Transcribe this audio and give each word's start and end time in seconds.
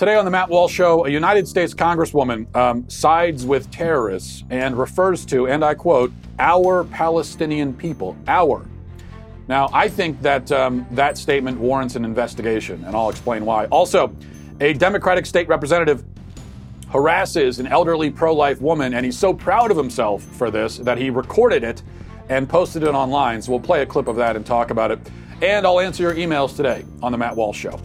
Today 0.00 0.16
on 0.16 0.24
the 0.24 0.30
Matt 0.30 0.48
Walsh 0.48 0.72
Show, 0.72 1.04
a 1.04 1.10
United 1.10 1.46
States 1.46 1.74
Congresswoman 1.74 2.56
um, 2.56 2.88
sides 2.88 3.44
with 3.44 3.70
terrorists 3.70 4.44
and 4.48 4.78
refers 4.78 5.26
to, 5.26 5.46
and 5.46 5.62
I 5.62 5.74
quote, 5.74 6.10
our 6.38 6.84
Palestinian 6.84 7.74
people. 7.74 8.16
Our. 8.26 8.64
Now, 9.46 9.68
I 9.74 9.90
think 9.90 10.22
that 10.22 10.50
um, 10.52 10.86
that 10.92 11.18
statement 11.18 11.58
warrants 11.60 11.96
an 11.96 12.06
investigation, 12.06 12.82
and 12.84 12.96
I'll 12.96 13.10
explain 13.10 13.44
why. 13.44 13.66
Also, 13.66 14.16
a 14.60 14.72
Democratic 14.72 15.26
state 15.26 15.48
representative 15.48 16.02
harasses 16.88 17.58
an 17.58 17.66
elderly 17.66 18.08
pro 18.08 18.34
life 18.34 18.62
woman, 18.62 18.94
and 18.94 19.04
he's 19.04 19.18
so 19.18 19.34
proud 19.34 19.70
of 19.70 19.76
himself 19.76 20.22
for 20.22 20.50
this 20.50 20.78
that 20.78 20.96
he 20.96 21.10
recorded 21.10 21.62
it 21.62 21.82
and 22.30 22.48
posted 22.48 22.84
it 22.84 22.94
online. 22.94 23.42
So 23.42 23.52
we'll 23.52 23.60
play 23.60 23.82
a 23.82 23.86
clip 23.86 24.08
of 24.08 24.16
that 24.16 24.34
and 24.34 24.46
talk 24.46 24.70
about 24.70 24.92
it. 24.92 24.98
And 25.42 25.66
I'll 25.66 25.78
answer 25.78 26.02
your 26.02 26.14
emails 26.14 26.56
today 26.56 26.86
on 27.02 27.12
The 27.12 27.18
Matt 27.18 27.36
Walsh 27.36 27.58
Show. 27.58 27.78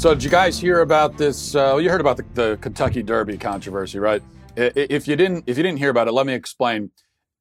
So, 0.00 0.14
did 0.14 0.24
you 0.24 0.30
guys 0.30 0.58
hear 0.58 0.80
about 0.80 1.18
this? 1.18 1.54
Uh, 1.54 1.76
you 1.76 1.90
heard 1.90 2.00
about 2.00 2.16
the, 2.16 2.24
the 2.32 2.58
Kentucky 2.62 3.02
Derby 3.02 3.36
controversy, 3.36 3.98
right? 3.98 4.22
If 4.56 5.06
you 5.06 5.14
didn't, 5.14 5.44
if 5.46 5.58
you 5.58 5.62
didn't 5.62 5.78
hear 5.78 5.90
about 5.90 6.08
it, 6.08 6.12
let 6.12 6.24
me 6.24 6.32
explain. 6.32 6.90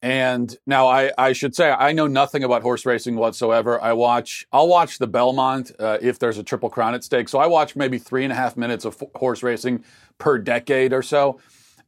And 0.02 0.54
now 0.66 0.86
I, 0.86 1.14
I 1.18 1.32
should 1.32 1.56
say 1.56 1.72
I 1.72 1.94
know 1.94 2.06
nothing 2.06 2.44
about 2.44 2.62
horse 2.62 2.86
racing 2.86 3.16
whatsoever. 3.16 3.82
I 3.82 3.94
watch 3.94 4.46
I'll 4.52 4.68
watch 4.68 4.98
the 4.98 5.08
Belmont 5.08 5.72
uh, 5.80 6.00
if 6.02 6.20
there's 6.20 6.38
a 6.38 6.44
Triple 6.44 6.70
Crown 6.70 6.94
at 6.96 7.06
stake. 7.06 7.30
So 7.30 7.40
I 7.40 7.48
watch 7.48 7.78
maybe 7.78 7.98
three 7.98 8.26
and 8.26 8.34
a 8.34 8.36
half 8.36 8.58
minutes 8.58 8.84
of 8.84 9.02
horse 9.16 9.42
racing 9.42 9.86
per 10.18 10.38
decade 10.38 10.92
or 10.92 11.02
so. 11.02 11.40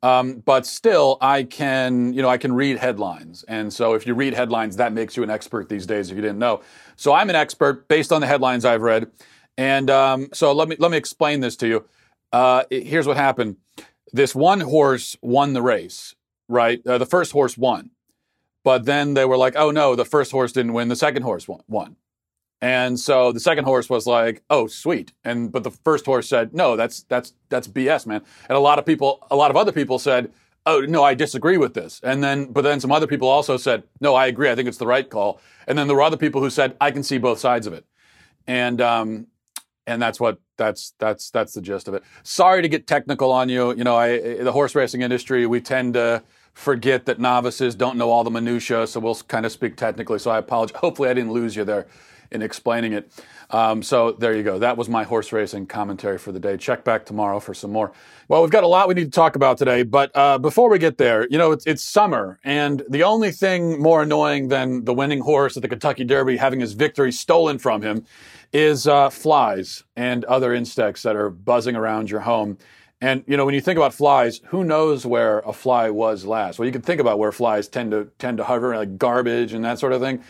Um, 0.02 0.36
but 0.38 0.66
still, 0.66 1.18
I 1.20 1.44
can 1.44 2.14
you 2.14 2.22
know 2.22 2.30
I 2.30 2.38
can 2.38 2.54
read 2.54 2.78
headlines, 2.78 3.44
and 3.50 3.74
so 3.74 3.94
if 3.94 4.08
you 4.08 4.14
read 4.14 4.34
headlines, 4.36 4.78
that 4.78 4.94
makes 4.94 5.18
you 5.18 5.24
an 5.24 5.30
expert 5.30 5.68
these 5.68 5.86
days. 5.86 6.12
If 6.12 6.16
you 6.16 6.22
didn't 6.22 6.40
know, 6.40 6.62
so 6.96 7.12
I'm 7.12 7.30
an 7.30 7.36
expert 7.36 7.90
based 7.90 8.14
on 8.14 8.22
the 8.22 8.28
headlines 8.28 8.64
I've 8.64 8.82
read. 8.84 9.12
And 9.58 9.90
um, 9.90 10.30
so 10.34 10.52
let 10.54 10.68
me 10.68 10.76
let 10.80 10.92
me 10.92 10.98
explain 10.98 11.42
this 11.42 11.56
to 11.58 11.68
you. 11.68 11.86
Uh, 12.32 12.64
here's 12.70 13.08
what 13.08 13.18
happened. 13.18 13.58
This 14.14 14.34
one 14.36 14.62
horse 14.62 15.18
won 15.22 15.54
the 15.54 15.62
race, 15.62 16.16
right? 16.48 16.86
Uh, 16.86 16.98
the 16.98 17.06
first 17.06 17.32
horse 17.32 17.58
won. 17.58 17.92
But 18.64 18.86
then 18.86 19.14
they 19.16 19.26
were 19.26 19.38
like, 19.38 19.56
oh 19.58 19.72
no, 19.72 19.96
the 19.96 20.06
first 20.06 20.32
horse 20.32 20.52
didn't 20.52 20.74
win, 20.74 20.88
the 20.88 20.96
second 20.96 21.24
horse 21.24 21.48
won. 21.68 21.96
And 22.62 23.00
so 23.00 23.32
the 23.32 23.40
second 23.40 23.66
horse 23.66 23.90
was 23.90 24.06
like, 24.06 24.44
"Oh, 24.50 24.68
sweet." 24.68 25.14
And 25.24 25.52
but 25.52 25.64
the 25.64 25.72
first 25.72 26.06
horse 26.06 26.30
said, 26.30 26.54
"No, 26.54 26.76
that's 26.76 27.04
that's 27.04 27.34
that's 27.50 27.68
BS, 27.68 28.06
man." 28.06 28.22
And 28.48 28.56
a 28.56 28.60
lot 28.60 28.78
of 28.78 28.86
people, 28.86 29.26
a 29.32 29.36
lot 29.36 29.50
of 29.50 29.58
other 29.58 29.72
people 29.72 29.98
said, 29.98 30.32
"Oh, 30.68 30.82
no, 30.82 31.04
I 31.04 31.16
disagree 31.16 31.58
with 31.58 31.74
this." 31.74 32.00
And 32.04 32.24
then 32.24 32.52
but 32.52 32.62
then 32.62 32.80
some 32.80 32.92
other 32.92 33.08
people 33.08 33.28
also 33.28 33.58
said, 33.58 33.84
"No, 34.00 34.14
I 34.14 34.28
agree. 34.28 34.52
I 34.52 34.56
think 34.56 34.68
it's 34.68 34.78
the 34.78 34.86
right 34.86 35.10
call." 35.10 35.42
And 35.68 35.76
then 35.76 35.88
there 35.88 35.96
were 35.96 36.04
other 36.04 36.18
people 36.18 36.40
who 36.40 36.52
said, 36.52 36.78
"I 36.80 36.92
can 36.92 37.02
see 37.02 37.18
both 37.18 37.40
sides 37.40 37.66
of 37.66 37.74
it." 37.74 37.84
And 38.46 38.80
um 38.80 39.28
and 39.92 40.02
that's 40.02 40.20
what 40.20 40.40
that's 40.58 40.94
that's 41.00 41.30
that's 41.32 41.54
the 41.54 41.62
gist 41.62 41.88
of 41.88 41.94
it. 41.94 42.04
Sorry 42.24 42.62
to 42.62 42.70
get 42.70 42.88
technical 42.88 43.32
on 43.32 43.50
you. 43.50 43.76
You 43.76 43.84
know, 43.84 43.96
I 43.96 44.38
the 44.38 44.52
horse 44.52 44.76
racing 44.76 45.02
industry, 45.02 45.46
we 45.46 45.62
tend 45.62 45.94
to 45.96 46.24
forget 46.54 47.06
that 47.06 47.20
novices 47.20 47.76
don't 47.76 47.98
know 47.98 48.10
all 48.10 48.24
the 48.24 48.32
minutia, 48.32 48.88
so 48.88 49.00
we'll 49.00 49.16
kind 49.16 49.46
of 49.46 49.52
speak 49.52 49.76
technically. 49.76 50.20
So 50.20 50.32
I 50.32 50.38
apologize. 50.38 50.78
Hopefully, 50.78 51.10
I 51.10 51.14
didn't 51.14 51.32
lose 51.32 51.56
you 51.56 51.64
there 51.64 51.88
in 52.32 52.42
explaining 52.42 52.94
it. 52.94 53.12
Um, 53.50 53.84
so 53.84 54.14
there 54.14 54.36
you 54.36 54.44
go. 54.44 54.60
That 54.60 54.78
was 54.78 54.88
my 54.88 55.04
horse 55.04 55.32
racing 55.32 55.68
commentary 55.68 56.18
for 56.18 56.32
the 56.32 56.40
day. 56.40 56.58
Check 56.58 56.84
back 56.84 57.06
tomorrow 57.06 57.40
for 57.40 57.54
some 57.54 57.72
more. 57.72 57.92
Well, 58.28 58.42
we've 58.42 58.52
got 58.52 58.64
a 58.64 58.68
lot 58.68 58.88
we 58.88 58.94
need 58.94 59.06
to 59.06 59.12
talk 59.12 59.36
about 59.36 59.58
today, 59.58 59.84
but 59.84 60.12
uh, 60.16 60.38
before 60.38 60.70
we 60.70 60.80
get 60.80 60.98
there, 60.98 61.28
you 61.30 61.38
know, 61.38 61.52
it's, 61.52 61.66
it's 61.66 61.84
summer, 61.84 62.40
and 62.44 62.84
the 62.90 63.04
only 63.04 63.32
thing 63.32 63.82
more 63.82 64.04
annoying 64.04 64.48
than 64.48 64.86
the 64.86 64.94
winning 64.94 65.20
horse 65.20 65.58
at 65.58 65.62
the 65.62 65.70
Kentucky 65.70 66.06
Derby 66.06 66.38
having 66.38 66.62
his 66.62 66.74
victory 66.74 67.12
stolen 67.12 67.60
from 67.60 67.82
him 67.82 68.06
is 68.54 68.88
uh, 68.88 69.10
flies 69.10 69.84
and 69.96 70.24
other 70.26 70.54
insects 70.54 71.04
that 71.04 71.16
are 71.16 71.30
buzzing 71.30 71.76
around 71.76 72.10
your 72.10 72.22
home. 72.22 72.58
And 73.02 73.24
you 73.28 73.36
know, 73.36 73.46
when 73.46 73.56
you 73.56 73.62
think 73.62 73.78
about 73.78 73.94
flies, 73.94 74.42
who 74.46 74.64
knows 74.64 75.06
where 75.06 75.40
a 75.40 75.54
fly 75.54 75.90
was 75.90 76.24
last? 76.24 76.60
Well, 76.60 76.68
you 76.68 76.72
can 76.72 76.84
think 76.84 77.02
about 77.02 77.18
where 77.18 77.32
flies 77.32 77.68
tend 77.68 77.92
to 77.92 78.10
tend 78.20 78.38
to 78.38 78.44
hover, 78.44 78.76
like 78.78 78.98
garbage 78.98 79.54
and 79.54 79.66
that 79.66 79.80
sort 79.80 79.94
of 79.94 80.02
thing. 80.02 80.24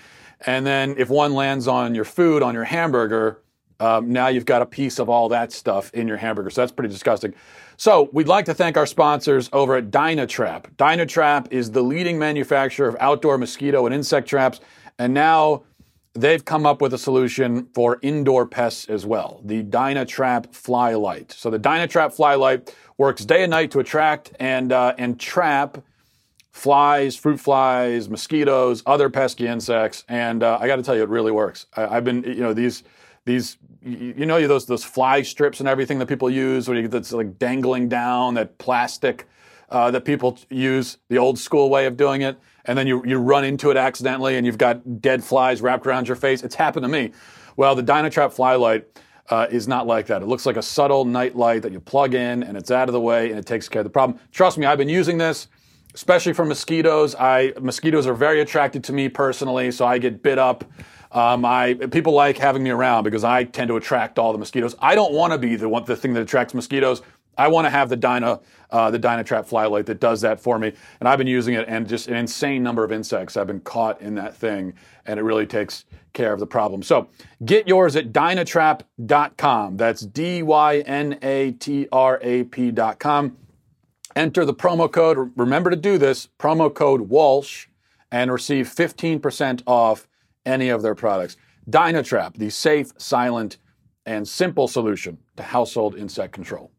And 0.46 0.66
then 0.66 0.96
if 0.98 1.10
one 1.10 1.34
lands 1.34 1.68
on 1.68 1.96
your 1.96 2.06
food, 2.06 2.44
on 2.44 2.54
your 2.54 2.64
hamburger, 2.64 3.42
um, 3.80 4.12
now 4.12 4.28
you've 4.28 4.46
got 4.46 4.62
a 4.62 4.66
piece 4.66 5.00
of 5.00 5.10
all 5.10 5.30
that 5.30 5.52
stuff 5.52 5.92
in 5.94 6.08
your 6.08 6.18
hamburger. 6.18 6.50
So 6.50 6.62
that's 6.62 6.72
pretty 6.72 6.92
disgusting. 6.94 7.34
So 7.78 8.10
we'd 8.14 8.28
like 8.28 8.46
to 8.46 8.54
thank 8.54 8.78
our 8.78 8.86
sponsors 8.86 9.50
over 9.54 9.76
at 9.76 9.90
Dynatrap. 9.90 10.76
Dynatrap 10.76 11.52
is 11.52 11.72
the 11.72 11.82
leading 11.82 12.20
manufacturer 12.20 12.88
of 12.88 12.96
outdoor 13.00 13.40
mosquito 13.40 13.88
and 13.88 13.96
insect 13.96 14.28
traps, 14.28 14.60
and 15.00 15.16
now 15.16 15.64
they've 16.14 16.46
come 16.46 16.66
up 16.68 16.80
with 16.80 16.94
a 16.94 16.98
solution 16.98 17.68
for 17.74 17.98
indoor 18.04 18.46
pests 18.46 18.88
as 18.88 19.06
well 19.06 19.42
the 19.46 19.64
Dynatrap 19.64 20.54
Fly 20.54 20.94
Light. 20.94 21.32
So 21.32 21.50
the 21.50 21.60
Dynatrap 21.60 22.14
Fly 22.14 22.36
Light 22.36 22.76
works 22.98 23.26
day 23.26 23.44
and 23.44 23.50
night 23.50 23.72
to 23.72 23.80
attract 23.80 24.34
and, 24.40 24.72
uh, 24.72 24.94
and 25.00 25.20
trap 25.20 25.80
flies, 26.52 27.16
fruit 27.16 27.40
flies, 27.40 28.10
mosquitoes, 28.10 28.84
other 28.86 29.10
pesky 29.10 29.48
insects. 29.48 30.04
And 30.08 30.44
uh, 30.44 30.58
I 30.60 30.68
got 30.68 30.78
to 30.78 30.84
tell 30.84 30.96
you, 30.96 31.04
it 31.04 31.10
really 31.10 31.32
works. 31.32 31.66
I, 31.76 31.96
have 31.96 32.04
been, 32.04 32.24
you 32.24 32.42
know, 32.42 32.54
these 32.54 32.84
these 33.26 33.58
you 33.84 34.26
know 34.26 34.48
those 34.48 34.66
those 34.66 34.84
fly 34.84 35.22
strips 35.22 35.60
and 35.60 35.70
everything 35.70 36.00
that 36.00 36.08
people 36.08 36.30
use 36.30 36.68
where 36.68 36.76
you 36.76 36.84
get 36.84 36.92
that's 36.92 37.12
like 37.12 37.38
dangling 37.38 37.88
down 37.88 38.34
that 38.36 38.58
plastic 38.58 39.28
uh, 39.70 39.90
that 39.92 40.06
people 40.06 40.38
use 40.50 40.98
the 41.10 41.18
old 41.18 41.40
school 41.40 41.70
way 41.70 41.86
of 41.86 41.98
doing 41.98 42.22
it 42.22 42.38
and 42.66 42.78
then 42.78 42.88
you, 42.88 43.04
you 43.06 43.18
run 43.18 43.44
into 43.44 43.72
it 43.72 43.78
accidentally 43.78 44.38
and 44.38 44.46
you've 44.46 44.58
got 44.58 45.02
dead 45.02 45.24
flies 45.24 45.62
wrapped 45.62 45.88
around 45.88 46.08
your 46.08 46.16
face. 46.16 46.44
It's 46.44 46.56
happened 46.56 46.84
to 46.84 46.90
me. 46.90 47.12
Well, 47.58 47.76
the 47.76 47.84
Dynatrap 47.84 48.34
fly 48.34 48.56
light 48.56 48.86
uh, 49.30 49.48
is 49.50 49.68
not 49.68 49.88
like 49.88 50.08
that. 50.08 50.22
It 50.22 50.28
looks 50.28 50.46
like 50.46 50.58
a 50.58 50.62
subtle 50.62 51.06
night 51.06 51.36
light 51.36 51.62
that 51.64 51.72
you 51.72 51.80
plug 51.80 52.14
in 52.14 52.44
and 52.44 52.58
it's 52.58 52.72
out 52.72 52.90
of 52.90 52.94
the 52.94 53.02
way 53.02 53.30
and 53.30 53.40
it 53.40 53.46
takes 53.46 53.68
care 53.70 53.82
of 53.82 53.86
the 53.86 53.90
problem. 53.90 54.20
Trust 54.32 54.58
me, 54.58 54.66
I've 54.66 54.78
been 54.78 54.90
using 54.90 55.18
this, 55.18 55.48
especially 55.94 56.34
for 56.34 56.46
mosquitoes. 56.46 57.16
I 57.16 57.54
mosquitoes 57.62 58.08
are 58.08 58.14
very 58.14 58.42
attracted 58.42 58.84
to 58.86 58.94
me 58.94 59.10
personally, 59.10 59.72
so 59.72 59.86
I 59.86 59.98
get 59.98 60.24
bit 60.24 60.40
up. 60.40 60.64
Um, 61.12 61.44
I 61.44 61.74
people 61.74 62.14
like 62.14 62.38
having 62.38 62.64
me 62.64 62.70
around 62.70 63.04
because 63.04 63.24
I 63.24 63.44
tend 63.44 63.68
to 63.68 63.76
attract 63.76 64.18
all 64.18 64.32
the 64.32 64.40
mosquitoes. 64.40 64.76
I 64.80 64.96
don't 64.96 65.14
want 65.14 65.34
to 65.34 65.38
be 65.38 65.56
the 65.56 65.68
one 65.68 65.84
the 65.86 65.96
thing 65.96 66.14
that 66.14 66.22
attracts 66.22 66.54
mosquitoes. 66.54 67.02
I 67.38 67.48
want 67.48 67.66
to 67.66 67.70
have 67.70 67.90
the 67.90 67.96
Dyna, 67.96 68.40
uh, 68.70 68.92
the 68.92 69.00
Dynatrap 69.00 69.46
fly 69.46 69.66
light 69.66 69.86
that 69.86 70.00
does 70.00 70.22
that 70.22 70.40
for 70.40 70.60
me. 70.60 70.74
And 71.00 71.08
I've 71.08 71.18
been 71.18 71.28
using 71.28 71.54
it, 71.54 71.66
and 71.68 71.88
just 71.88 72.08
an 72.08 72.16
insane 72.16 72.62
number 72.62 72.84
of 72.84 72.92
insects 72.92 73.36
have 73.36 73.48
been 73.48 73.62
caught 73.62 74.02
in 74.02 74.16
that 74.16 74.36
thing, 74.36 74.74
and 75.06 75.20
it 75.20 75.24
really 75.24 75.48
takes 75.48 75.86
care 76.14 76.34
of 76.34 76.40
the 76.40 76.46
problem. 76.46 76.84
So 76.84 77.08
get 77.46 77.68
yours 77.68 77.96
at 77.96 78.12
dynatrap.com. 78.12 79.78
That's 79.78 80.02
D 80.02 80.44
Y 80.44 80.80
N 80.80 81.18
A 81.22 81.52
T 81.54 81.88
R 81.92 82.20
A 82.22 82.44
P.com. 82.44 83.38
Enter 84.16 84.46
the 84.46 84.54
promo 84.54 84.92
code. 84.92 85.32
Remember 85.36 85.70
to 85.70 85.76
do 85.76 85.98
this 85.98 86.28
promo 86.40 86.74
code 86.74 87.02
Walsh 87.02 87.68
and 88.12 88.32
receive 88.32 88.68
15% 88.68 89.64
off 89.66 90.08
any 90.46 90.70
of 90.70 90.82
their 90.82 90.96
products. 90.96 91.38
Dynatrap, 91.70 92.36
the 92.36 92.50
safe, 92.50 92.92
silent, 92.98 93.58
and 94.06 94.28
simple 94.28 94.68
solution 94.68 95.18
to 95.38 95.44
household 95.44 95.96
insect 95.96 96.34
control. 96.34 96.72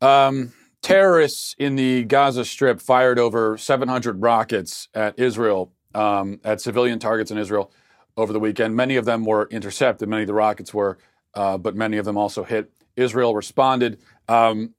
Um, 0.00 0.52
terrorists 0.82 1.54
in 1.58 1.76
the 1.76 2.04
Gaza 2.04 2.44
Strip 2.44 2.80
fired 2.80 3.18
over 3.18 3.56
700 3.56 4.20
rockets 4.20 4.88
at 4.94 5.18
Israel, 5.18 5.72
um, 5.94 6.40
at 6.44 6.60
civilian 6.60 6.98
targets 6.98 7.30
in 7.30 7.38
Israel 7.38 7.72
over 8.16 8.32
the 8.32 8.40
weekend. 8.40 8.76
Many 8.76 8.96
of 8.96 9.04
them 9.04 9.24
were 9.24 9.48
intercepted, 9.50 10.08
many 10.08 10.22
of 10.22 10.26
the 10.26 10.34
rockets 10.34 10.74
were, 10.74 10.98
uh, 11.34 11.56
but 11.58 11.74
many 11.74 11.96
of 11.96 12.04
them 12.04 12.16
also 12.16 12.44
hit. 12.44 12.70
Israel 12.96 13.34
responded. 13.34 13.98
Um, 14.28 14.74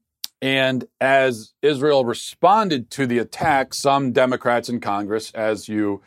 and 0.46 0.86
as 1.02 1.56
Israel 1.64 2.06
responded 2.06 2.92
to 2.92 3.08
the 3.08 3.18
attack, 3.18 3.74
some 3.74 4.12
Democrats 4.12 4.70
in 4.70 4.80
Congress, 4.80 5.32
as 5.32 5.68
you 5.68 6.04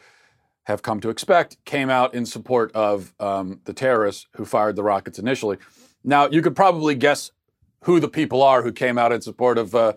have 0.66 0.80
come 0.80 1.00
to 1.00 1.08
expect, 1.08 1.56
came 1.64 1.90
out 1.90 2.14
in 2.14 2.24
support 2.24 2.70
of 2.70 3.12
um, 3.18 3.60
the 3.64 3.72
terrorists 3.72 4.28
who 4.36 4.44
fired 4.44 4.76
the 4.76 4.84
rockets 4.84 5.18
initially. 5.18 5.56
Now, 6.04 6.28
you 6.28 6.40
could 6.40 6.54
probably 6.54 6.94
guess 6.94 7.32
who 7.82 7.98
the 7.98 8.06
people 8.06 8.40
are 8.44 8.62
who 8.62 8.70
came 8.70 8.96
out 8.96 9.10
in 9.10 9.22
support 9.22 9.58
of 9.58 9.74
uh, 9.74 9.94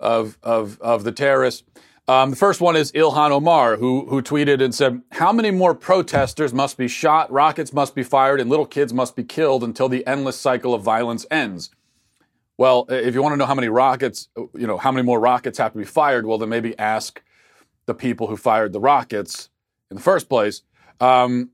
of, 0.00 0.36
of 0.42 0.80
of 0.80 1.04
the 1.04 1.12
terrorists. 1.12 1.62
Um, 2.08 2.30
the 2.30 2.36
first 2.36 2.60
one 2.60 2.74
is 2.74 2.90
Ilhan 2.90 3.30
Omar, 3.30 3.76
who 3.76 4.06
who 4.06 4.20
tweeted 4.20 4.60
and 4.60 4.74
said, 4.74 5.00
"How 5.12 5.32
many 5.32 5.52
more 5.52 5.76
protesters 5.76 6.52
must 6.52 6.76
be 6.76 6.88
shot, 6.88 7.30
rockets 7.30 7.72
must 7.72 7.94
be 7.94 8.02
fired, 8.02 8.40
and 8.40 8.50
little 8.50 8.66
kids 8.66 8.92
must 8.92 9.14
be 9.14 9.22
killed 9.22 9.62
until 9.62 9.88
the 9.88 10.04
endless 10.08 10.40
cycle 10.40 10.74
of 10.74 10.82
violence 10.82 11.24
ends?" 11.30 11.70
Well, 12.60 12.84
if 12.90 13.14
you 13.14 13.22
want 13.22 13.32
to 13.32 13.38
know 13.38 13.46
how 13.46 13.54
many 13.54 13.70
rockets, 13.70 14.28
you 14.36 14.66
know, 14.66 14.76
how 14.76 14.92
many 14.92 15.02
more 15.02 15.18
rockets 15.18 15.56
have 15.56 15.72
to 15.72 15.78
be 15.78 15.86
fired, 15.86 16.26
well, 16.26 16.36
then 16.36 16.50
maybe 16.50 16.78
ask 16.78 17.22
the 17.86 17.94
people 17.94 18.26
who 18.26 18.36
fired 18.36 18.74
the 18.74 18.80
rockets 18.80 19.48
in 19.90 19.96
the 19.96 20.02
first 20.02 20.28
place. 20.28 20.60
Um, 21.00 21.52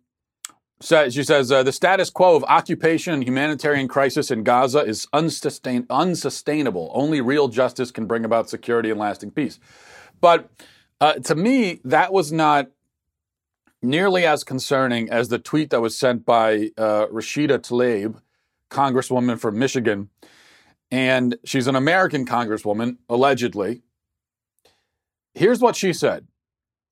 she 0.83 1.23
says 1.23 1.53
uh, 1.53 1.63
the 1.63 1.71
status 1.71 2.11
quo 2.11 2.35
of 2.35 2.43
occupation 2.49 3.15
and 3.15 3.23
humanitarian 3.23 3.87
crisis 3.87 4.33
in 4.33 4.43
Gaza 4.43 4.81
is 4.81 5.07
unsustain- 5.13 5.87
unsustainable. 5.91 6.91
Only 6.93 7.21
real 7.21 7.47
justice 7.47 7.93
can 7.93 8.07
bring 8.07 8.25
about 8.25 8.51
security 8.51 8.91
and 8.91 8.99
lasting 8.99 9.31
peace. 9.31 9.61
But 10.21 10.51
uh, 11.01 11.21
to 11.21 11.37
me, 11.37 11.79
that 11.85 12.13
was 12.13 12.33
not 12.33 12.73
nearly 13.81 14.27
as 14.27 14.43
concerning 14.43 15.09
as 15.09 15.29
the 15.29 15.39
tweet 15.39 15.71
that 15.71 15.81
was 15.81 15.97
sent 15.97 16.27
by 16.27 16.73
uh, 16.77 17.07
Rashida 17.13 17.61
Tlaib, 17.61 18.21
Congresswoman 18.71 19.39
from 19.39 19.57
Michigan. 19.57 20.11
And 20.91 21.37
she's 21.45 21.67
an 21.67 21.77
American 21.77 22.25
Congresswoman, 22.25 22.99
allegedly. 23.09 23.83
Here's 25.35 25.61
what 25.61 25.77
she 25.77 25.93
said. 25.93 26.27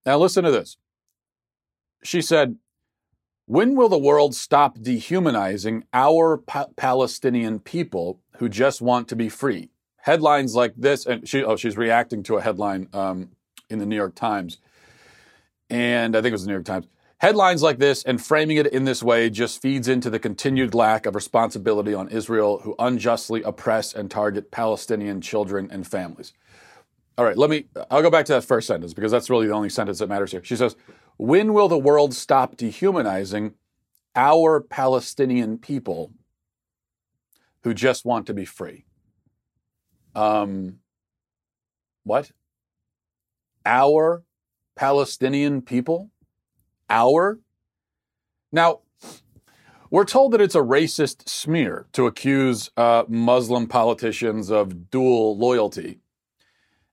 Now, 0.04 0.18
listen 0.18 0.44
to 0.44 0.50
this. 0.50 0.76
She 2.02 2.20
said, 2.20 2.56
When 3.46 3.76
will 3.76 3.88
the 3.88 3.98
world 3.98 4.34
stop 4.34 4.78
dehumanizing 4.80 5.84
our 5.94 6.38
pa- 6.38 6.66
Palestinian 6.76 7.60
people 7.60 8.20
who 8.38 8.48
just 8.48 8.82
want 8.82 9.08
to 9.08 9.16
be 9.16 9.28
free? 9.28 9.70
Headlines 9.98 10.54
like 10.54 10.74
this, 10.76 11.06
and 11.06 11.26
she, 11.26 11.42
oh, 11.42 11.56
she's 11.56 11.78
reacting 11.78 12.22
to 12.24 12.36
a 12.36 12.42
headline 12.42 12.88
um, 12.92 13.30
in 13.70 13.78
the 13.78 13.86
New 13.86 13.96
York 13.96 14.14
Times 14.14 14.58
and 15.70 16.16
I 16.16 16.20
think 16.20 16.30
it 16.30 16.32
was 16.32 16.42
the 16.42 16.48
New 16.48 16.54
York 16.54 16.64
Times. 16.64 16.86
Headlines 17.24 17.62
like 17.62 17.78
this 17.78 18.02
and 18.02 18.22
framing 18.22 18.58
it 18.58 18.66
in 18.66 18.84
this 18.84 19.02
way 19.02 19.30
just 19.30 19.62
feeds 19.62 19.88
into 19.88 20.10
the 20.10 20.18
continued 20.18 20.74
lack 20.74 21.06
of 21.06 21.14
responsibility 21.14 21.94
on 21.94 22.10
Israel, 22.10 22.58
who 22.58 22.74
unjustly 22.78 23.42
oppress 23.44 23.94
and 23.94 24.10
target 24.10 24.50
Palestinian 24.50 25.22
children 25.22 25.70
and 25.70 25.86
families. 25.86 26.34
All 27.16 27.24
right, 27.24 27.38
let 27.38 27.48
me, 27.48 27.64
I'll 27.90 28.02
go 28.02 28.10
back 28.10 28.26
to 28.26 28.34
that 28.34 28.44
first 28.44 28.66
sentence 28.66 28.92
because 28.92 29.10
that's 29.10 29.30
really 29.30 29.46
the 29.46 29.54
only 29.54 29.70
sentence 29.70 30.00
that 30.00 30.08
matters 30.10 30.32
here. 30.32 30.44
She 30.44 30.54
says, 30.54 30.76
When 31.16 31.54
will 31.54 31.66
the 31.66 31.78
world 31.78 32.12
stop 32.12 32.58
dehumanizing 32.58 33.54
our 34.14 34.60
Palestinian 34.60 35.56
people 35.56 36.12
who 37.62 37.72
just 37.72 38.04
want 38.04 38.26
to 38.26 38.34
be 38.34 38.44
free? 38.44 38.84
Um, 40.14 40.80
what? 42.02 42.32
Our 43.64 44.24
Palestinian 44.76 45.62
people? 45.62 46.10
Our? 46.88 47.40
Now, 48.52 48.80
we're 49.90 50.04
told 50.04 50.32
that 50.32 50.40
it's 50.40 50.54
a 50.54 50.60
racist 50.60 51.28
smear 51.28 51.86
to 51.92 52.06
accuse 52.06 52.70
uh, 52.76 53.04
Muslim 53.08 53.68
politicians 53.68 54.50
of 54.50 54.90
dual 54.90 55.38
loyalty. 55.38 56.00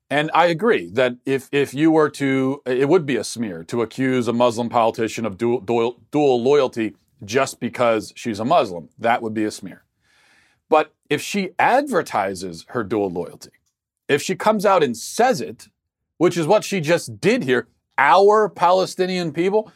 And 0.10 0.30
I 0.34 0.48
agree 0.48 0.90
that 0.92 1.16
if, 1.26 1.48
if 1.52 1.74
you 1.74 1.90
were 1.90 2.10
to, 2.12 2.62
it 2.66 2.90
would 2.90 3.06
be 3.06 3.16
a 3.16 3.24
smear 3.24 3.64
to 3.66 3.82
accuse 3.82 4.28
a 4.28 4.34
Muslim 4.34 4.70
politician 4.70 5.26
of 5.26 5.38
dual, 5.38 5.62
dual, 5.62 6.02
dual 6.12 6.44
loyalty 6.44 6.96
just 7.24 7.60
because 7.60 8.12
she's 8.16 8.40
a 8.40 8.46
Muslim. 8.46 8.90
That 9.00 9.22
would 9.22 9.34
be 9.34 9.46
a 9.46 9.52
smear. 9.52 9.84
But 10.70 10.94
if 11.10 11.22
she 11.22 11.52
advertises 11.58 12.66
her 12.70 12.84
dual 12.84 13.10
loyalty, 13.10 13.52
if 14.08 14.22
she 14.22 14.36
comes 14.36 14.66
out 14.66 14.84
and 14.84 14.96
says 14.96 15.42
it, 15.42 15.70
which 16.18 16.38
is 16.38 16.46
what 16.46 16.64
she 16.64 16.82
just 16.82 17.20
did 17.20 17.44
here, 17.44 17.68
our 18.02 18.50
Palestinian 18.50 19.32
people, 19.32 19.72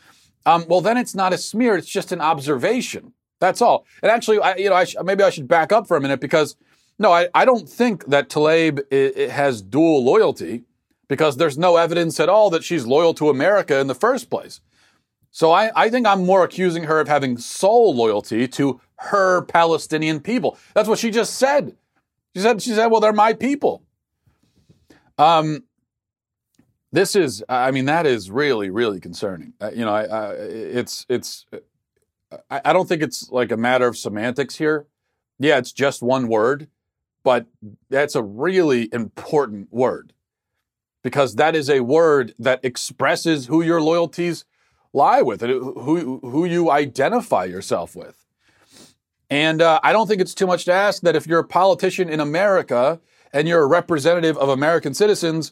um, 0.45 0.65
well, 0.67 0.81
then 0.81 0.97
it's 0.97 1.13
not 1.15 1.31
a 1.33 1.37
smear. 1.37 1.75
It's 1.77 1.87
just 1.87 2.11
an 2.11 2.21
observation. 2.21 3.13
That's 3.39 3.61
all. 3.61 3.85
And 4.01 4.11
actually, 4.11 4.39
I, 4.39 4.55
you 4.55 4.69
know, 4.69 4.75
I 4.75 4.85
sh- 4.85 4.95
maybe 5.03 5.23
I 5.23 5.29
should 5.29 5.47
back 5.47 5.71
up 5.71 5.87
for 5.87 5.95
a 5.95 6.01
minute 6.01 6.19
because 6.19 6.55
no, 6.97 7.11
I, 7.11 7.27
I 7.35 7.45
don't 7.45 7.69
think 7.69 8.05
that 8.07 8.29
Tlaib 8.29 8.81
I- 8.91 9.29
has 9.29 9.61
dual 9.61 10.03
loyalty 10.03 10.63
because 11.07 11.37
there's 11.37 11.57
no 11.57 11.77
evidence 11.77 12.19
at 12.19 12.29
all 12.29 12.49
that 12.49 12.63
she's 12.63 12.87
loyal 12.87 13.13
to 13.15 13.29
America 13.29 13.79
in 13.79 13.87
the 13.87 13.95
first 13.95 14.29
place. 14.29 14.61
So 15.31 15.51
I, 15.51 15.69
I 15.75 15.89
think 15.89 16.07
I'm 16.07 16.25
more 16.25 16.43
accusing 16.43 16.85
her 16.85 16.99
of 16.99 17.07
having 17.07 17.37
sole 17.37 17.93
loyalty 17.93 18.47
to 18.47 18.79
her 19.11 19.41
Palestinian 19.43 20.19
people. 20.21 20.57
That's 20.73 20.87
what 20.89 20.97
she 20.97 21.11
just 21.11 21.35
said. 21.35 21.75
She 22.35 22.41
said, 22.41 22.61
she 22.61 22.71
said, 22.71 22.87
well, 22.87 23.01
they're 23.01 23.13
my 23.13 23.33
people. 23.33 23.83
Um, 25.17 25.63
this 26.95 27.15
is, 27.15 27.43
I 27.49 27.71
mean, 27.71 27.85
that 27.85 28.05
is 28.05 28.31
really, 28.31 28.69
really 28.69 28.99
concerning. 28.99 29.53
Uh, 29.61 29.71
you 29.73 29.85
know, 29.85 29.93
I, 29.93 30.03
I, 30.03 30.31
it's, 30.33 31.05
it's, 31.09 31.45
I, 32.49 32.61
I 32.65 32.73
don't 32.73 32.87
think 32.87 33.01
it's 33.01 33.29
like 33.31 33.51
a 33.51 33.57
matter 33.57 33.87
of 33.87 33.97
semantics 33.97 34.55
here. 34.55 34.87
Yeah, 35.39 35.57
it's 35.57 35.71
just 35.71 36.01
one 36.01 36.27
word, 36.27 36.67
but 37.23 37.47
that's 37.89 38.15
a 38.15 38.23
really 38.23 38.89
important 38.93 39.71
word 39.71 40.13
because 41.03 41.35
that 41.35 41.55
is 41.55 41.69
a 41.69 41.81
word 41.81 42.33
that 42.39 42.63
expresses 42.63 43.47
who 43.47 43.61
your 43.61 43.81
loyalties 43.81 44.45
lie 44.93 45.21
with 45.21 45.43
and 45.43 45.51
who, 45.51 46.19
who 46.19 46.45
you 46.45 46.71
identify 46.71 47.43
yourself 47.43 47.95
with. 47.95 48.25
And 49.29 49.61
uh, 49.61 49.79
I 49.83 49.91
don't 49.91 50.07
think 50.07 50.21
it's 50.21 50.33
too 50.33 50.47
much 50.47 50.65
to 50.65 50.73
ask 50.73 51.01
that 51.01 51.15
if 51.15 51.27
you're 51.27 51.39
a 51.39 51.47
politician 51.47 52.09
in 52.09 52.19
America 52.19 53.01
and 53.33 53.47
you're 53.47 53.63
a 53.63 53.67
representative 53.67 54.37
of 54.37 54.49
American 54.49 54.93
citizens, 54.93 55.51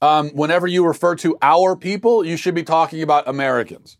um, 0.00 0.30
whenever 0.30 0.66
you 0.66 0.86
refer 0.86 1.14
to 1.16 1.36
our 1.42 1.76
people, 1.76 2.24
you 2.24 2.36
should 2.36 2.54
be 2.54 2.62
talking 2.62 3.02
about 3.02 3.26
Americans, 3.28 3.98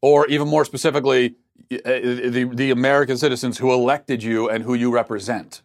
or 0.00 0.26
even 0.26 0.48
more 0.48 0.64
specifically, 0.64 1.36
uh, 1.72 1.78
the, 1.84 2.50
the 2.52 2.70
American 2.70 3.16
citizens 3.16 3.58
who 3.58 3.72
elected 3.72 4.22
you 4.22 4.48
and 4.48 4.64
who 4.64 4.74
you 4.74 4.92
represent. 4.92 5.62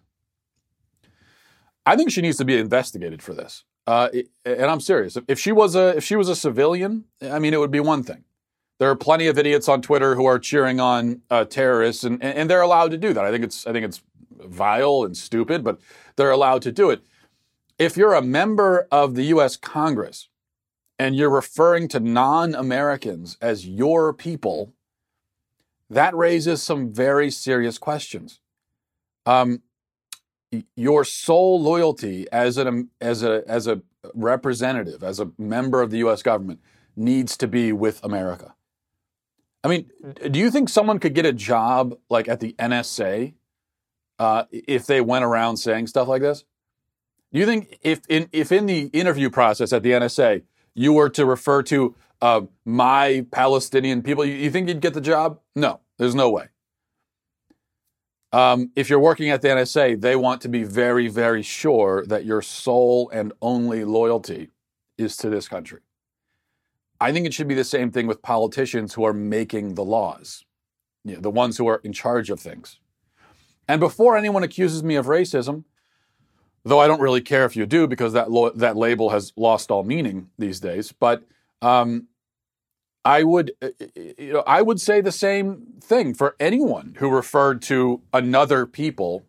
I 1.85 1.95
think 1.95 2.11
she 2.11 2.21
needs 2.21 2.37
to 2.37 2.45
be 2.45 2.57
investigated 2.57 3.21
for 3.21 3.33
this. 3.33 3.63
Uh, 3.85 4.09
and 4.43 4.65
I'm 4.65 4.81
serious. 4.81 5.17
If 5.29 5.39
she 5.39 5.53
was 5.53 5.73
a 5.75 5.95
if 5.95 6.03
she 6.03 6.17
was 6.17 6.27
a 6.27 6.35
civilian, 6.35 7.05
I 7.21 7.39
mean, 7.39 7.53
it 7.53 7.59
would 7.59 7.71
be 7.71 7.79
one 7.79 8.03
thing. 8.03 8.25
There 8.79 8.89
are 8.89 8.95
plenty 8.95 9.27
of 9.27 9.37
idiots 9.37 9.69
on 9.69 9.81
Twitter 9.81 10.15
who 10.15 10.25
are 10.25 10.37
cheering 10.37 10.79
on 10.79 11.21
uh, 11.31 11.45
terrorists, 11.45 12.03
and, 12.03 12.21
and 12.21 12.49
they're 12.49 12.61
allowed 12.61 12.91
to 12.91 12.97
do 12.97 13.13
that. 13.13 13.23
I 13.23 13.31
think 13.31 13.45
it's 13.45 13.65
I 13.65 13.71
think 13.71 13.85
it's 13.85 14.03
vile 14.31 15.03
and 15.03 15.15
stupid, 15.15 15.63
but 15.63 15.79
they're 16.17 16.31
allowed 16.31 16.61
to 16.63 16.71
do 16.71 16.89
it. 16.89 17.01
If 17.77 17.95
you're 17.95 18.13
a 18.13 18.21
member 18.21 18.87
of 18.91 19.15
the 19.15 19.25
US 19.25 19.55
Congress 19.55 20.29
and 20.97 21.15
you're 21.15 21.29
referring 21.29 21.87
to 21.89 21.99
non 21.99 22.55
Americans 22.55 23.37
as 23.41 23.67
your 23.67 24.13
people, 24.13 24.73
that 25.89 26.15
raises 26.15 26.63
some 26.63 26.91
very 26.91 27.29
serious 27.29 27.77
questions. 27.77 28.39
Um, 29.25 29.61
your 30.75 31.03
sole 31.03 31.61
loyalty 31.61 32.25
as 32.31 32.57
an 32.57 32.89
as 32.99 33.23
a 33.23 33.43
as 33.47 33.67
a 33.67 33.81
representative, 34.13 35.03
as 35.03 35.19
a 35.19 35.31
member 35.37 35.81
of 35.81 35.91
the 35.91 35.97
U.S. 35.99 36.23
government, 36.23 36.61
needs 36.95 37.37
to 37.37 37.47
be 37.47 37.71
with 37.71 38.03
America. 38.03 38.55
I 39.63 39.67
mean, 39.67 39.91
do 40.31 40.39
you 40.39 40.49
think 40.49 40.69
someone 40.69 40.99
could 40.99 41.13
get 41.13 41.25
a 41.25 41.33
job 41.33 41.97
like 42.09 42.27
at 42.27 42.39
the 42.39 42.53
NSA 42.53 43.33
uh, 44.17 44.45
if 44.51 44.85
they 44.85 45.01
went 45.01 45.25
around 45.25 45.57
saying 45.57 45.87
stuff 45.87 46.07
like 46.07 46.21
this? 46.21 46.45
You 47.37 47.45
think 47.45 47.77
if 47.83 48.01
in 48.09 48.29
if 48.31 48.51
in 48.51 48.65
the 48.65 48.87
interview 48.87 49.29
process 49.29 49.71
at 49.71 49.83
the 49.83 49.91
NSA 49.91 50.41
you 50.73 50.91
were 50.91 51.09
to 51.11 51.23
refer 51.23 51.61
to 51.63 51.95
uh, 52.19 52.41
my 52.65 53.27
Palestinian 53.31 54.01
people, 54.01 54.25
you, 54.25 54.33
you, 54.33 54.49
think 54.49 54.67
you'd 54.67 54.81
get 54.81 54.95
the 54.95 55.01
job? 55.01 55.39
No, 55.55 55.81
there's 55.99 56.15
no 56.15 56.31
way. 56.31 56.47
Um, 58.31 58.71
if 58.75 58.89
you're 58.89 58.99
working 58.99 59.29
at 59.29 59.41
the 59.43 59.49
NSA, 59.49 60.01
they 60.01 60.15
want 60.15 60.41
to 60.41 60.49
be 60.49 60.63
very, 60.63 61.07
very 61.07 61.43
sure 61.43 62.05
that 62.07 62.25
your 62.25 62.41
sole 62.41 63.09
and 63.11 63.33
only 63.39 63.85
loyalty 63.85 64.49
is 64.97 65.15
to 65.17 65.29
this 65.29 65.47
country. 65.47 65.81
I 66.99 67.11
think 67.11 67.27
it 67.27 67.33
should 67.35 67.47
be 67.47 67.55
the 67.55 67.63
same 67.63 67.91
thing 67.91 68.07
with 68.07 68.23
politicians 68.23 68.95
who 68.95 69.05
are 69.05 69.13
making 69.13 69.75
the 69.75 69.85
laws, 69.85 70.43
you 71.03 71.13
know, 71.13 71.21
the 71.21 71.31
ones 71.31 71.57
who 71.57 71.67
are 71.67 71.81
in 71.83 71.93
charge 71.93 72.31
of 72.31 72.39
things. 72.39 72.79
And 73.67 73.79
before 73.79 74.17
anyone 74.17 74.43
accuses 74.43 74.83
me 74.83 74.95
of 74.95 75.05
racism, 75.05 75.65
though 76.67 76.79
I 76.79 76.87
don't 76.87 77.01
really 77.01 77.21
care 77.21 77.45
if 77.45 77.55
you 77.55 77.65
do 77.65 77.87
because 77.87 78.13
that 78.13 78.29
lo- 78.29 78.51
that 78.51 78.75
label 78.75 79.09
has 79.09 79.33
lost 79.35 79.71
all 79.71 79.83
meaning 79.83 80.29
these 80.37 80.59
days. 80.59 80.91
But 80.91 81.23
um, 81.61 82.07
I 83.05 83.23
would, 83.23 83.53
uh, 83.61 83.69
you 83.95 84.33
know, 84.33 84.43
I 84.45 84.61
would 84.61 84.81
say 84.81 84.99
the 84.99 85.11
same 85.11 85.67
thing 85.81 86.13
for 86.13 86.35
anyone 86.39 86.95
who 86.99 87.09
referred 87.09 87.61
to 87.63 88.01
another 88.13 88.65
people 88.65 89.25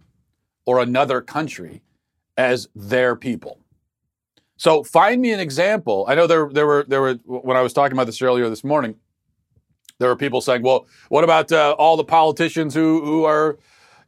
or 0.66 0.80
another 0.80 1.20
country 1.20 1.82
as 2.36 2.68
their 2.74 3.14
people. 3.14 3.60
So 4.56 4.82
find 4.82 5.22
me 5.22 5.32
an 5.32 5.38
example. 5.38 6.04
I 6.08 6.16
know 6.16 6.26
there 6.26 6.48
there 6.52 6.66
were 6.66 6.84
there 6.88 7.00
were 7.00 7.14
when 7.24 7.56
I 7.56 7.62
was 7.62 7.72
talking 7.72 7.92
about 7.96 8.06
this 8.06 8.20
earlier 8.20 8.48
this 8.48 8.64
morning. 8.64 8.96
There 10.00 10.08
were 10.08 10.16
people 10.16 10.40
saying, 10.40 10.62
"Well, 10.62 10.88
what 11.08 11.22
about 11.22 11.52
uh, 11.52 11.76
all 11.78 11.96
the 11.96 12.04
politicians 12.04 12.74
who 12.74 13.04
who 13.04 13.24
are, 13.24 13.58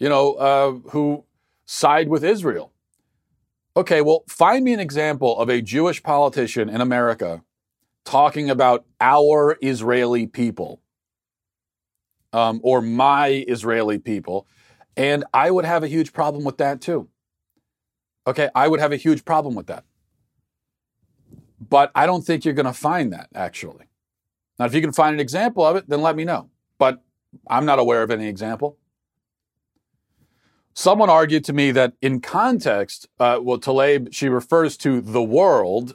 you 0.01 0.09
know, 0.09 0.35
uh, 0.35 0.73
who 0.91 1.25
side 1.67 2.09
with 2.09 2.25
Israel?" 2.25 2.73
Okay, 3.77 4.01
well, 4.01 4.25
find 4.29 4.65
me 4.65 4.73
an 4.73 4.81
example 4.81 5.39
of 5.39 5.49
a 5.49 5.63
Jewish 5.63 6.03
politician 6.03 6.69
in 6.69 6.81
America 6.81 7.43
talking 8.05 8.51
about 8.51 8.85
our 9.01 9.57
Israeli 9.63 10.27
people 10.27 10.81
um, 12.33 12.61
or 12.65 12.83
my 12.83 13.45
Israeli 13.47 13.99
people, 13.99 14.47
and 14.97 15.25
I 15.33 15.51
would 15.51 15.65
have 15.65 15.85
a 15.85 15.89
huge 15.89 16.13
problem 16.13 16.45
with 16.45 16.59
that 16.59 16.81
too. 16.81 17.09
Okay, 18.27 18.49
I 18.55 18.67
would 18.67 18.81
have 18.81 18.93
a 18.93 18.97
huge 18.97 19.25
problem 19.25 19.55
with 19.55 19.69
that. 19.69 19.85
But 21.61 21.93
I 21.95 22.07
don't 22.07 22.23
think 22.23 22.45
you're 22.45 22.55
going 22.55 22.67
to 22.67 22.73
find 22.73 23.13
that 23.13 23.29
actually. 23.35 23.87
Now, 24.59 24.67
if 24.67 24.75
you 24.75 24.81
can 24.81 24.93
find 24.93 25.15
an 25.15 25.21
example 25.21 25.65
of 25.65 25.77
it, 25.77 25.89
then 25.89 26.03
let 26.03 26.17
me 26.17 26.25
know. 26.25 26.51
But 26.79 27.03
I'm 27.49 27.65
not 27.65 27.79
aware 27.79 28.03
of 28.03 28.11
any 28.11 28.27
example. 28.27 28.79
Someone 30.75 31.11
argued 31.11 31.45
to 31.45 31.53
me 31.53 31.73
that 31.73 31.95
in 32.01 32.21
context, 32.21 33.09
uh, 33.19 33.39
well, 33.43 33.59
Tlaib, 33.59 34.13
she 34.13 34.29
refers 34.29 34.77
to 34.79 35.01
the 35.01 35.23
world 35.23 35.95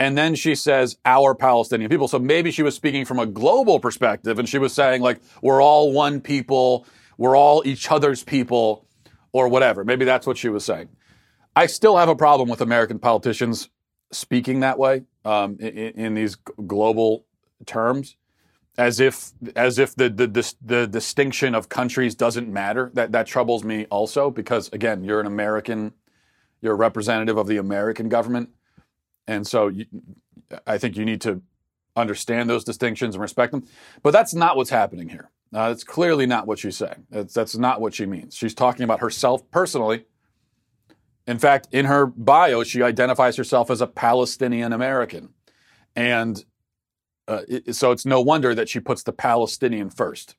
And 0.00 0.16
then 0.16 0.34
she 0.34 0.54
says, 0.54 0.96
our 1.04 1.34
Palestinian 1.34 1.90
people. 1.90 2.08
So 2.08 2.18
maybe 2.18 2.50
she 2.50 2.62
was 2.62 2.74
speaking 2.74 3.04
from 3.04 3.18
a 3.18 3.26
global 3.26 3.78
perspective 3.78 4.38
and 4.38 4.48
she 4.48 4.56
was 4.58 4.72
saying, 4.72 5.02
like, 5.02 5.20
we're 5.42 5.62
all 5.62 5.92
one 5.92 6.22
people, 6.22 6.86
we're 7.18 7.36
all 7.36 7.62
each 7.66 7.90
other's 7.90 8.24
people, 8.24 8.86
or 9.32 9.48
whatever. 9.48 9.84
Maybe 9.84 10.06
that's 10.06 10.26
what 10.26 10.38
she 10.38 10.48
was 10.48 10.64
saying. 10.64 10.88
I 11.54 11.66
still 11.66 11.96
have 11.98 12.08
a 12.08 12.16
problem 12.16 12.48
with 12.48 12.62
American 12.62 12.98
politicians 12.98 13.68
speaking 14.12 14.60
that 14.60 14.78
way 14.78 15.04
um, 15.24 15.58
in, 15.60 15.68
in, 15.68 16.14
these 16.14 16.36
global 16.66 17.26
terms, 17.66 18.16
as 18.78 19.00
if 19.00 19.32
as 19.56 19.78
if 19.78 19.94
the, 19.96 20.08
the 20.08 20.26
the 20.26 20.54
the 20.62 20.86
distinction 20.86 21.54
of 21.54 21.68
countries 21.68 22.14
doesn't 22.14 22.48
matter. 22.48 22.90
That 22.94 23.12
that 23.12 23.26
troubles 23.26 23.64
me 23.64 23.86
also 23.86 24.30
because 24.30 24.70
again, 24.72 25.04
you're 25.04 25.20
an 25.20 25.26
American, 25.26 25.92
you're 26.62 26.72
a 26.72 26.76
representative 26.76 27.36
of 27.36 27.46
the 27.46 27.58
American 27.58 28.08
government 28.08 28.50
and 29.30 29.46
so 29.46 29.68
you, 29.68 29.86
I 30.66 30.76
think 30.76 30.96
you 30.96 31.04
need 31.04 31.20
to 31.22 31.40
understand 31.96 32.50
those 32.50 32.64
distinctions 32.64 33.14
and 33.14 33.22
respect 33.22 33.52
them. 33.52 33.64
But 34.02 34.10
that's 34.10 34.34
not 34.34 34.56
what's 34.56 34.70
happening 34.70 35.08
here. 35.08 35.30
Uh, 35.54 35.68
that's 35.68 35.84
clearly 35.84 36.26
not 36.26 36.48
what 36.48 36.58
she's 36.58 36.76
saying. 36.76 37.06
That's, 37.10 37.32
that's 37.32 37.56
not 37.56 37.80
what 37.80 37.94
she 37.94 38.06
means. 38.06 38.34
She's 38.36 38.54
talking 38.54 38.82
about 38.82 39.00
herself 39.00 39.48
personally. 39.50 40.04
In 41.28 41.38
fact, 41.38 41.68
in 41.70 41.84
her 41.84 42.06
bio, 42.06 42.64
she 42.64 42.82
identifies 42.82 43.36
herself 43.36 43.70
as 43.70 43.80
a 43.80 43.86
Palestinian 43.86 44.72
American. 44.72 45.30
And 45.94 46.44
uh, 47.30 47.42
it, 47.48 47.74
so 47.74 47.92
it's 47.92 48.04
no 48.04 48.20
wonder 48.20 48.54
that 48.54 48.68
she 48.68 48.80
puts 48.80 49.02
the 49.02 49.12
Palestinian 49.12 49.88
first. 49.88 50.34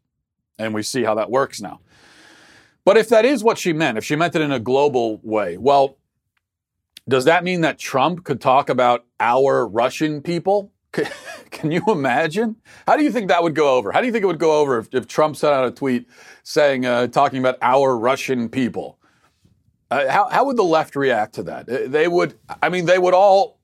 And 0.59 0.73
we 0.73 0.83
see 0.83 1.03
how 1.03 1.15
that 1.15 1.31
works 1.31 1.61
now. 1.61 1.79
But 2.83 2.97
if 2.97 3.09
that 3.09 3.25
is 3.25 3.43
what 3.43 3.57
she 3.57 3.73
meant, 3.73 3.97
if 3.97 4.03
she 4.03 4.15
meant 4.15 4.35
it 4.35 4.41
in 4.41 4.51
a 4.51 4.59
global 4.59 5.19
way, 5.23 5.57
well, 5.57 5.97
does 7.07 7.25
that 7.25 7.43
mean 7.43 7.61
that 7.61 7.79
Trump 7.79 8.23
could 8.23 8.41
talk 8.41 8.69
about 8.69 9.05
our 9.19 9.67
Russian 9.67 10.21
people? 10.21 10.71
Can 11.51 11.71
you 11.71 11.83
imagine? 11.87 12.57
How 12.87 12.97
do 12.97 13.03
you 13.03 13.11
think 13.11 13.29
that 13.29 13.41
would 13.41 13.55
go 13.55 13.75
over? 13.75 13.91
How 13.91 14.01
do 14.01 14.07
you 14.07 14.11
think 14.11 14.23
it 14.23 14.27
would 14.27 14.39
go 14.39 14.59
over 14.59 14.77
if, 14.77 14.93
if 14.93 15.07
Trump 15.07 15.37
sent 15.37 15.53
out 15.53 15.65
a 15.65 15.71
tweet 15.71 16.09
saying, 16.43 16.85
uh, 16.85 17.07
talking 17.07 17.39
about 17.39 17.57
our 17.61 17.97
Russian 17.97 18.49
people? 18.49 18.97
Uh, 19.89 20.09
how, 20.09 20.27
how 20.29 20.45
would 20.45 20.57
the 20.57 20.63
left 20.63 20.95
react 20.95 21.35
to 21.35 21.43
that? 21.43 21.69
Uh, 21.69 21.79
they 21.87 22.07
would, 22.07 22.35
I 22.61 22.69
mean, 22.69 22.85
they 22.85 22.99
would 22.99 23.13
all, 23.13 23.59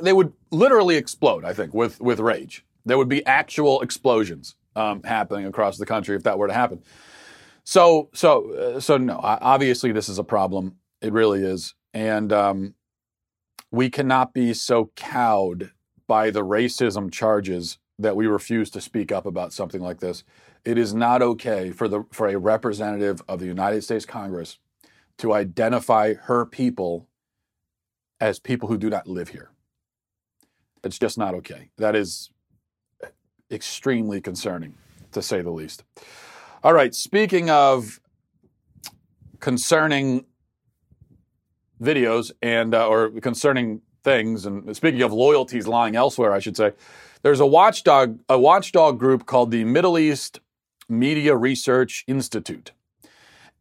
they 0.00 0.12
would 0.12 0.32
literally 0.50 0.96
explode, 0.96 1.44
I 1.44 1.52
think, 1.52 1.74
with, 1.74 2.00
with 2.00 2.20
rage. 2.20 2.64
There 2.84 2.98
would 2.98 3.08
be 3.08 3.24
actual 3.26 3.80
explosions 3.80 4.56
um, 4.76 5.02
happening 5.02 5.46
across 5.46 5.78
the 5.78 5.86
country 5.86 6.16
if 6.16 6.22
that 6.24 6.38
were 6.38 6.48
to 6.48 6.54
happen. 6.54 6.82
So, 7.64 8.10
so, 8.12 8.52
uh, 8.52 8.80
so 8.80 8.98
no, 8.98 9.18
obviously 9.22 9.90
this 9.92 10.08
is 10.08 10.18
a 10.18 10.24
problem. 10.24 10.76
It 11.00 11.12
really 11.12 11.42
is. 11.42 11.74
And 11.94 12.32
um, 12.32 12.74
we 13.70 13.88
cannot 13.90 14.34
be 14.34 14.52
so 14.52 14.90
cowed 14.96 15.72
by 16.06 16.30
the 16.30 16.44
racism 16.44 17.10
charges 17.10 17.78
that 17.98 18.16
we 18.16 18.26
refuse 18.26 18.70
to 18.70 18.80
speak 18.80 19.12
up 19.12 19.24
about 19.24 19.52
something 19.52 19.80
like 19.80 20.00
this. 20.00 20.24
It 20.64 20.78
is 20.78 20.94
not 20.94 21.22
okay 21.22 21.70
for 21.70 21.88
the 21.88 22.04
for 22.10 22.26
a 22.28 22.38
representative 22.38 23.22
of 23.28 23.38
the 23.38 23.46
United 23.46 23.82
States 23.82 24.04
Congress 24.04 24.58
to 25.18 25.32
identify 25.32 26.14
her 26.14 26.44
people 26.44 27.08
as 28.20 28.38
people 28.38 28.68
who 28.68 28.78
do 28.78 28.90
not 28.90 29.06
live 29.06 29.28
here. 29.28 29.50
It's 30.84 30.98
just 30.98 31.18
not 31.18 31.34
okay. 31.34 31.70
That 31.78 31.96
is 31.96 32.30
extremely 33.50 34.20
concerning, 34.20 34.74
to 35.12 35.22
say 35.22 35.42
the 35.42 35.50
least. 35.50 35.84
All 36.62 36.72
right, 36.72 36.94
speaking 36.94 37.50
of 37.50 38.00
concerning 39.40 40.24
videos 41.80 42.32
and 42.42 42.74
uh, 42.74 42.88
or 42.88 43.10
concerning 43.20 43.82
things. 44.02 44.46
And 44.46 44.76
speaking 44.76 45.02
of 45.02 45.12
loyalties 45.12 45.66
lying 45.66 45.96
elsewhere, 45.96 46.32
I 46.32 46.38
should 46.38 46.56
say, 46.56 46.72
there's 47.22 47.40
a 47.40 47.46
watchdog 47.46 48.20
a 48.28 48.38
watchdog 48.38 48.98
group 48.98 49.26
called 49.26 49.50
the 49.50 49.64
Middle 49.64 49.98
East 49.98 50.40
Media 50.88 51.34
Research 51.34 52.04
Institute, 52.06 52.72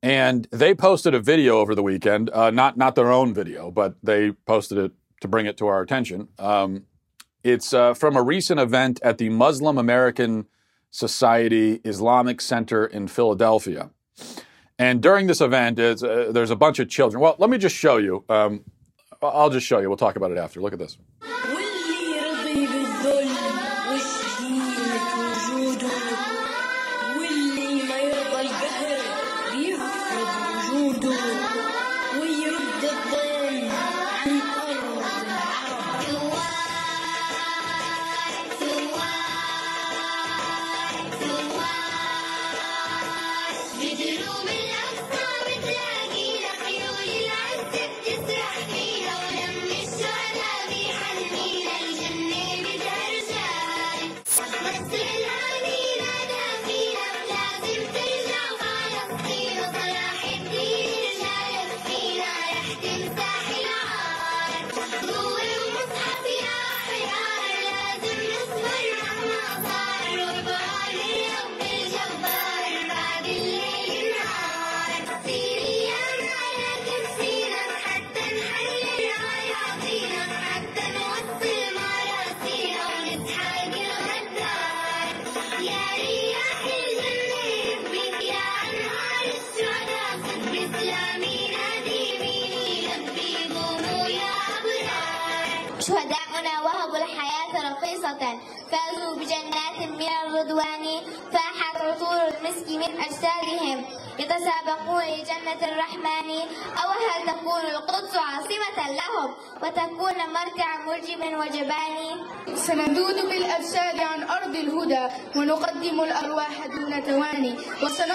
and 0.01 0.47
they 0.51 0.75
posted 0.75 1.13
a 1.13 1.19
video 1.19 1.59
over 1.59 1.73
the 1.73 1.83
weekend. 1.83 2.29
Uh, 2.29 2.51
not 2.51 2.77
not 2.77 2.95
their 2.95 3.11
own 3.11 3.33
video, 3.33 3.71
but 3.71 3.95
they 4.03 4.31
posted 4.31 4.77
it 4.77 4.91
to 5.21 5.27
bring 5.27 5.45
it 5.45 5.57
to 5.57 5.67
our 5.67 5.81
attention. 5.81 6.27
Um, 6.37 6.85
it's 7.43 7.73
uh, 7.73 7.93
from 7.93 8.15
a 8.15 8.21
recent 8.21 8.59
event 8.59 8.99
at 9.03 9.17
the 9.17 9.29
Muslim 9.29 9.77
American 9.77 10.45
Society 10.89 11.81
Islamic 11.83 12.39
Center 12.39 12.85
in 12.85 13.07
Philadelphia. 13.07 13.89
And 14.77 15.01
during 15.01 15.27
this 15.27 15.41
event, 15.41 15.79
uh, 15.79 16.31
there's 16.31 16.51
a 16.51 16.55
bunch 16.55 16.79
of 16.79 16.89
children. 16.89 17.21
Well, 17.21 17.35
let 17.39 17.49
me 17.49 17.57
just 17.57 17.75
show 17.75 17.97
you. 17.97 18.23
Um, 18.29 18.63
I'll 19.21 19.49
just 19.49 19.65
show 19.65 19.79
you. 19.79 19.87
We'll 19.87 19.97
talk 19.97 20.15
about 20.15 20.31
it 20.31 20.37
after. 20.37 20.61
Look 20.61 20.73
at 20.73 20.79
this. 20.79 20.97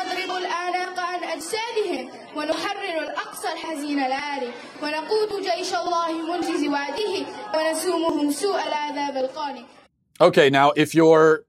وسنضرب 0.08 0.38
الآناق 0.38 1.00
عن 1.00 1.24
أجسادهم 1.24 2.10
ونحرر 2.36 3.04
الأقصى 3.04 3.48
الحزين 3.54 4.00
العاري 4.00 4.52
ونقود 4.84 5.42
جيش 5.42 5.74
الله 5.74 6.32
منجز 6.32 6.68
وعده 6.68 7.26
ونسومهم 7.56 8.32
سوء 8.32 8.68
العذاب 8.68 9.18
القاني 9.18 9.66
Okay, 10.22 10.50
now 10.50 10.72
if 10.78 10.96
you're 10.96 11.44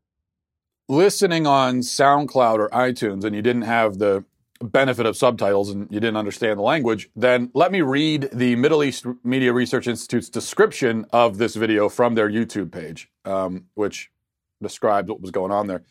listening 0.88 1.46
on 1.46 1.80
SoundCloud 1.80 2.58
or 2.58 2.68
iTunes 2.70 3.22
and 3.22 3.36
you 3.36 3.42
didn't 3.42 3.62
have 3.62 3.98
the 3.98 4.24
benefit 4.60 5.06
of 5.06 5.16
subtitles 5.16 5.70
and 5.70 5.86
you 5.92 6.00
didn't 6.00 6.16
understand 6.16 6.58
the 6.58 6.62
language, 6.62 7.10
then 7.14 7.50
let 7.54 7.70
me 7.70 7.82
read 7.82 8.30
the 8.32 8.56
Middle 8.56 8.82
East 8.82 9.06
Media 9.22 9.52
Research 9.52 9.86
Institute's 9.86 10.28
description 10.28 11.06
of 11.12 11.38
this 11.38 11.54
video 11.54 11.88
from 11.88 12.16
their 12.16 12.28
YouTube 12.28 12.72
page, 12.72 13.08
um, 13.24 13.66
which 13.74 14.10
describes 14.60 15.08
what 15.08 15.20
was 15.20 15.30
going 15.30 15.52
on 15.52 15.68
there. 15.68 15.82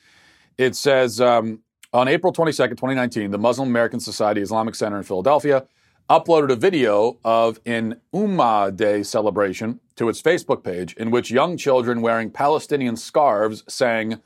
It 0.58 0.76
says 0.76 1.22
um, 1.22 1.62
on 1.93 2.07
April 2.07 2.33
22nd, 2.33 2.71
2019, 2.71 3.31
the 3.31 3.39
Muslim 3.39 3.69
American 3.69 4.01
Society 4.01 4.41
Islamic 4.43 4.75
Center 4.75 4.99
in 4.99 5.05
Philadelphia 5.05 5.67
uploaded 6.11 6.51
a 6.51 6.57
video 6.57 7.19
of 7.25 7.61
an 7.65 8.01
Ummah 8.15 8.75
Day 8.77 9.03
celebration 9.03 9.81
to 9.97 10.09
its 10.09 10.21
Facebook 10.21 10.63
page 10.63 10.95
in 10.95 11.11
which 11.11 11.31
young 11.31 11.57
children 11.57 12.01
wearing 12.03 12.31
Palestinian 12.31 12.97
scarves 12.97 13.65
sang, 13.69 14.21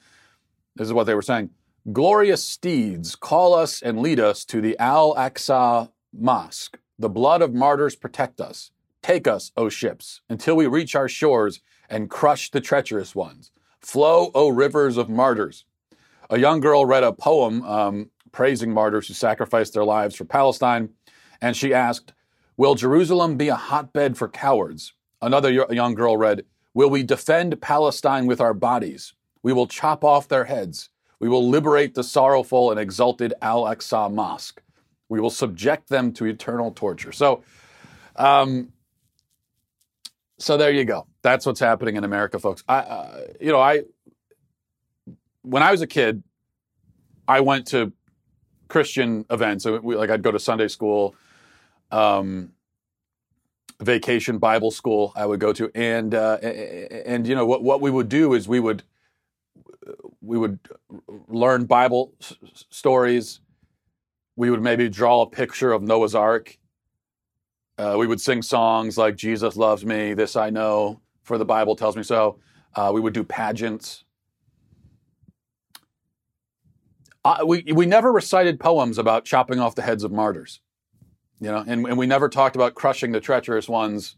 this 0.75 0.87
is 0.87 0.92
what 0.92 1.04
they 1.04 1.14
were 1.14 1.23
saying, 1.23 1.50
Glorious 1.92 2.45
steeds, 2.45 3.16
call 3.16 3.54
us 3.54 3.83
and 3.83 4.00
lead 4.00 4.21
us 4.21 4.45
to 4.45 4.61
the 4.61 4.78
Al 4.78 5.14
Aqsa 5.14 5.90
Mosque. 6.12 6.78
The 6.99 7.09
blood 7.09 7.42
of 7.42 7.54
martyrs 7.54 7.97
protect 7.97 8.40
us. 8.40 8.71
Take 9.02 9.26
us, 9.26 9.50
O 9.57 9.69
ships, 9.69 10.21
until 10.28 10.54
we 10.54 10.69
reach 10.69 10.95
our 10.95 11.09
shores 11.09 11.61
and 11.88 12.09
crush 12.09 12.50
the 12.50 12.61
treacherous 12.61 13.16
ones. 13.16 13.50
Flow, 13.81 14.31
O 14.35 14.49
rivers 14.49 14.97
of 14.97 15.09
martyrs. 15.09 15.64
A 16.33 16.39
young 16.39 16.61
girl 16.61 16.87
read 16.87 17.05
a 17.05 17.12
poem 17.12 17.62
um, 17.62 18.11
praising 18.33 18.73
martyrs 18.73 19.07
who 19.07 19.12
sacrificed 19.12 19.75
their 19.75 19.85
lives 19.85 20.17
for 20.17 20.25
Palestine, 20.25 20.89
and 21.43 21.55
she 21.55 21.75
asked, 21.75 22.15
Will 22.57 22.75
Jerusalem 22.75 23.37
be 23.37 23.49
a 23.49 23.55
hotbed 23.55 24.17
for 24.17 24.31
cowards? 24.31 24.95
Another 25.21 25.51
young 25.51 25.93
girl 25.95 26.17
read, 26.17 26.47
Will 26.73 26.89
we 26.89 27.03
defend 27.03 27.61
Palestine 27.61 28.25
with 28.25 28.41
our 28.41 28.55
bodies? 28.55 29.12
We 29.43 29.53
will 29.53 29.67
chop 29.67 30.05
off 30.05 30.27
their 30.27 30.45
heads. 30.45 30.89
We 31.21 31.29
will 31.29 31.47
liberate 31.47 31.95
the 31.95 32.03
sorrowful 32.03 32.71
and 32.71 32.81
exalted 32.81 33.35
Al 33.43 33.65
Aqsa 33.65 34.11
Mosque. 34.11 34.62
We 35.11 35.21
will 35.21 35.29
subject 35.29 35.91
them 35.91 36.15
to 36.15 36.25
eternal 36.25 36.71
torture. 36.71 37.12
So, 37.12 37.45
um, 38.17 38.73
so 40.39 40.57
there 40.57 40.73
you 40.73 40.87
go. 40.87 41.07
That's 41.21 41.45
what's 41.45 41.61
happening 41.61 41.97
in 41.97 42.05
America, 42.05 42.39
folks. 42.39 42.65
I, 42.67 42.79
uh, 42.79 43.21
you 43.39 43.53
know, 43.53 43.61
I 43.61 43.83
when 45.43 45.63
I 45.63 45.71
was 45.71 45.83
a 45.83 45.87
kid, 45.87 46.23
I 47.29 47.41
went 47.41 47.67
to 47.69 47.93
Christian 48.69 49.25
events. 49.31 49.65
Like 49.65 50.11
I'd 50.11 50.23
go 50.23 50.33
to 50.33 50.39
Sunday 50.39 50.69
school, 50.69 51.15
um, 51.91 52.53
vacation 53.81 54.39
Bible 54.39 54.71
school. 54.71 55.13
I 55.17 55.27
would 55.27 55.41
go 55.41 55.53
to, 55.53 55.71
and 55.75 56.15
uh, 56.15 56.37
and 56.37 57.27
you 57.27 57.35
know 57.35 57.47
what 57.47 57.63
what 57.63 57.81
we 57.81 57.91
would 57.91 58.09
do 58.09 58.35
is 58.35 58.49
we 58.49 58.61
would 58.61 58.83
we 60.21 60.39
would 60.39 60.59
learn 61.29 61.65
Bible 61.67 62.15
s- 62.21 62.35
stories. 62.71 63.41
We 64.37 64.51
would 64.51 64.63
maybe 64.63 64.89
draw 64.89 65.23
a 65.23 65.31
picture 65.31 65.73
of 65.73 65.83
Noah's 65.83 66.15
Ark. 66.15 66.59
Uh, 67.79 67.97
we 67.99 68.07
would 68.07 68.21
sing 68.21 68.43
songs 68.43 68.97
like 68.97 69.17
"Jesus 69.17 69.57
loves 69.57 69.85
me," 69.85 70.15
"This 70.15 70.37
I 70.37 70.51
know," 70.51 71.01
for 71.23 71.39
the 71.39 71.45
Bible 71.45 71.77
tells 71.77 71.97
me 71.97 72.03
so. 72.03 72.39
Uh, 72.75 72.91
we 72.95 73.01
would 73.01 73.13
do 73.13 73.25
pageants. 73.25 74.05
Uh, 77.25 77.45
we 77.47 77.64
we 77.73 77.87
never 77.87 78.12
recited 78.12 78.59
poems 78.59 78.99
about 78.99 79.25
chopping 79.25 79.61
off 79.61 79.75
the 79.75 79.83
heads 79.83 80.02
of 80.02 80.11
martyrs, 80.11 80.61
you 81.41 81.49
know, 81.49 81.64
and, 81.67 81.87
and 81.87 81.97
we 81.97 82.07
never 82.07 82.29
talked 82.29 82.57
about 82.57 82.75
crushing 82.75 83.12
the 83.12 83.21
treacherous 83.21 83.69
ones, 83.69 84.17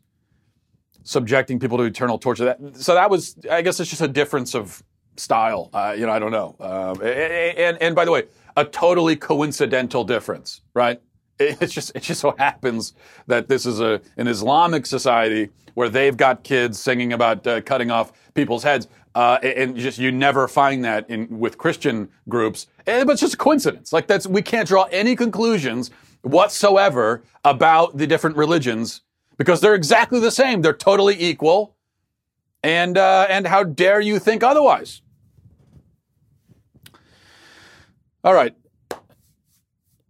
subjecting 1.02 1.60
people 1.60 1.76
to 1.76 1.84
eternal 1.84 2.18
torture. 2.18 2.46
That, 2.46 2.76
so 2.76 2.94
that 2.94 3.10
was, 3.10 3.36
I 3.50 3.60
guess, 3.60 3.78
it's 3.78 3.90
just 3.90 4.00
a 4.00 4.08
difference 4.08 4.54
of 4.54 4.82
style. 5.16 5.68
Uh, 5.74 5.94
you 5.98 6.06
know, 6.06 6.12
I 6.12 6.18
don't 6.18 6.32
know. 6.32 6.56
Um, 6.60 7.02
and 7.02 7.76
and 7.82 7.94
by 7.94 8.06
the 8.06 8.10
way, 8.10 8.24
a 8.56 8.64
totally 8.64 9.16
coincidental 9.16 10.04
difference, 10.04 10.62
right? 10.72 11.00
It's 11.38 11.72
just 11.72 11.92
it 11.94 12.02
just 12.02 12.20
so 12.20 12.34
happens 12.38 12.94
that 13.26 13.48
this 13.48 13.66
is 13.66 13.80
a 13.80 14.00
an 14.16 14.28
Islamic 14.28 14.86
society 14.86 15.50
where 15.74 15.88
they've 15.88 16.16
got 16.16 16.44
kids 16.44 16.78
singing 16.78 17.12
about 17.12 17.46
uh, 17.46 17.60
cutting 17.60 17.90
off 17.90 18.12
people's 18.34 18.62
heads. 18.62 18.86
Uh, 19.14 19.38
and 19.42 19.76
just 19.76 19.98
you 19.98 20.10
never 20.10 20.48
find 20.48 20.84
that 20.84 21.08
in 21.08 21.28
with 21.38 21.56
Christian 21.56 22.08
groups, 22.28 22.66
and, 22.84 23.06
but 23.06 23.12
it's 23.12 23.20
just 23.20 23.34
a 23.34 23.36
coincidence. 23.36 23.92
Like 23.92 24.08
that's 24.08 24.26
we 24.26 24.42
can't 24.42 24.66
draw 24.66 24.84
any 24.90 25.14
conclusions 25.14 25.90
whatsoever 26.22 27.22
about 27.44 27.96
the 27.96 28.06
different 28.08 28.36
religions 28.36 29.02
because 29.36 29.60
they're 29.60 29.74
exactly 29.74 30.18
the 30.18 30.32
same. 30.32 30.62
They're 30.62 30.72
totally 30.72 31.20
equal, 31.22 31.76
and 32.64 32.98
uh, 32.98 33.26
and 33.30 33.46
how 33.46 33.62
dare 33.62 34.00
you 34.00 34.18
think 34.18 34.42
otherwise? 34.42 35.02
All 38.24 38.34
right, 38.34 38.56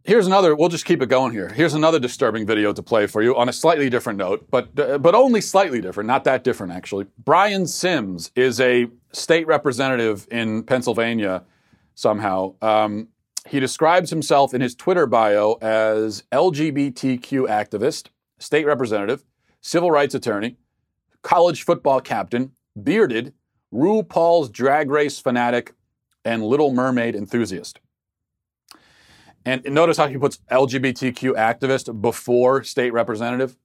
Here's 0.06 0.26
another. 0.26 0.54
We'll 0.54 0.68
just 0.68 0.84
keep 0.84 1.00
it 1.00 1.08
going 1.08 1.32
here. 1.32 1.48
Here's 1.48 1.72
another 1.72 1.98
disturbing 1.98 2.46
video 2.46 2.74
to 2.74 2.82
play 2.82 3.06
for 3.06 3.22
you 3.22 3.34
on 3.36 3.48
a 3.48 3.54
slightly 3.54 3.88
different 3.88 4.18
note, 4.18 4.46
but 4.50 4.78
uh, 4.78 4.98
but 4.98 5.14
only 5.14 5.40
slightly 5.40 5.80
different. 5.80 6.06
Not 6.06 6.24
that 6.24 6.44
different 6.44 6.74
actually. 6.74 7.06
Brian 7.16 7.66
Sims 7.66 8.30
is 8.36 8.60
a 8.60 8.88
state 9.12 9.46
representative 9.46 10.28
in 10.30 10.62
Pennsylvania. 10.64 11.44
Somehow, 11.94 12.54
um, 12.60 13.08
he 13.48 13.60
describes 13.60 14.10
himself 14.10 14.52
in 14.52 14.60
his 14.60 14.74
Twitter 14.74 15.06
bio 15.06 15.54
as 15.62 16.24
LGBTQ 16.32 17.48
activist, 17.48 18.08
state 18.38 18.66
representative, 18.66 19.24
civil 19.62 19.90
rights 19.90 20.14
attorney, 20.14 20.58
college 21.22 21.62
football 21.62 22.02
captain, 22.02 22.52
bearded, 22.82 23.32
RuPaul's 23.72 24.50
Drag 24.50 24.90
Race 24.90 25.18
fanatic, 25.18 25.72
and 26.26 26.42
Little 26.42 26.74
Mermaid 26.74 27.14
enthusiast. 27.14 27.80
And 29.44 29.62
notice 29.64 29.96
how 29.96 30.08
he 30.08 30.16
puts 30.16 30.38
LGBTQ 30.50 31.34
activist 31.34 32.00
before 32.00 32.64
state 32.64 32.92
representative. 32.92 33.56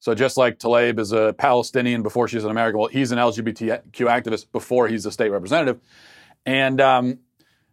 So 0.00 0.14
just 0.14 0.36
like 0.36 0.58
Tlaib 0.58 0.98
is 0.98 1.12
a 1.12 1.34
Palestinian 1.36 2.02
before 2.02 2.28
she's 2.28 2.44
an 2.44 2.50
American, 2.50 2.78
well, 2.78 2.88
he's 2.88 3.12
an 3.12 3.18
LGBTQ 3.18 3.82
activist 3.92 4.52
before 4.52 4.88
he's 4.88 5.06
a 5.06 5.12
state 5.12 5.30
representative. 5.30 5.80
And 6.46 6.80
um, 6.80 7.18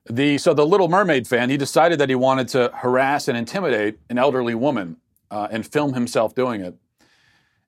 the 0.09 0.37
so 0.37 0.53
the 0.53 0.65
Little 0.65 0.87
Mermaid 0.87 1.27
fan, 1.27 1.49
he 1.49 1.57
decided 1.57 1.99
that 1.99 2.09
he 2.09 2.15
wanted 2.15 2.47
to 2.49 2.71
harass 2.73 3.27
and 3.27 3.37
intimidate 3.37 3.99
an 4.09 4.17
elderly 4.17 4.55
woman 4.55 4.97
uh, 5.29 5.47
and 5.51 5.65
film 5.65 5.93
himself 5.93 6.33
doing 6.33 6.61
it. 6.61 6.75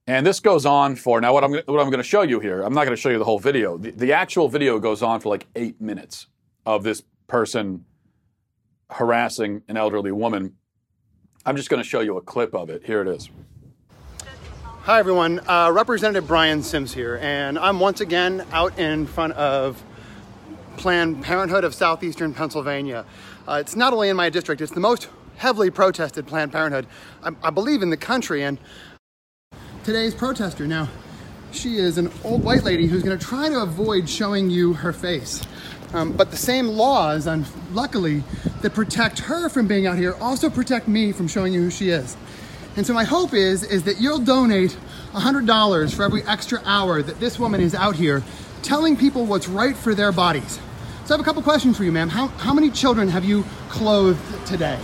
And 0.05 0.25
this 0.25 0.39
goes 0.39 0.65
on 0.65 0.95
for 0.95 1.21
now. 1.21 1.33
What 1.33 1.43
I'm 1.43 1.51
what 1.51 1.79
I'm 1.79 1.89
going 1.89 1.97
to 1.97 2.03
show 2.03 2.23
you 2.23 2.39
here, 2.39 2.61
I'm 2.61 2.73
not 2.73 2.85
going 2.85 2.95
to 2.95 3.01
show 3.01 3.09
you 3.09 3.19
the 3.19 3.25
whole 3.25 3.39
video. 3.39 3.77
The, 3.77 3.91
the 3.91 4.13
actual 4.13 4.49
video 4.49 4.79
goes 4.79 5.01
on 5.01 5.19
for 5.21 5.29
like 5.29 5.47
eight 5.55 5.79
minutes 5.79 6.27
of 6.65 6.83
this 6.83 7.03
person 7.27 7.85
harassing 8.89 9.63
an 9.67 9.77
elderly 9.77 10.11
woman. 10.11 10.55
I'm 11.45 11.55
just 11.57 11.69
going 11.69 11.81
to 11.81 11.87
show 11.87 11.99
you 11.99 12.17
a 12.17 12.21
clip 12.21 12.53
of 12.53 12.69
it. 12.69 12.85
Here 12.85 13.01
it 13.01 13.07
is. 13.07 13.29
Hi, 14.83 14.99
everyone. 14.99 15.39
Uh, 15.47 15.71
Representative 15.73 16.27
Brian 16.27 16.61
Sims 16.61 16.93
here, 16.93 17.17
and 17.21 17.57
I'm 17.57 17.79
once 17.79 18.01
again 18.01 18.45
out 18.51 18.77
in 18.77 19.05
front 19.05 19.33
of 19.33 19.81
Planned 20.75 21.23
Parenthood 21.23 21.63
of 21.63 21.73
Southeastern 21.73 22.33
Pennsylvania. 22.33 23.05
Uh, 23.47 23.59
it's 23.61 23.75
not 23.75 23.93
only 23.93 24.09
in 24.09 24.17
my 24.17 24.29
district, 24.29 24.61
it's 24.61 24.73
the 24.73 24.81
most 24.81 25.07
heavily 25.37 25.69
protested 25.69 26.27
Planned 26.27 26.51
Parenthood, 26.51 26.87
I, 27.23 27.31
I 27.43 27.49
believe, 27.49 27.81
in 27.81 27.89
the 27.89 27.97
country. 27.97 28.43
And 28.43 28.57
today's 29.83 30.13
protester, 30.13 30.67
now, 30.67 30.89
she 31.51 31.77
is 31.77 31.97
an 31.97 32.11
old 32.23 32.43
white 32.43 32.63
lady 32.63 32.87
who's 32.87 33.03
going 33.03 33.17
to 33.17 33.25
try 33.25 33.47
to 33.47 33.61
avoid 33.61 34.09
showing 34.09 34.49
you 34.49 34.73
her 34.73 34.91
face. 34.91 35.41
Um, 35.93 36.11
but 36.11 36.31
the 36.31 36.37
same 36.37 36.67
laws, 36.67 37.27
and 37.27 37.45
luckily, 37.71 38.23
that 38.61 38.73
protect 38.73 39.19
her 39.19 39.47
from 39.49 39.67
being 39.67 39.85
out 39.85 39.97
here 39.97 40.15
also 40.19 40.49
protect 40.49 40.87
me 40.87 41.11
from 41.11 41.27
showing 41.27 41.53
you 41.53 41.61
who 41.61 41.69
she 41.69 41.89
is. 41.89 42.17
And 42.75 42.85
so 42.85 42.93
my 42.93 43.03
hope 43.03 43.33
is, 43.33 43.63
is 43.63 43.83
that 43.83 44.01
you'll 44.01 44.19
donate 44.19 44.75
$100 45.13 45.95
for 45.95 46.03
every 46.03 46.23
extra 46.23 46.61
hour 46.65 47.03
that 47.03 47.19
this 47.19 47.37
woman 47.37 47.61
is 47.61 47.75
out 47.75 47.95
here 47.95 48.23
telling 48.63 48.97
people 48.97 49.25
what's 49.25 49.47
right 49.47 49.77
for 49.77 49.93
their 49.93 50.11
bodies. 50.11 50.59
So 51.05 51.13
I 51.13 51.17
have 51.17 51.19
a 51.19 51.23
couple 51.23 51.43
questions 51.43 51.77
for 51.77 51.83
you, 51.83 51.91
ma'am. 51.91 52.09
How, 52.09 52.27
how 52.27 52.53
many 52.53 52.71
children 52.71 53.09
have 53.09 53.25
you 53.25 53.43
clothed 53.69 54.47
today? 54.47 54.79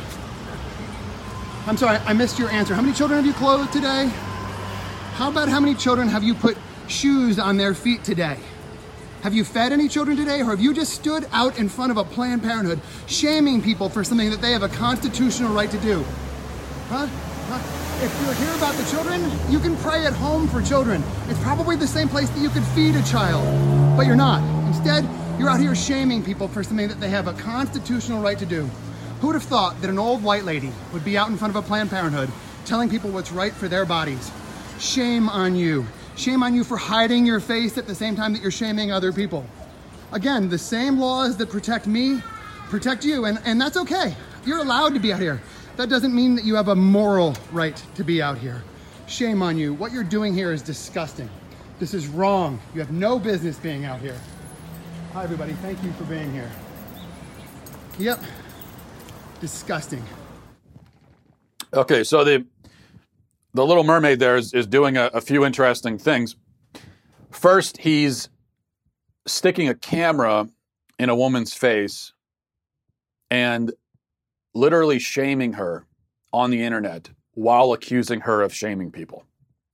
I'm 1.66 1.78
sorry, 1.78 1.98
I 2.06 2.14
missed 2.14 2.38
your 2.38 2.50
answer. 2.50 2.76
How 2.76 2.82
many 2.82 2.94
children 2.94 3.18
have 3.18 3.26
you 3.26 3.34
clothed 3.34 3.74
today? 3.74 4.08
How 5.14 5.30
about 5.30 5.50
how 5.50 5.60
many 5.60 5.76
children 5.76 6.08
have 6.08 6.24
you 6.24 6.36
put 6.36 6.58
shoes 6.88 7.40
on 7.40 7.58
their 7.58 7.74
feet 7.74 8.04
today? 8.04 8.38
Have 9.22 9.34
you 9.34 9.44
fed 9.44 9.74
any 9.74 9.90
children 9.90 10.16
today, 10.16 10.40
or 10.40 10.46
have 10.46 10.62
you 10.62 10.74
just 10.74 10.94
stood 10.94 11.28
out 11.34 11.60
in 11.60 11.68
front 11.68 11.92
of 11.92 11.98
a 11.98 12.06
Planned 12.06 12.42
Parenthood 12.42 12.80
shaming 13.06 13.62
people 13.62 13.90
for 13.90 14.02
something 14.02 14.30
that 14.30 14.40
they 14.40 14.54
have 14.54 14.64
a 14.64 14.70
constitutional 14.70 15.54
right 15.54 15.70
to 15.70 15.78
do? 15.80 16.06
Huh? 16.88 17.06
huh? 17.50 18.06
If 18.06 18.18
you're 18.24 18.34
here 18.36 18.56
about 18.56 18.76
the 18.76 18.90
children, 18.90 19.30
you 19.52 19.60
can 19.60 19.76
pray 19.78 20.06
at 20.06 20.14
home 20.14 20.48
for 20.48 20.62
children. 20.62 21.04
It's 21.28 21.40
probably 21.42 21.76
the 21.76 21.86
same 21.86 22.08
place 22.08 22.30
that 22.30 22.40
you 22.40 22.48
could 22.48 22.64
feed 22.68 22.96
a 22.96 23.04
child, 23.04 23.44
but 23.98 24.06
you're 24.06 24.16
not. 24.16 24.42
Instead, 24.68 25.04
you're 25.38 25.50
out 25.50 25.60
here 25.60 25.76
shaming 25.76 26.24
people 26.24 26.48
for 26.48 26.64
something 26.64 26.88
that 26.88 27.02
they 27.02 27.10
have 27.10 27.28
a 27.28 27.34
constitutional 27.34 28.22
right 28.22 28.40
to 28.40 28.46
do. 28.46 28.70
Who 29.20 29.28
would 29.28 29.36
have 29.36 29.44
thought 29.44 29.82
that 29.82 29.90
an 29.90 30.00
old 30.00 30.24
white 30.24 30.46
lady 30.46 30.72
would 30.94 31.04
be 31.04 31.18
out 31.18 31.28
in 31.28 31.36
front 31.36 31.54
of 31.54 31.62
a 31.62 31.68
Planned 31.68 31.90
Parenthood 31.90 32.30
telling 32.64 32.90
people 32.90 33.10
what's 33.10 33.34
right 33.34 33.52
for 33.52 33.68
their 33.68 33.86
bodies? 33.86 34.32
Shame 34.80 35.28
on 35.28 35.58
you. 35.58 35.86
Shame 36.20 36.44
on 36.44 36.54
you 36.54 36.66
for 36.66 36.76
hiding 36.76 37.26
your 37.26 37.40
face 37.40 37.78
at 37.78 37.88
the 37.88 37.96
same 37.96 38.14
time 38.14 38.34
that 38.34 38.42
you're 38.42 38.52
shaming 38.52 38.92
other 38.92 39.14
people. 39.14 39.46
Again, 40.12 40.50
the 40.50 40.58
same 40.58 41.00
laws 41.00 41.38
that 41.38 41.50
protect 41.50 41.88
me 41.88 42.22
protect 42.68 43.06
you, 43.06 43.24
and, 43.24 43.40
and 43.46 43.60
that's 43.60 43.78
okay. 43.78 44.14
You're 44.46 44.60
allowed 44.60 44.94
to 44.96 45.00
be 45.00 45.14
out 45.14 45.22
here. 45.22 45.42
That 45.78 45.88
doesn't 45.88 46.14
mean 46.14 46.36
that 46.36 46.44
you 46.44 46.56
have 46.56 46.68
a 46.68 46.76
moral 46.76 47.38
right 47.54 47.82
to 47.96 48.04
be 48.04 48.22
out 48.22 48.38
here. 48.38 48.62
Shame 49.08 49.42
on 49.42 49.58
you. 49.58 49.74
What 49.74 49.94
you're 49.94 50.04
doing 50.04 50.34
here 50.34 50.52
is 50.52 50.62
disgusting. 50.62 51.30
This 51.80 51.94
is 51.94 52.08
wrong. 52.08 52.60
You 52.74 52.82
have 52.82 52.92
no 52.92 53.18
business 53.18 53.58
being 53.58 53.86
out 53.86 54.02
here. 54.02 54.18
Hi, 55.14 55.24
everybody. 55.24 55.54
Thank 55.54 55.82
you 55.86 55.94
for 55.94 56.04
being 56.04 56.34
here. 56.34 56.52
Yep. 57.98 58.22
Disgusting. 59.40 60.04
Okay, 61.74 62.04
so 62.04 62.26
the 62.26 62.46
the 63.54 63.66
Little 63.66 63.84
Mermaid 63.84 64.20
there 64.20 64.36
is, 64.36 64.54
is 64.54 64.68
doing 64.68 64.98
a, 64.98 65.08
a 65.08 65.22
few 65.22 65.46
interesting 65.46 65.98
things. 65.98 66.36
First, 67.32 67.78
he's 67.78 68.30
sticking 69.26 69.70
a 69.70 69.76
camera 69.76 70.50
in 70.98 71.10
a 71.10 71.16
woman's 71.16 71.54
face 71.54 72.14
and 73.30 73.72
literally 74.54 75.00
shaming 75.00 75.54
her 75.54 75.86
on 76.34 76.52
the 76.52 76.64
internet 76.64 77.10
while 77.34 77.74
accusing 77.74 78.22
her 78.22 78.42
of 78.42 78.54
shaming 78.54 78.92
people. 78.92 79.26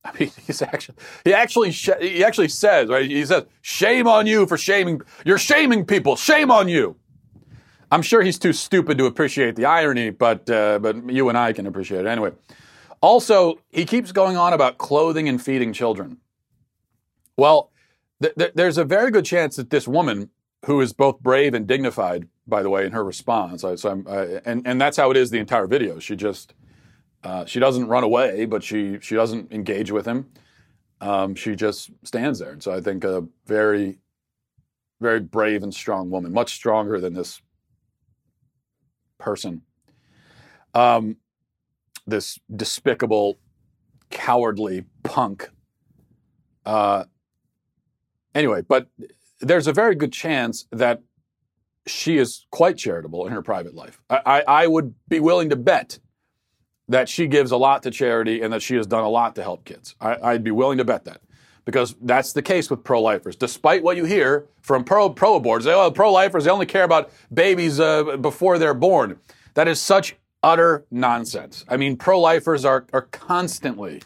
I 0.04 0.12
mean, 0.18 0.30
he's 0.46 0.62
actually 0.62 0.96
he 1.24 1.34
actually 1.34 1.72
sh- 1.72 2.00
he 2.00 2.24
actually 2.24 2.48
says 2.48 2.88
right. 2.88 3.10
He 3.10 3.24
says, 3.26 3.44
"Shame 3.62 4.06
on 4.06 4.26
you 4.26 4.46
for 4.46 4.56
shaming. 4.56 5.00
You're 5.24 5.38
shaming 5.38 5.84
people. 5.84 6.16
Shame 6.16 6.50
on 6.50 6.68
you." 6.68 6.96
I'm 7.90 8.02
sure 8.02 8.22
he's 8.22 8.38
too 8.38 8.52
stupid 8.52 8.98
to 8.98 9.06
appreciate 9.06 9.54
the 9.54 9.64
irony, 9.64 10.10
but 10.10 10.48
uh, 10.50 10.78
but 10.78 11.10
you 11.10 11.28
and 11.28 11.38
I 11.38 11.52
can 11.52 11.66
appreciate 11.66 12.00
it 12.00 12.08
anyway. 12.08 12.32
Also, 13.00 13.60
he 13.68 13.84
keeps 13.84 14.12
going 14.12 14.36
on 14.36 14.52
about 14.52 14.78
clothing 14.78 15.28
and 15.28 15.40
feeding 15.40 15.72
children. 15.72 16.18
Well, 17.36 17.70
th- 18.22 18.34
th- 18.36 18.52
there's 18.54 18.78
a 18.78 18.84
very 18.84 19.10
good 19.10 19.24
chance 19.24 19.56
that 19.56 19.70
this 19.70 19.86
woman, 19.86 20.30
who 20.64 20.80
is 20.80 20.92
both 20.92 21.20
brave 21.20 21.54
and 21.54 21.66
dignified, 21.66 22.28
by 22.46 22.62
the 22.62 22.70
way, 22.70 22.86
in 22.86 22.92
her 22.92 23.04
response, 23.04 23.64
I, 23.64 23.74
so 23.74 24.02
I, 24.08 24.40
and 24.48 24.66
and 24.66 24.80
that's 24.80 24.96
how 24.96 25.10
it 25.10 25.16
is 25.16 25.30
the 25.30 25.38
entire 25.38 25.66
video. 25.66 25.98
She 25.98 26.16
just 26.16 26.54
uh, 27.22 27.44
she 27.44 27.60
doesn't 27.60 27.88
run 27.88 28.04
away, 28.04 28.46
but 28.46 28.62
she 28.62 28.98
she 29.00 29.14
doesn't 29.14 29.52
engage 29.52 29.90
with 29.90 30.06
him. 30.06 30.26
Um, 31.00 31.34
she 31.34 31.54
just 31.54 31.90
stands 32.04 32.38
there, 32.38 32.52
and 32.52 32.62
so 32.62 32.72
I 32.72 32.80
think 32.80 33.04
a 33.04 33.26
very 33.46 33.98
very 35.00 35.20
brave 35.20 35.62
and 35.62 35.74
strong 35.74 36.10
woman, 36.10 36.32
much 36.32 36.54
stronger 36.54 37.00
than 37.00 37.14
this 37.14 37.42
person. 39.18 39.62
Um, 40.74 41.16
this 42.06 42.38
despicable, 42.54 43.38
cowardly 44.10 44.84
punk. 45.02 45.50
Uh, 46.64 47.04
anyway, 48.34 48.62
but 48.62 48.88
there's 49.40 49.66
a 49.66 49.72
very 49.72 49.94
good 49.94 50.12
chance 50.12 50.66
that 50.72 51.02
she 51.86 52.18
is 52.18 52.46
quite 52.50 52.76
charitable 52.76 53.26
in 53.26 53.32
her 53.32 53.42
private 53.42 53.74
life. 53.74 54.00
I, 54.10 54.20
I, 54.26 54.42
I 54.46 54.66
would 54.66 54.94
be 55.08 55.20
willing 55.20 55.50
to 55.50 55.56
bet 55.56 55.98
that 56.88 57.08
she 57.08 57.26
gives 57.26 57.50
a 57.50 57.56
lot 57.56 57.82
to 57.82 57.90
charity 57.90 58.42
and 58.42 58.52
that 58.52 58.62
she 58.62 58.76
has 58.76 58.86
done 58.86 59.04
a 59.04 59.08
lot 59.08 59.34
to 59.36 59.42
help 59.42 59.64
kids. 59.64 59.94
I, 60.00 60.16
I'd 60.22 60.44
be 60.44 60.50
willing 60.50 60.78
to 60.78 60.84
bet 60.84 61.04
that 61.04 61.20
because 61.64 61.96
that's 62.00 62.32
the 62.32 62.42
case 62.42 62.70
with 62.70 62.84
pro-lifers. 62.84 63.36
Despite 63.36 63.82
what 63.82 63.96
you 63.96 64.04
hear 64.04 64.46
from 64.62 64.84
pro 64.84 65.10
pro 65.10 65.40
boards, 65.40 65.64
they, 65.64 65.72
oh, 65.72 65.90
pro-lifers 65.90 66.44
they 66.44 66.50
only 66.50 66.66
care 66.66 66.84
about 66.84 67.10
babies 67.32 67.80
uh, 67.80 68.16
before 68.16 68.58
they're 68.58 68.74
born. 68.74 69.18
That 69.54 69.68
is 69.68 69.80
such 69.80 70.16
utter 70.42 70.86
nonsense. 70.90 71.64
I 71.68 71.76
mean, 71.76 71.96
pro-lifers 71.96 72.64
are 72.64 72.86
are 72.92 73.02
constantly 73.02 74.02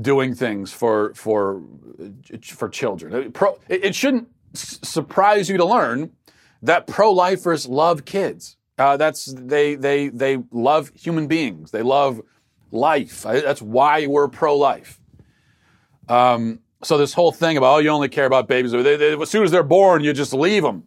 doing 0.00 0.34
things 0.34 0.72
for 0.72 1.14
for 1.14 1.62
for 2.42 2.68
children. 2.68 3.32
Pro, 3.32 3.58
it, 3.68 3.94
shouldn't 3.94 4.28
surprise 4.54 5.48
you 5.48 5.56
to 5.56 5.64
learn 5.64 6.10
that 6.62 6.86
pro-lifers 6.86 7.66
love 7.66 8.04
kids. 8.04 8.56
Uh, 8.78 8.96
that's 8.96 9.26
they 9.26 9.74
they 9.74 10.08
they 10.08 10.38
love 10.50 10.90
human 10.94 11.26
beings. 11.26 11.70
They 11.70 11.82
love 11.82 12.20
life. 12.72 13.22
That's 13.22 13.62
why 13.62 14.06
we're 14.06 14.28
pro-life. 14.28 15.00
Um, 16.08 16.60
so 16.82 16.98
this 16.98 17.14
whole 17.14 17.32
thing 17.32 17.56
about 17.56 17.74
oh 17.74 17.78
you 17.78 17.88
only 17.88 18.08
care 18.08 18.26
about 18.26 18.46
babies 18.46 18.72
they, 18.72 18.96
they, 18.96 19.20
as 19.20 19.30
soon 19.30 19.42
as 19.42 19.50
they're 19.50 19.62
born 19.62 20.04
you 20.04 20.12
just 20.12 20.34
leave 20.34 20.62
them. 20.62 20.84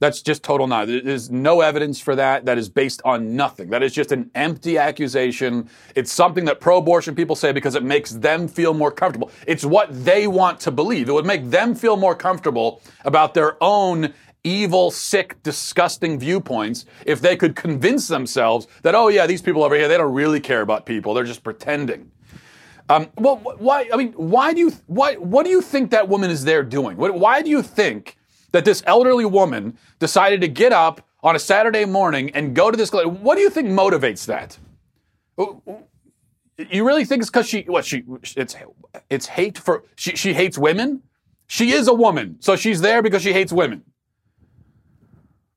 That's 0.00 0.22
just 0.22 0.42
total 0.42 0.66
nonsense. 0.66 1.02
There's 1.04 1.30
no 1.30 1.60
evidence 1.60 2.00
for 2.00 2.14
that. 2.14 2.44
That 2.44 2.56
is 2.56 2.68
based 2.68 3.02
on 3.04 3.34
nothing. 3.34 3.70
That 3.70 3.82
is 3.82 3.92
just 3.92 4.12
an 4.12 4.30
empty 4.34 4.78
accusation. 4.78 5.68
It's 5.96 6.12
something 6.12 6.44
that 6.44 6.60
pro-abortion 6.60 7.14
people 7.14 7.34
say 7.34 7.52
because 7.52 7.74
it 7.74 7.82
makes 7.82 8.12
them 8.12 8.46
feel 8.46 8.74
more 8.74 8.92
comfortable. 8.92 9.30
It's 9.46 9.64
what 9.64 9.88
they 10.04 10.28
want 10.28 10.60
to 10.60 10.70
believe. 10.70 11.08
It 11.08 11.12
would 11.12 11.26
make 11.26 11.50
them 11.50 11.74
feel 11.74 11.96
more 11.96 12.14
comfortable 12.14 12.80
about 13.04 13.34
their 13.34 13.62
own 13.62 14.14
evil, 14.44 14.90
sick, 14.92 15.42
disgusting 15.42 16.18
viewpoints 16.18 16.86
if 17.04 17.20
they 17.20 17.36
could 17.36 17.56
convince 17.56 18.06
themselves 18.06 18.68
that, 18.82 18.94
oh 18.94 19.08
yeah, 19.08 19.26
these 19.26 19.42
people 19.42 19.64
over 19.64 19.74
here, 19.74 19.88
they 19.88 19.96
don't 19.96 20.14
really 20.14 20.40
care 20.40 20.60
about 20.60 20.86
people. 20.86 21.12
They're 21.12 21.24
just 21.24 21.42
pretending. 21.42 22.12
Um, 22.88 23.08
well, 23.16 23.36
why? 23.36 23.90
I 23.92 23.96
mean, 23.96 24.12
why 24.12 24.54
do 24.54 24.60
you? 24.60 24.72
Why? 24.86 25.16
What 25.16 25.44
do 25.44 25.50
you 25.50 25.60
think 25.60 25.90
that 25.90 26.08
woman 26.08 26.30
is 26.30 26.44
there 26.44 26.62
doing? 26.62 26.96
Why 26.96 27.42
do 27.42 27.50
you 27.50 27.62
think 27.62 28.16
that 28.52 28.64
this 28.64 28.82
elderly 28.86 29.24
woman 29.24 29.76
decided 29.98 30.40
to 30.40 30.48
get 30.48 30.72
up 30.72 31.06
on 31.22 31.36
a 31.36 31.38
Saturday 31.38 31.84
morning 31.84 32.30
and 32.30 32.54
go 32.54 32.70
to 32.70 32.76
this? 32.76 32.92
What 32.92 33.36
do 33.36 33.40
you 33.40 33.50
think 33.50 33.68
motivates 33.68 34.26
that? 34.26 34.58
You 36.70 36.86
really 36.86 37.04
think 37.04 37.22
it's 37.22 37.30
because 37.30 37.48
she? 37.48 37.62
What 37.62 37.84
she? 37.84 38.04
It's 38.36 38.56
it's 39.10 39.26
hate 39.26 39.58
for 39.58 39.84
she. 39.96 40.16
She 40.16 40.34
hates 40.34 40.58
women. 40.58 41.02
She 41.46 41.70
is 41.70 41.88
a 41.88 41.94
woman, 41.94 42.36
so 42.40 42.56
she's 42.56 42.80
there 42.80 43.00
because 43.00 43.22
she 43.22 43.32
hates 43.32 43.52
women. 43.52 43.84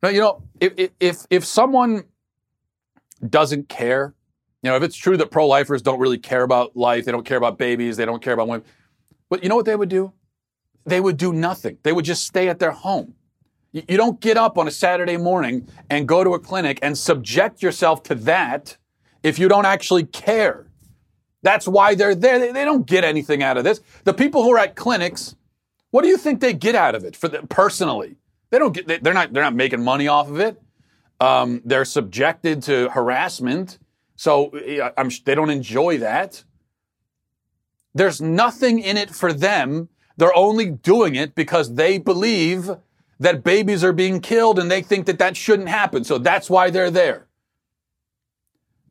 Now, 0.03 0.09
you 0.09 0.21
know, 0.21 0.43
if 0.59 0.91
if 0.99 1.25
if 1.29 1.43
someone 1.43 2.03
doesn't 3.27 3.67
care 3.67 4.13
you 4.61 4.69
know, 4.69 4.77
if 4.77 4.83
it's 4.83 4.95
true 4.95 5.17
that 5.17 5.31
pro-lifers 5.31 5.81
don't 5.81 5.99
really 5.99 6.19
care 6.19 6.43
about 6.43 6.75
life, 6.75 7.05
they 7.05 7.11
don't 7.11 7.25
care 7.25 7.37
about 7.37 7.57
babies, 7.57 7.97
they 7.97 8.05
don't 8.05 8.21
care 8.21 8.33
about 8.33 8.47
women, 8.47 8.63
but 9.29 9.41
you 9.41 9.49
know 9.49 9.55
what 9.55 9.65
they 9.65 9.75
would 9.75 9.89
do? 9.89 10.13
They 10.85 10.99
would 10.99 11.17
do 11.17 11.33
nothing. 11.33 11.77
They 11.83 11.91
would 11.91 12.05
just 12.05 12.25
stay 12.25 12.49
at 12.49 12.59
their 12.59 12.71
home. 12.71 13.15
You 13.71 13.97
don't 13.97 14.19
get 14.19 14.35
up 14.35 14.57
on 14.57 14.67
a 14.67 14.71
Saturday 14.71 15.15
morning 15.15 15.67
and 15.89 16.07
go 16.07 16.23
to 16.23 16.33
a 16.33 16.39
clinic 16.39 16.79
and 16.81 16.97
subject 16.97 17.61
yourself 17.61 18.03
to 18.03 18.15
that 18.15 18.77
if 19.23 19.39
you 19.39 19.47
don't 19.47 19.65
actually 19.65 20.03
care. 20.03 20.67
That's 21.41 21.67
why 21.67 21.95
they're 21.95 22.15
there. 22.15 22.51
They 22.51 22.65
don't 22.65 22.85
get 22.85 23.03
anything 23.03 23.41
out 23.41 23.57
of 23.57 23.63
this. 23.63 23.81
The 24.03 24.13
people 24.13 24.43
who 24.43 24.53
are 24.53 24.59
at 24.59 24.75
clinics, 24.75 25.35
what 25.91 26.01
do 26.01 26.09
you 26.09 26.17
think 26.17 26.41
they 26.41 26.53
get 26.53 26.75
out 26.75 26.95
of 26.95 27.05
it 27.05 27.15
for 27.15 27.29
them 27.29 27.47
personally? 27.47 28.17
They 28.49 28.59
don't 28.59 28.73
get. 28.73 29.03
They're 29.03 29.13
not. 29.13 29.31
They're 29.33 29.43
not 29.43 29.55
making 29.55 29.83
money 29.83 30.07
off 30.07 30.29
of 30.29 30.39
it. 30.39 30.61
Um, 31.21 31.61
they're 31.63 31.85
subjected 31.85 32.63
to 32.63 32.89
harassment. 32.89 33.79
So 34.15 34.51
I'm, 34.97 35.09
they 35.25 35.33
don't 35.33 35.49
enjoy 35.49 35.99
that. 35.99 36.43
There's 37.93 38.21
nothing 38.21 38.79
in 38.79 38.97
it 38.97 39.09
for 39.09 39.33
them. 39.33 39.89
They're 40.21 40.37
only 40.37 40.69
doing 40.69 41.15
it 41.15 41.33
because 41.33 41.73
they 41.73 41.97
believe 41.97 42.69
that 43.19 43.43
babies 43.43 43.83
are 43.83 43.91
being 43.91 44.19
killed 44.19 44.59
and 44.59 44.69
they 44.69 44.83
think 44.83 45.07
that 45.07 45.17
that 45.17 45.35
shouldn't 45.35 45.67
happen. 45.67 46.03
So 46.03 46.19
that's 46.19 46.47
why 46.47 46.69
they're 46.69 46.91
there. 46.91 47.25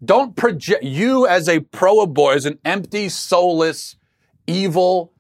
Don't 0.05 0.35
project 0.35 0.83
you 0.83 1.29
as 1.29 1.49
a 1.49 1.61
pro-abortion, 1.61 2.37
as 2.37 2.47
an 2.47 2.59
empty, 2.65 3.09
soulless, 3.09 3.95
evil 4.49 5.13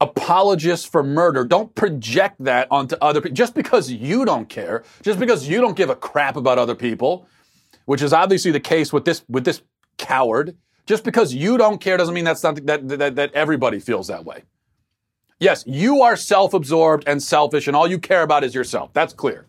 apologist 0.00 0.86
for 0.92 1.02
murder. 1.02 1.44
Don't 1.44 1.74
project 1.74 2.36
that 2.44 2.68
onto 2.70 2.94
other 3.00 3.20
people. 3.20 3.34
Just 3.34 3.56
because 3.56 3.90
you 3.90 4.24
don't 4.24 4.48
care, 4.48 4.84
just 5.02 5.18
because 5.18 5.48
you 5.48 5.60
don't 5.60 5.76
give 5.76 5.90
a 5.90 5.96
crap 5.96 6.36
about 6.36 6.58
other 6.58 6.76
people, 6.76 7.26
which 7.86 8.02
is 8.02 8.12
obviously 8.12 8.52
the 8.52 8.60
case 8.60 8.92
with 8.92 9.04
this 9.04 9.24
with 9.28 9.44
this 9.44 9.62
coward. 9.98 10.56
Just 10.86 11.02
because 11.02 11.34
you 11.34 11.58
don't 11.58 11.80
care 11.80 11.96
doesn't 11.96 12.14
mean 12.14 12.24
that's 12.24 12.40
something 12.40 12.66
that, 12.66 12.86
that, 12.88 13.16
that 13.16 13.34
everybody 13.34 13.80
feels 13.80 14.06
that 14.06 14.24
way. 14.24 14.44
Yes, 15.40 15.64
you 15.66 16.02
are 16.02 16.16
self-absorbed 16.16 17.04
and 17.06 17.22
selfish, 17.22 17.66
and 17.66 17.74
all 17.74 17.88
you 17.88 17.98
care 17.98 18.22
about 18.22 18.44
is 18.44 18.54
yourself. 18.54 18.92
That's 18.92 19.14
clear. 19.14 19.46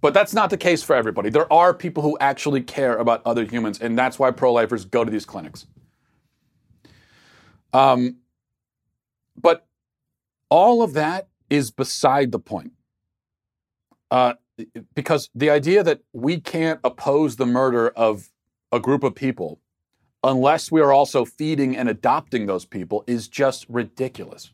But 0.00 0.14
that's 0.14 0.32
not 0.32 0.48
the 0.48 0.56
case 0.56 0.82
for 0.84 0.94
everybody. 0.94 1.28
There 1.28 1.52
are 1.52 1.74
people 1.74 2.04
who 2.04 2.16
actually 2.20 2.62
care 2.62 2.96
about 2.96 3.20
other 3.26 3.44
humans, 3.44 3.80
and 3.80 3.98
that's 3.98 4.16
why 4.18 4.30
pro-lifers 4.30 4.84
go 4.84 5.04
to 5.04 5.10
these 5.10 5.26
clinics. 5.26 5.66
Um, 7.72 8.18
but 9.36 9.66
all 10.48 10.82
of 10.82 10.92
that 10.94 11.28
is 11.50 11.72
beside 11.72 12.30
the 12.30 12.38
point. 12.38 12.72
Uh, 14.12 14.34
because 14.94 15.30
the 15.34 15.50
idea 15.50 15.82
that 15.82 16.00
we 16.12 16.40
can't 16.40 16.80
oppose 16.84 17.36
the 17.36 17.46
murder 17.46 17.88
of 17.90 18.30
a 18.70 18.80
group 18.80 19.02
of 19.02 19.14
people 19.14 19.60
unless 20.22 20.70
we 20.70 20.80
are 20.80 20.92
also 20.92 21.24
feeding 21.24 21.76
and 21.76 21.88
adopting 21.88 22.46
those 22.46 22.64
people 22.64 23.04
is 23.06 23.28
just 23.28 23.66
ridiculous. 23.68 24.52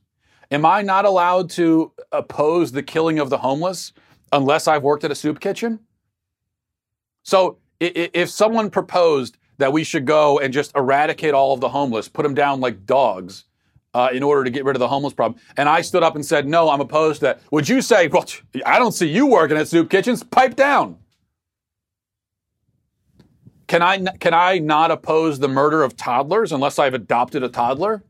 Am 0.54 0.64
I 0.64 0.82
not 0.82 1.04
allowed 1.04 1.50
to 1.50 1.90
oppose 2.12 2.70
the 2.70 2.82
killing 2.84 3.18
of 3.18 3.28
the 3.28 3.38
homeless 3.38 3.92
unless 4.30 4.68
I've 4.68 4.84
worked 4.84 5.02
at 5.02 5.10
a 5.10 5.14
soup 5.16 5.40
kitchen? 5.40 5.80
So 7.24 7.58
if 7.80 8.30
someone 8.30 8.70
proposed 8.70 9.36
that 9.58 9.72
we 9.72 9.82
should 9.82 10.06
go 10.06 10.38
and 10.38 10.54
just 10.54 10.70
eradicate 10.76 11.34
all 11.34 11.54
of 11.54 11.60
the 11.60 11.68
homeless, 11.68 12.06
put 12.08 12.22
them 12.22 12.34
down 12.34 12.60
like 12.60 12.86
dogs, 12.86 13.46
uh, 13.94 14.10
in 14.12 14.22
order 14.22 14.44
to 14.44 14.50
get 14.50 14.64
rid 14.64 14.76
of 14.76 14.80
the 14.80 14.86
homeless 14.86 15.12
problem. 15.12 15.40
And 15.56 15.68
I 15.68 15.80
stood 15.80 16.04
up 16.04 16.14
and 16.14 16.24
said, 16.24 16.46
no, 16.46 16.70
I'm 16.70 16.80
opposed 16.80 17.18
to 17.18 17.26
that. 17.26 17.40
Would 17.50 17.68
you 17.68 17.82
say, 17.82 18.06
well, 18.06 18.24
I 18.64 18.78
don't 18.78 18.92
see 18.92 19.08
you 19.08 19.26
working 19.26 19.56
at 19.56 19.66
soup 19.66 19.90
kitchens. 19.90 20.22
Pipe 20.22 20.54
down. 20.54 20.98
Can 23.66 23.82
I, 23.82 24.04
can 24.20 24.34
I 24.34 24.58
not 24.58 24.92
oppose 24.92 25.40
the 25.40 25.48
murder 25.48 25.82
of 25.82 25.96
toddlers 25.96 26.52
unless 26.52 26.78
I've 26.78 26.94
adopted 26.94 27.42
a 27.42 27.48
toddler? 27.48 28.04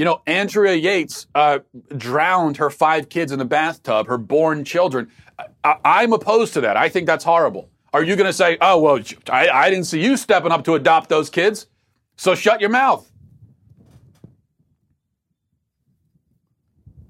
You 0.00 0.06
know, 0.06 0.22
Andrea 0.26 0.74
Yates 0.76 1.26
uh, 1.34 1.58
drowned 1.94 2.56
her 2.56 2.70
five 2.70 3.10
kids 3.10 3.32
in 3.32 3.38
the 3.38 3.44
bathtub, 3.44 4.06
her 4.06 4.16
born 4.16 4.64
children. 4.64 5.10
I, 5.62 6.02
am 6.02 6.14
opposed 6.14 6.54
to 6.54 6.62
that. 6.62 6.74
I 6.74 6.88
think 6.88 7.06
that's 7.06 7.22
horrible. 7.22 7.68
Are 7.92 8.02
you 8.02 8.16
going 8.16 8.26
to 8.26 8.32
say, 8.32 8.56
oh, 8.62 8.80
well, 8.80 8.98
I, 9.28 9.50
I 9.50 9.68
didn't 9.68 9.84
see 9.84 10.02
you 10.02 10.16
stepping 10.16 10.52
up 10.52 10.64
to 10.64 10.74
adopt 10.74 11.10
those 11.10 11.28
kids, 11.28 11.66
so 12.16 12.34
shut 12.34 12.62
your 12.62 12.70
mouth? 12.70 13.12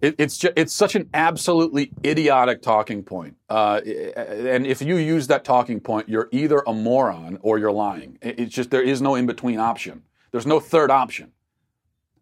It, 0.03 0.17
it's 0.19 0.45
it's 0.57 0.73
such 0.73 0.97
an 0.97 1.09
absolutely 1.15 1.93
idiotic 2.05 2.61
talking 2.61 3.05
point. 3.05 3.37
Uh, 3.49 3.83
and 3.85 4.67
if 4.67 4.83
you 4.83 4.97
use 4.97 5.29
that 5.29 5.45
talking 5.45 5.79
point, 5.79 6.09
you're 6.09 6.29
either 6.33 6.65
a 6.67 6.73
moron 6.73 7.39
or 7.43 7.57
you're 7.57 7.71
lying. 7.71 8.19
It's 8.21 8.53
just 8.53 8.73
there 8.73 8.83
is 8.83 9.01
no 9.01 9.15
in 9.15 9.27
between 9.27 9.61
option. 9.61 10.03
There's 10.33 10.47
no 10.47 10.59
third 10.59 10.91
option. 10.91 11.31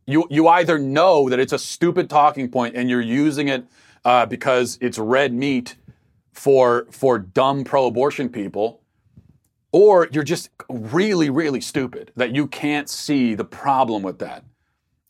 You 0.09 0.27
you 0.31 0.49
either 0.49 0.79
know 0.79 1.29
that 1.29 1.38
it's 1.38 1.53
a 1.53 1.59
stupid 1.59 2.09
talking 2.09 2.49
point 2.51 2.75
and 2.75 2.88
you're 2.88 3.03
using 3.03 3.49
it 3.49 3.66
uh, 4.07 4.25
because 4.25 4.79
it's 4.81 4.99
red 4.99 5.35
meat 5.35 5.77
for 6.33 6.87
for 6.90 7.18
dumb 7.18 7.62
pro-abortion 7.62 8.31
people, 8.31 8.81
or 9.71 10.09
you're 10.11 10.25
just 10.25 10.49
really 10.71 11.29
really 11.29 11.61
stupid 11.61 12.11
that 12.16 12.35
you 12.35 12.47
can't 12.47 12.88
see 12.88 13.35
the 13.35 13.44
problem 13.44 14.03
with 14.03 14.18
that 14.21 14.44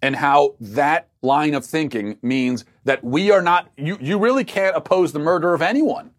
and 0.02 0.16
how 0.16 0.56
that 0.58 1.06
line 1.22 1.54
of 1.54 1.64
thinking 1.64 2.18
means 2.20 2.64
that 2.82 3.04
we 3.04 3.30
are 3.30 3.40
not 3.40 3.70
you 3.76 3.98
you 4.00 4.18
really 4.18 4.44
can't 4.44 4.74
oppose 4.74 5.12
the 5.12 5.20
murder 5.20 5.54
of 5.54 5.62
anyone. 5.62 6.10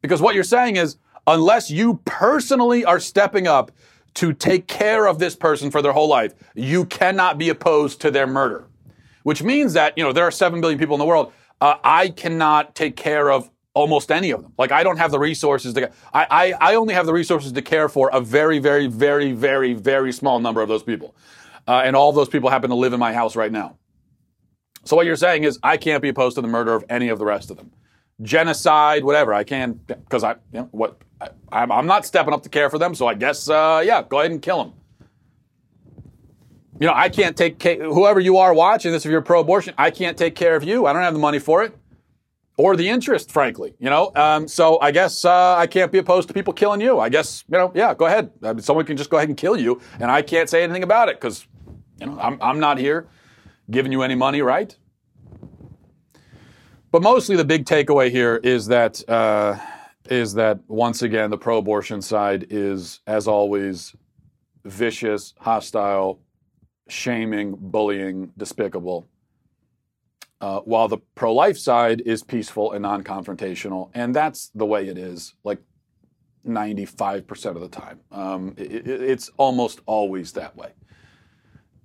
Because 0.00 0.22
what 0.22 0.34
you're 0.34 0.42
saying 0.42 0.76
is 0.76 0.96
unless 1.26 1.70
you 1.70 2.00
personally 2.06 2.82
are 2.82 2.98
stepping 2.98 3.46
up 3.46 3.72
to 4.16 4.32
take 4.32 4.66
care 4.66 5.06
of 5.06 5.18
this 5.18 5.36
person 5.36 5.70
for 5.70 5.82
their 5.82 5.92
whole 5.92 6.08
life 6.08 6.34
you 6.54 6.84
cannot 6.86 7.38
be 7.38 7.48
opposed 7.48 8.00
to 8.00 8.10
their 8.10 8.26
murder. 8.26 8.66
Which 9.22 9.42
means 9.42 9.72
that 9.74 9.96
you 9.96 10.04
know 10.04 10.12
there 10.12 10.24
are 10.24 10.30
7 10.30 10.60
billion 10.60 10.78
people 10.78 10.94
in 10.94 10.98
the 10.98 11.06
world. 11.06 11.32
Uh, 11.60 11.76
i 11.84 12.08
cannot 12.08 12.74
take 12.74 12.96
care 12.96 13.30
of 13.30 13.50
almost 13.74 14.10
any 14.10 14.30
of 14.30 14.42
them. 14.42 14.52
Like 14.58 14.72
i 14.72 14.82
don't 14.82 14.98
have 14.98 15.10
the 15.10 15.18
resources 15.18 15.74
to 15.74 15.90
I, 16.12 16.26
I 16.30 16.72
i 16.72 16.74
only 16.74 16.94
have 16.94 17.06
the 17.06 17.12
resources 17.12 17.52
to 17.52 17.62
care 17.62 17.88
for 17.88 18.10
a 18.12 18.20
very 18.20 18.58
very 18.58 18.86
very 18.86 19.32
very 19.32 19.74
very 19.74 20.12
small 20.12 20.40
number 20.40 20.60
of 20.60 20.68
those 20.68 20.82
people. 20.82 21.14
Uh, 21.68 21.82
and 21.84 21.96
all 21.96 22.12
those 22.12 22.28
people 22.28 22.48
happen 22.50 22.70
to 22.70 22.76
live 22.76 22.92
in 22.92 23.00
my 23.00 23.12
house 23.12 23.34
right 23.34 23.50
now. 23.50 23.76
So 24.84 24.94
what 24.94 25.04
you're 25.04 25.16
saying 25.16 25.42
is 25.42 25.58
I 25.62 25.76
can't 25.76 26.00
be 26.00 26.08
opposed 26.08 26.36
to 26.36 26.40
the 26.40 26.48
murder 26.48 26.72
of 26.74 26.84
any 26.88 27.08
of 27.08 27.18
the 27.18 27.24
rest 27.24 27.50
of 27.50 27.56
them, 27.56 27.72
genocide, 28.22 29.04
whatever. 29.04 29.34
I 29.34 29.44
can 29.44 29.74
because 29.86 30.24
I, 30.24 30.32
you 30.52 30.60
know, 30.60 30.68
what 30.72 31.00
I, 31.20 31.62
am 31.78 31.86
not 31.86 32.06
stepping 32.06 32.34
up 32.34 32.42
to 32.42 32.48
care 32.48 32.70
for 32.70 32.78
them. 32.78 32.94
So 32.94 33.06
I 33.06 33.14
guess, 33.14 33.48
uh, 33.48 33.82
yeah, 33.84 34.02
go 34.02 34.20
ahead 34.20 34.30
and 34.30 34.42
kill 34.42 34.62
them. 34.62 34.72
You 36.78 36.86
know, 36.86 36.92
I 36.94 37.08
can't 37.08 37.36
take 37.36 37.58
care, 37.58 37.82
whoever 37.82 38.20
you 38.20 38.36
are 38.36 38.52
watching 38.52 38.92
this. 38.92 39.06
If 39.06 39.10
you're 39.10 39.22
pro-abortion, 39.22 39.72
I 39.78 39.90
can't 39.90 40.18
take 40.18 40.34
care 40.34 40.56
of 40.56 40.62
you. 40.62 40.84
I 40.84 40.92
don't 40.92 41.02
have 41.02 41.14
the 41.14 41.18
money 41.18 41.38
for 41.38 41.64
it 41.64 41.74
or 42.58 42.76
the 42.76 42.88
interest, 42.88 43.30
frankly. 43.30 43.74
You 43.78 43.88
know, 43.88 44.12
um, 44.14 44.48
so 44.48 44.78
I 44.80 44.90
guess 44.90 45.24
uh, 45.24 45.56
I 45.56 45.66
can't 45.66 45.90
be 45.90 45.98
opposed 45.98 46.28
to 46.28 46.34
people 46.34 46.52
killing 46.52 46.80
you. 46.80 47.00
I 47.00 47.08
guess 47.08 47.44
you 47.48 47.56
know, 47.56 47.72
yeah, 47.74 47.94
go 47.94 48.06
ahead. 48.06 48.30
I 48.42 48.52
mean, 48.52 48.62
someone 48.62 48.84
can 48.84 48.96
just 48.96 49.10
go 49.10 49.16
ahead 49.16 49.28
and 49.28 49.38
kill 49.38 49.56
you, 49.56 49.80
and 50.00 50.10
I 50.10 50.22
can't 50.22 50.50
say 50.50 50.62
anything 50.62 50.82
about 50.82 51.08
it 51.08 51.16
because 51.20 51.46
you 52.00 52.06
know, 52.06 52.18
I'm, 52.20 52.38
I'm 52.42 52.60
not 52.60 52.78
here 52.78 53.08
giving 53.70 53.92
you 53.92 54.02
any 54.02 54.14
money, 54.14 54.42
right? 54.42 54.76
But 56.90 57.02
mostly 57.02 57.36
the 57.36 57.44
big 57.44 57.64
takeaway 57.64 58.10
here 58.10 58.36
is 58.36 58.66
that 58.68 59.06
uh, 59.08 59.58
is 60.08 60.34
that 60.34 60.60
once 60.68 61.02
again 61.02 61.30
the 61.30 61.38
pro-abortion 61.38 62.00
side 62.00 62.46
is, 62.50 63.00
as 63.06 63.26
always, 63.26 63.94
vicious, 64.64 65.34
hostile, 65.40 66.20
shaming, 66.88 67.56
bullying, 67.58 68.32
despicable. 68.36 69.06
Uh, 70.40 70.60
while 70.60 70.86
the 70.86 70.98
pro-life 71.14 71.56
side 71.56 72.02
is 72.04 72.22
peaceful 72.22 72.72
and 72.72 72.82
non-confrontational, 72.82 73.90
and 73.94 74.14
that's 74.14 74.50
the 74.54 74.66
way 74.66 74.86
it 74.86 74.98
is. 74.98 75.34
Like 75.44 75.60
95% 76.46 77.46
of 77.46 77.60
the 77.62 77.68
time, 77.68 78.00
um, 78.12 78.54
it, 78.58 78.86
it, 78.86 79.02
it's 79.02 79.30
almost 79.38 79.80
always 79.86 80.32
that 80.32 80.54
way. 80.54 80.72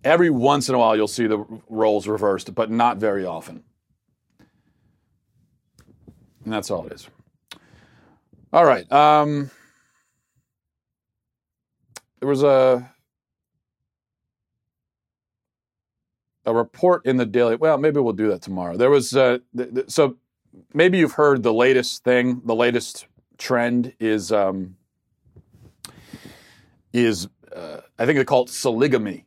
Every 0.03 0.29
once 0.29 0.67
in 0.67 0.75
a 0.75 0.79
while, 0.79 0.95
you'll 0.95 1.07
see 1.07 1.27
the 1.27 1.45
roles 1.69 2.07
reversed, 2.07 2.53
but 2.53 2.69
not 2.69 2.97
very 2.97 3.25
often. 3.25 3.63
And 6.43 6.53
that's 6.53 6.71
all 6.71 6.85
it 6.87 6.93
is. 6.93 7.07
All 8.53 8.65
right. 8.65 8.89
Um, 8.91 9.49
there 12.19 12.29
was 12.29 12.43
a 12.43 12.91
a 16.45 16.53
report 16.53 17.05
in 17.05 17.17
the 17.17 17.25
daily. 17.25 17.55
Well, 17.55 17.77
maybe 17.77 17.99
we'll 17.99 18.13
do 18.13 18.29
that 18.29 18.41
tomorrow. 18.41 18.75
There 18.75 18.89
was 18.89 19.15
uh, 19.15 19.39
th- 19.55 19.73
th- 19.73 19.89
so 19.89 20.17
maybe 20.73 20.97
you've 20.97 21.13
heard 21.13 21.43
the 21.43 21.53
latest 21.53 22.03
thing. 22.03 22.41
The 22.45 22.55
latest 22.55 23.05
trend 23.37 23.93
is 23.99 24.31
um, 24.31 24.75
is 26.93 27.27
uh, 27.55 27.81
I 27.97 28.05
think 28.05 28.17
they 28.17 28.25
call 28.25 28.43
it 28.43 28.49
sologamy. 28.49 29.25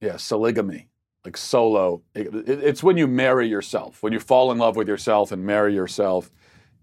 Yeah, 0.00 0.14
sologamy, 0.14 0.86
like 1.24 1.36
solo. 1.36 2.02
It, 2.14 2.34
it, 2.34 2.48
it's 2.62 2.82
when 2.82 2.96
you 2.96 3.06
marry 3.06 3.48
yourself, 3.48 4.02
when 4.02 4.12
you 4.12 4.20
fall 4.20 4.52
in 4.52 4.58
love 4.58 4.76
with 4.76 4.88
yourself 4.88 5.32
and 5.32 5.44
marry 5.44 5.74
yourself. 5.74 6.30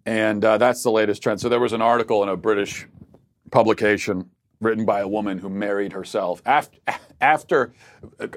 And 0.06 0.44
uh, 0.44 0.58
that's 0.58 0.82
the 0.84 0.92
latest 0.92 1.22
trend. 1.22 1.40
So 1.40 1.50
there 1.50 1.60
was 1.60 1.74
an 1.74 1.82
article 1.82 2.24
in 2.24 2.30
a 2.30 2.36
British 2.36 2.88
publication 3.52 4.30
written 4.60 4.86
by 4.86 5.02
a 5.02 5.08
woman 5.08 5.38
who 5.38 5.50
married 5.50 5.94
herself 5.94 6.42
after, 6.46 6.78
after 7.20 7.74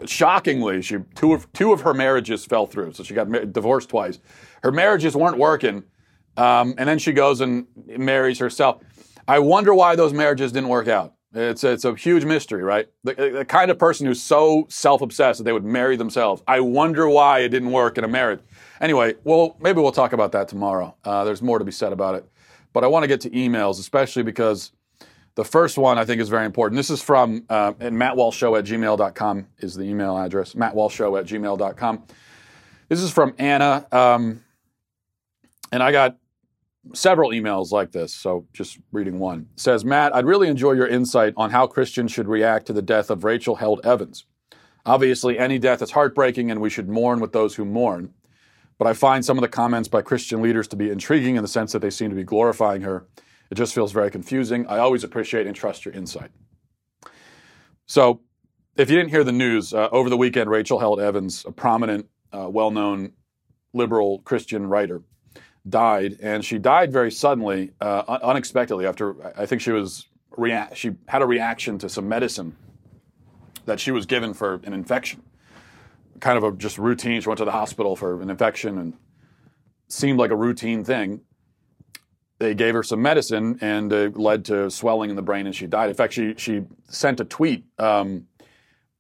shockingly, 0.07 0.83
she 0.83 0.99
two 1.15 1.33
of 1.33 1.51
two 1.53 1.73
of 1.73 1.83
her 1.83 1.95
marriages 1.95 2.45
fell 2.45 2.67
through. 2.67 2.93
So 2.93 3.03
she 3.03 3.15
got 3.15 3.31
divorced 3.53 3.91
twice. 3.91 4.19
Her 4.63 4.73
marriages 4.73 5.15
weren't 5.15 5.39
working, 5.39 5.85
um, 6.37 6.75
and 6.79 6.89
then 6.89 6.99
she 6.99 7.13
goes 7.13 7.41
and 7.41 7.67
marries 7.87 8.39
herself. 8.39 8.83
I 9.29 9.39
wonder 9.39 9.75
why 9.75 9.97
those 9.97 10.13
marriages 10.13 10.53
didn't 10.53 10.69
work 10.69 10.89
out. 10.89 11.14
It's 11.35 11.65
a, 11.65 11.73
it's 11.73 11.85
a 11.85 11.95
huge 11.95 12.25
mystery, 12.25 12.63
right? 12.63 12.89
The, 13.03 13.15
the 13.15 13.45
kind 13.45 13.71
of 13.71 13.79
person 13.79 14.07
who's 14.07 14.23
so 14.23 14.67
self-obsessed 14.69 15.39
that 15.39 15.45
they 15.45 15.53
would 15.53 15.65
marry 15.65 15.97
themselves. 15.97 16.43
I 16.47 16.61
wonder 16.61 17.09
why 17.09 17.41
it 17.41 17.49
didn't 17.49 17.73
work 17.73 17.99
in 17.99 18.05
a 18.05 18.09
marriage. 18.09 18.41
Anyway, 18.81 19.15
well, 19.25 19.57
maybe 19.61 19.81
we'll 19.81 19.93
talk 19.93 20.13
about 20.13 20.33
that 20.33 20.47
tomorrow. 20.47 20.95
Uh, 21.05 21.25
there's 21.25 21.43
more 21.43 21.59
to 21.59 21.65
be 21.65 21.73
said 21.73 21.93
about 21.93 22.15
it. 22.15 22.29
But 22.73 22.85
I 22.85 22.87
want 22.87 23.03
to 23.03 23.09
get 23.09 23.21
to 23.23 23.31
emails, 23.31 23.81
especially 23.81 24.23
because 24.23 24.73
the 25.35 25.45
first 25.45 25.77
one 25.77 25.99
I 25.99 26.05
think 26.05 26.21
is 26.21 26.29
very 26.29 26.47
important. 26.47 26.77
This 26.77 26.91
is 26.91 27.03
from 27.03 27.45
uh, 27.49 27.73
mattwalshshow 27.73 28.59
at 28.59 28.65
gmail.com 28.65 29.47
is 29.59 29.75
the 29.75 29.83
email 29.83 30.17
address, 30.17 30.55
mattwalshshow 30.55 31.19
at 31.19 31.27
gmail.com. 31.27 32.05
This 32.89 33.01
is 33.01 33.11
from 33.11 33.35
Anna. 33.39 33.87
Um, 33.91 34.45
and 35.73 35.83
I 35.83 35.91
got 35.91 36.17
several 36.93 37.31
emails 37.31 37.71
like 37.73 37.93
this, 37.93 38.15
so 38.15 38.47
just 38.53 38.79
reading 38.93 39.19
one. 39.19 39.49
Says, 39.57 39.85
Matt, 39.85 40.15
I'd 40.15 40.27
really 40.27 40.49
enjoy 40.49 40.73
your 40.73 40.87
insight 40.87 41.35
on 41.37 41.51
how 41.51 41.67
Christians 41.67 42.13
should 42.13 42.29
react 42.29 42.67
to 42.67 42.73
the 42.73 42.83
death 42.83 43.11
of 43.11 43.25
Rachel 43.25 43.57
Held 43.57 43.81
Evans. 43.85 44.27
Obviously, 44.87 45.39
any 45.39 45.59
death 45.59 45.81
is 45.81 45.93
heartbreaking 45.93 46.51
and 46.51 46.61
we 46.61 46.69
should 46.69 46.89
mourn 46.89 47.21
with 47.21 47.33
those 47.33 47.55
who 47.55 47.65
mourn. 47.65 48.13
But 48.79 48.87
I 48.87 48.93
find 48.93 49.25
some 49.25 49.39
of 49.39 49.43
the 49.43 49.49
comments 49.49 49.89
by 49.89 50.03
Christian 50.03 50.43
leaders 50.43 50.69
to 50.69 50.77
be 50.77 50.91
intriguing 50.91 51.37
in 51.37 51.43
the 51.43 51.49
sense 51.49 51.73
that 51.73 51.79
they 51.79 51.91
seem 51.91 52.11
to 52.11 52.17
be 52.17 52.25
glorifying 52.25 52.83
her. 52.83 53.07
It 53.51 53.55
just 53.55 53.75
feels 53.75 53.93
very 53.93 54.11
confusing. 54.11 54.67
I 54.67 54.79
always 54.79 55.05
appreciate 55.05 55.47
and 55.47 55.55
trust 55.55 55.85
your 55.85 55.95
insight. 55.95 56.31
So, 57.87 58.21
if 58.77 58.91
you 58.91 58.97
didn't 58.97 59.11
hear 59.11 59.23
the 59.23 59.33
news, 59.33 59.73
uh, 59.73 59.89
over 59.93 60.11
the 60.11 60.17
weekend, 60.17 60.51
Rachel 60.51 60.81
Held 60.81 61.01
Evans, 61.01 61.45
a 61.47 61.53
prominent, 61.53 62.07
uh, 62.33 62.49
well 62.51 62.73
known 62.73 63.13
liberal 63.73 64.19
Christian 64.21 64.67
writer, 64.67 65.03
died, 65.69 66.19
and 66.21 66.45
she 66.45 66.59
died 66.59 66.93
very 66.93 67.11
suddenly, 67.11 67.73
uh, 67.81 68.19
unexpectedly. 68.23 68.87
After 68.87 69.15
I 69.37 69.47
think 69.47 69.63
she 69.63 69.73
was 69.73 70.09
rea- 70.37 70.69
she 70.75 70.93
had 71.09 71.23
a 71.23 71.27
reaction 71.27 71.79
to 71.79 71.89
some 71.89 72.09
medicine 72.09 72.57
that 73.67 73.81
she 73.81 73.91
was 73.91 74.07
given 74.07 74.35
for 74.35 74.61
an 74.65 74.75
infection, 74.75 75.23
kind 76.21 76.37
of 76.37 76.45
a 76.45 76.53
just 76.53 76.79
routine. 76.79 77.21
She 77.21 77.29
went 77.29 77.39
to 77.39 77.45
the 77.45 77.53
hospital 77.53 77.97
for 77.97 78.21
an 78.21 78.31
infection 78.31 78.79
and 78.79 78.95
seemed 79.89 80.19
like 80.19 80.31
a 80.31 80.37
routine 80.37 80.85
thing. 80.85 81.23
They 82.39 82.55
gave 82.55 82.75
her 82.75 82.83
some 82.83 83.01
medicine 83.01 83.59
and 83.61 83.93
it 83.93 84.19
led 84.19 84.45
to 84.47 84.71
swelling 84.71 85.09
in 85.09 85.17
the 85.17 85.23
brain, 85.23 85.47
and 85.47 85.55
she 85.55 85.67
died. 85.67 85.89
In 85.89 85.95
fact, 85.97 86.13
she 86.13 86.35
she 86.37 86.65
sent 86.89 87.21
a 87.21 87.25
tweet. 87.25 87.65
Um, 87.79 88.27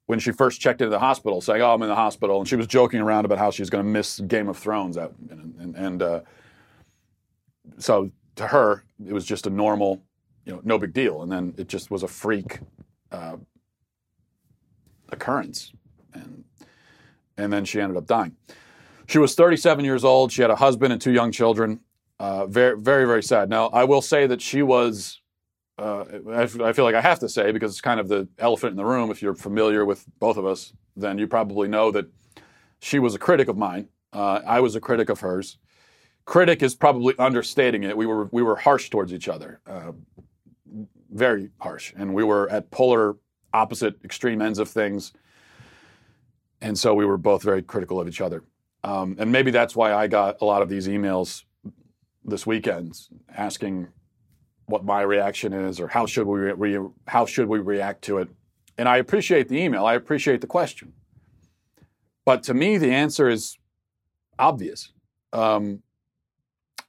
when 0.07 0.18
she 0.18 0.33
first 0.33 0.61
checked 0.61 0.83
into 0.83 0.90
the 0.90 0.98
hospital, 0.98 1.40
saying, 1.40 1.62
"Oh, 1.62 1.72
I'm 1.72 1.83
in 1.83 1.88
the 1.88 1.94
hospital," 1.94 2.38
and 2.38 2.46
she 2.46 2.57
was 2.57 2.66
joking 2.66 3.00
around 3.00 3.24
about 3.24 3.38
how 3.38 3.50
she 3.50 3.62
was 3.62 3.70
going 3.70 3.85
to 3.85 3.90
miss 3.90 4.20
Game 4.20 4.48
of 4.48 4.59
Thrones, 4.59 4.98
out, 4.98 5.14
and, 5.31 5.55
and, 5.59 5.74
and 5.74 6.03
uh, 6.03 6.20
so 7.79 8.11
to 8.37 8.48
her, 8.48 8.85
it 9.07 9.12
was 9.12 9.24
just 9.24 9.46
a 9.46 9.50
normal, 9.50 10.03
you 10.44 10.53
know, 10.53 10.61
no 10.64 10.79
big 10.79 10.92
deal. 10.92 11.22
And 11.22 11.31
then 11.31 11.55
it 11.57 11.68
just 11.68 11.90
was 11.90 12.03
a 12.03 12.09
freak 12.09 12.61
uh, 13.11 13.37
occurrence, 15.11 15.72
and 16.12 16.44
and 17.37 17.53
then 17.53 17.64
she 17.64 17.81
ended 17.81 17.96
up 17.96 18.07
dying. 18.07 18.37
She 19.07 19.18
was 19.18 19.35
37 19.35 19.85
years 19.85 20.05
old. 20.05 20.33
She 20.33 20.42
had 20.42 20.50
a 20.50 20.57
husband 20.57 20.92
and 20.92 21.00
two 21.00 21.12
young 21.12 21.31
children. 21.31 21.81
Uh, 22.18 22.46
very, 22.46 22.79
very, 22.79 23.07
very 23.07 23.22
sad. 23.22 23.50
Now, 23.50 23.66
I 23.68 23.85
will 23.85 24.03
say 24.03 24.27
that 24.27 24.40
she 24.40 24.62
was. 24.62 25.20
Uh, 25.77 26.05
I, 26.31 26.42
I 26.42 26.72
feel 26.72 26.85
like 26.85 26.94
I 26.94 27.00
have 27.00 27.18
to 27.18 27.29
say 27.29 27.50
because 27.50 27.72
it's 27.72 27.81
kind 27.81 27.98
of 27.98 28.07
the 28.07 28.29
elephant 28.38 28.70
in 28.70 28.77
the 28.77 28.85
room. 28.85 29.11
If 29.11 29.20
you're 29.20 29.35
familiar 29.35 29.85
with 29.85 30.05
both 30.20 30.37
of 30.37 30.46
us, 30.46 30.72
then 30.96 31.18
you 31.18 31.27
probably 31.27 31.66
know 31.66 31.90
that 31.90 32.07
she 32.81 33.00
was 33.00 33.14
a 33.14 33.18
critic 33.18 33.48
of 33.48 33.57
mine. 33.57 33.88
Uh, 34.12 34.40
I 34.46 34.61
was 34.61 34.77
a 34.77 34.81
critic 34.81 35.09
of 35.09 35.20
hers 35.20 35.59
critic 36.24 36.62
is 36.62 36.74
probably 36.74 37.14
understating 37.18 37.82
it. 37.82 37.96
We 37.96 38.06
were 38.06 38.28
we 38.32 38.42
were 38.42 38.56
harsh 38.56 38.90
towards 38.90 39.12
each 39.12 39.28
other, 39.28 39.60
uh, 39.66 39.92
very 41.12 41.50
harsh, 41.60 41.92
and 41.96 42.14
we 42.14 42.24
were 42.24 42.48
at 42.50 42.70
polar 42.70 43.16
opposite 43.52 43.96
extreme 44.04 44.42
ends 44.42 44.58
of 44.58 44.68
things, 44.68 45.12
and 46.60 46.78
so 46.78 46.94
we 46.94 47.04
were 47.04 47.18
both 47.18 47.42
very 47.42 47.62
critical 47.62 48.00
of 48.00 48.08
each 48.08 48.20
other. 48.20 48.42
Um, 48.82 49.16
and 49.18 49.32
maybe 49.32 49.50
that's 49.50 49.74
why 49.74 49.94
I 49.94 50.08
got 50.08 50.42
a 50.42 50.44
lot 50.44 50.60
of 50.60 50.68
these 50.68 50.88
emails 50.88 51.44
this 52.24 52.46
weekend 52.46 52.98
asking 53.34 53.88
what 54.66 54.84
my 54.84 55.02
reaction 55.02 55.52
is 55.52 55.78
or 55.78 55.88
how 55.88 56.06
should 56.06 56.26
we 56.26 56.40
re- 56.40 56.88
how 57.06 57.26
should 57.26 57.48
we 57.48 57.58
react 57.60 58.02
to 58.02 58.18
it. 58.18 58.28
And 58.76 58.88
I 58.88 58.96
appreciate 58.96 59.48
the 59.48 59.58
email, 59.58 59.87
I 59.87 59.94
appreciate 59.94 60.40
the 60.40 60.46
question. 60.46 60.92
But 62.24 62.42
to 62.44 62.54
me, 62.54 62.78
the 62.78 62.90
answer 62.90 63.28
is 63.28 63.58
obvious. 64.38 64.92
Um, 65.32 65.82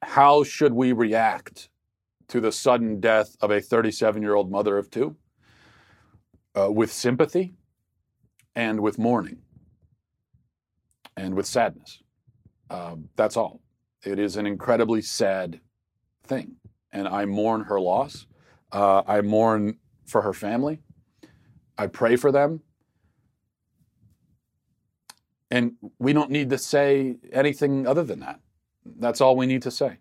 how 0.05 0.43
should 0.43 0.73
we 0.73 0.91
react 0.91 1.69
to 2.27 2.39
the 2.39 2.51
sudden 2.51 2.99
death 2.99 3.35
of 3.41 3.51
a 3.51 3.59
37 3.59 4.21
year 4.21 4.35
old 4.35 4.51
mother 4.51 4.77
of 4.77 4.89
two? 4.89 5.15
Uh, 6.57 6.71
with 6.71 6.91
sympathy 6.91 7.53
and 8.55 8.79
with 8.79 8.97
mourning 8.97 9.39
and 11.17 11.35
with 11.35 11.45
sadness. 11.45 12.01
Um, 12.69 13.09
that's 13.17 13.35
all. 13.35 13.61
It 14.03 14.19
is 14.19 14.37
an 14.37 14.45
incredibly 14.45 15.01
sad 15.01 15.59
thing. 16.23 16.55
And 16.93 17.09
I 17.09 17.25
mourn 17.25 17.61
her 17.65 17.81
loss. 17.81 18.25
Uh, 18.71 19.01
I 19.05 19.19
mourn 19.21 19.79
for 20.05 20.21
her 20.21 20.33
family. 20.33 20.79
I 21.77 21.87
pray 21.87 22.15
for 22.15 22.31
them. 22.31 22.61
And 25.51 25.73
we 25.99 26.13
don't 26.13 26.31
need 26.31 26.49
to 26.51 26.57
say 26.57 27.17
anything 27.33 27.85
other 27.85 28.03
than 28.03 28.21
that. 28.21 28.39
That's 28.85 29.21
all 29.21 29.35
we 29.35 29.45
need 29.45 29.61
to 29.63 29.71
say. 29.71 29.97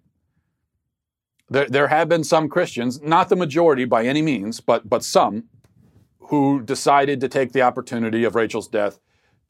There, 1.51 1.67
there 1.67 1.89
have 1.89 2.09
been 2.09 2.25
some 2.25 2.49
Christians, 2.49 3.03
not 3.03 3.29
the 3.29 3.37
majority 3.37 3.85
by 3.85 4.05
any 4.07 4.23
means, 4.23 4.61
but, 4.61 4.89
but 4.89 5.05
some, 5.05 5.45
who 6.19 6.63
decided 6.63 7.21
to 7.21 7.29
take 7.29 7.53
the 7.53 7.63
opportunity 7.63 8.25
of 8.25 8.35
Rachel's 8.35 8.69
death 8.69 8.99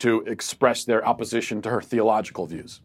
to 0.00 0.22
express 0.22 0.84
their 0.84 1.06
opposition 1.06 1.62
to 1.62 1.70
her 1.70 1.80
theological 1.80 2.46
views. 2.46 2.80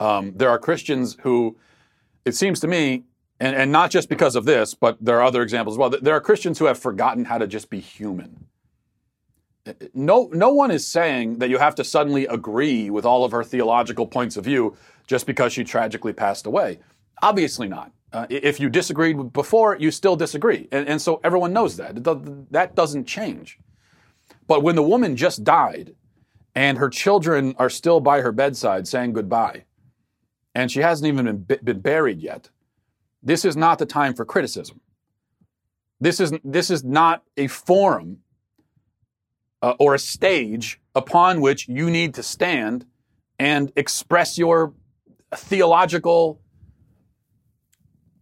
Um, 0.00 0.32
there 0.36 0.50
are 0.50 0.58
Christians 0.58 1.16
who, 1.22 1.56
it 2.24 2.34
seems 2.34 2.60
to 2.60 2.68
me, 2.68 3.04
and, 3.40 3.56
and 3.56 3.72
not 3.72 3.90
just 3.90 4.08
because 4.08 4.36
of 4.36 4.44
this, 4.44 4.74
but 4.74 4.98
there 5.00 5.18
are 5.18 5.24
other 5.24 5.42
examples 5.42 5.76
as 5.76 5.78
well. 5.78 5.90
There 5.90 6.14
are 6.14 6.20
Christians 6.20 6.58
who 6.58 6.66
have 6.66 6.78
forgotten 6.78 7.24
how 7.24 7.38
to 7.38 7.46
just 7.46 7.70
be 7.70 7.80
human. 7.80 8.46
No, 9.94 10.28
no 10.32 10.52
one 10.52 10.70
is 10.70 10.86
saying 10.86 11.38
that 11.38 11.48
you 11.48 11.56
have 11.56 11.74
to 11.76 11.84
suddenly 11.84 12.26
agree 12.26 12.90
with 12.90 13.06
all 13.06 13.24
of 13.24 13.32
her 13.32 13.42
theological 13.42 14.06
points 14.06 14.36
of 14.36 14.44
view 14.44 14.76
just 15.06 15.26
because 15.26 15.52
she 15.52 15.64
tragically 15.64 16.12
passed 16.12 16.46
away. 16.46 16.78
Obviously 17.22 17.68
not. 17.68 17.92
Uh, 18.12 18.26
if 18.30 18.60
you 18.60 18.70
disagreed 18.70 19.32
before, 19.32 19.76
you 19.76 19.90
still 19.90 20.14
disagree. 20.14 20.68
And, 20.70 20.88
and 20.88 21.02
so 21.02 21.20
everyone 21.24 21.52
knows 21.52 21.76
that. 21.76 22.04
That 22.50 22.74
doesn't 22.74 23.06
change. 23.06 23.58
But 24.46 24.62
when 24.62 24.76
the 24.76 24.82
woman 24.82 25.16
just 25.16 25.42
died 25.42 25.94
and 26.54 26.78
her 26.78 26.88
children 26.88 27.54
are 27.58 27.70
still 27.70 28.00
by 28.00 28.20
her 28.20 28.30
bedside 28.30 28.86
saying 28.86 29.14
goodbye, 29.14 29.64
and 30.54 30.70
she 30.70 30.80
hasn't 30.80 31.08
even 31.08 31.38
been, 31.38 31.58
been 31.64 31.80
buried 31.80 32.20
yet, 32.20 32.50
this 33.22 33.44
is 33.44 33.56
not 33.56 33.78
the 33.78 33.86
time 33.86 34.14
for 34.14 34.24
criticism. 34.24 34.80
This 36.00 36.20
is, 36.20 36.32
this 36.44 36.70
is 36.70 36.84
not 36.84 37.24
a 37.36 37.48
forum 37.48 38.18
uh, 39.62 39.74
or 39.80 39.94
a 39.94 39.98
stage 39.98 40.80
upon 40.94 41.40
which 41.40 41.66
you 41.66 41.90
need 41.90 42.14
to 42.14 42.22
stand 42.22 42.86
and 43.38 43.72
express 43.74 44.38
your 44.38 44.74
theological 45.36 46.40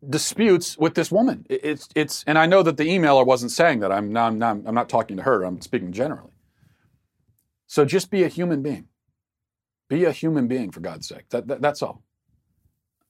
disputes 0.08 0.76
with 0.76 0.94
this 0.94 1.12
woman. 1.12 1.46
It's 1.48 1.88
it's 1.94 2.24
and 2.26 2.38
I 2.38 2.46
know 2.46 2.62
that 2.62 2.76
the 2.76 2.84
emailer 2.84 3.24
wasn't 3.24 3.52
saying 3.52 3.80
that. 3.80 3.92
I'm 3.92 4.16
I'm 4.16 4.38
not, 4.38 4.58
I'm 4.66 4.74
not 4.74 4.88
talking 4.88 5.16
to 5.16 5.22
her. 5.22 5.44
I'm 5.44 5.60
speaking 5.60 5.92
generally. 5.92 6.32
So 7.66 7.84
just 7.84 8.10
be 8.10 8.24
a 8.24 8.28
human 8.28 8.62
being. 8.62 8.88
Be 9.88 10.04
a 10.04 10.12
human 10.12 10.48
being 10.48 10.70
for 10.70 10.80
God's 10.80 11.08
sake. 11.08 11.28
That, 11.30 11.46
that 11.48 11.62
that's 11.62 11.82
all. 11.82 12.02